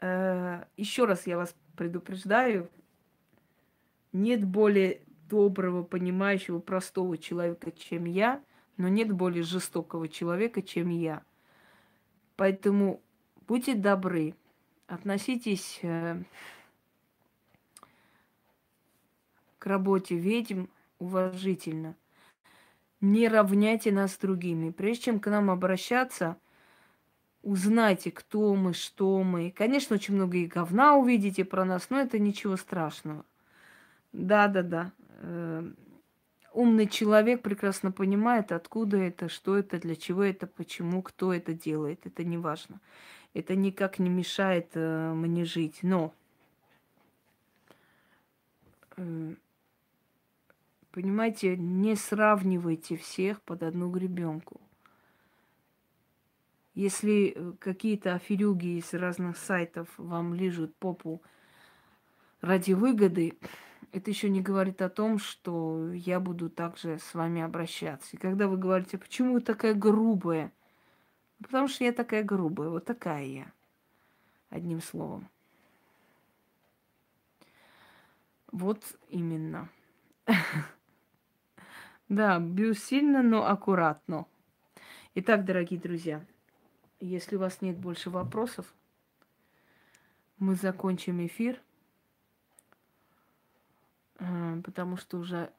[0.00, 2.70] Э, Еще раз я вас предупреждаю,
[4.12, 8.42] нет более доброго, понимающего, простого человека, чем я,
[8.76, 11.22] но нет более жестокого человека, чем я.
[12.36, 13.00] Поэтому
[13.46, 14.34] будьте добры,
[14.86, 16.22] относитесь э,
[19.58, 20.66] к работе ведьм
[20.98, 21.96] уважительно.
[23.00, 24.70] Не равняйте нас с другими.
[24.70, 26.36] Прежде чем к нам обращаться,
[27.42, 29.50] узнайте, кто мы, что мы.
[29.50, 33.24] Конечно, очень много и говна увидите про нас, но это ничего страшного.
[34.12, 34.92] Да, да, да.
[36.52, 42.06] Умный человек прекрасно понимает, откуда это, что это, для чего это, почему, кто это делает.
[42.06, 42.80] Это не важно
[43.34, 45.78] это никак не мешает э, мне жить.
[45.82, 46.12] Но,
[48.96, 49.34] э,
[50.90, 54.60] понимаете, не сравнивайте всех под одну гребенку.
[56.74, 61.22] Если э, какие-то аферюги из разных сайтов вам лижут попу
[62.40, 63.38] ради выгоды,
[63.92, 68.16] это еще не говорит о том, что я буду также с вами обращаться.
[68.16, 70.50] И когда вы говорите, почему вы такая грубая?
[71.42, 73.52] Потому что я такая грубая, вот такая я.
[74.48, 75.28] Одним словом.
[78.50, 79.68] Вот именно.
[82.08, 84.26] Да, бью сильно, но аккуратно.
[85.14, 86.22] Итак, дорогие друзья,
[87.06, 88.72] если у вас нет больше вопросов,
[90.38, 91.60] мы закончим эфир,
[94.18, 95.52] э, потому что уже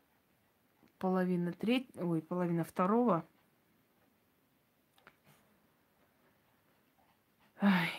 [0.99, 3.25] половина третьего, ой, половина второго.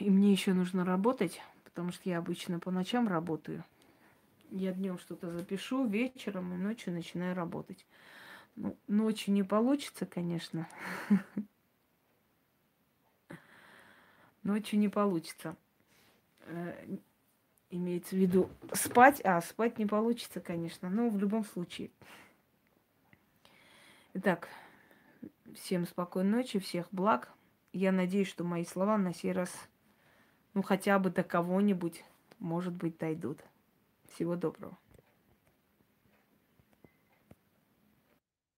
[0.00, 3.64] И мне еще нужно работать, потому что я обычно по ночам работаю.
[4.50, 7.86] Я днем что-то запишу, вечером и ночью начинаю работать.
[8.56, 10.68] Ну, ночью не получится, конечно.
[14.44, 15.56] Ночью не получится.
[16.46, 16.86] Э,
[17.70, 21.90] имеется в виду спать, а спать не получится, конечно, но в любом случае.
[24.12, 24.48] Итак,
[25.54, 27.32] всем спокойной ночи, всех благ.
[27.72, 29.50] Я надеюсь, что мои слова на сей раз,
[30.52, 32.04] ну хотя бы до кого-нибудь,
[32.38, 33.40] может быть, дойдут.
[34.12, 34.78] Всего доброго.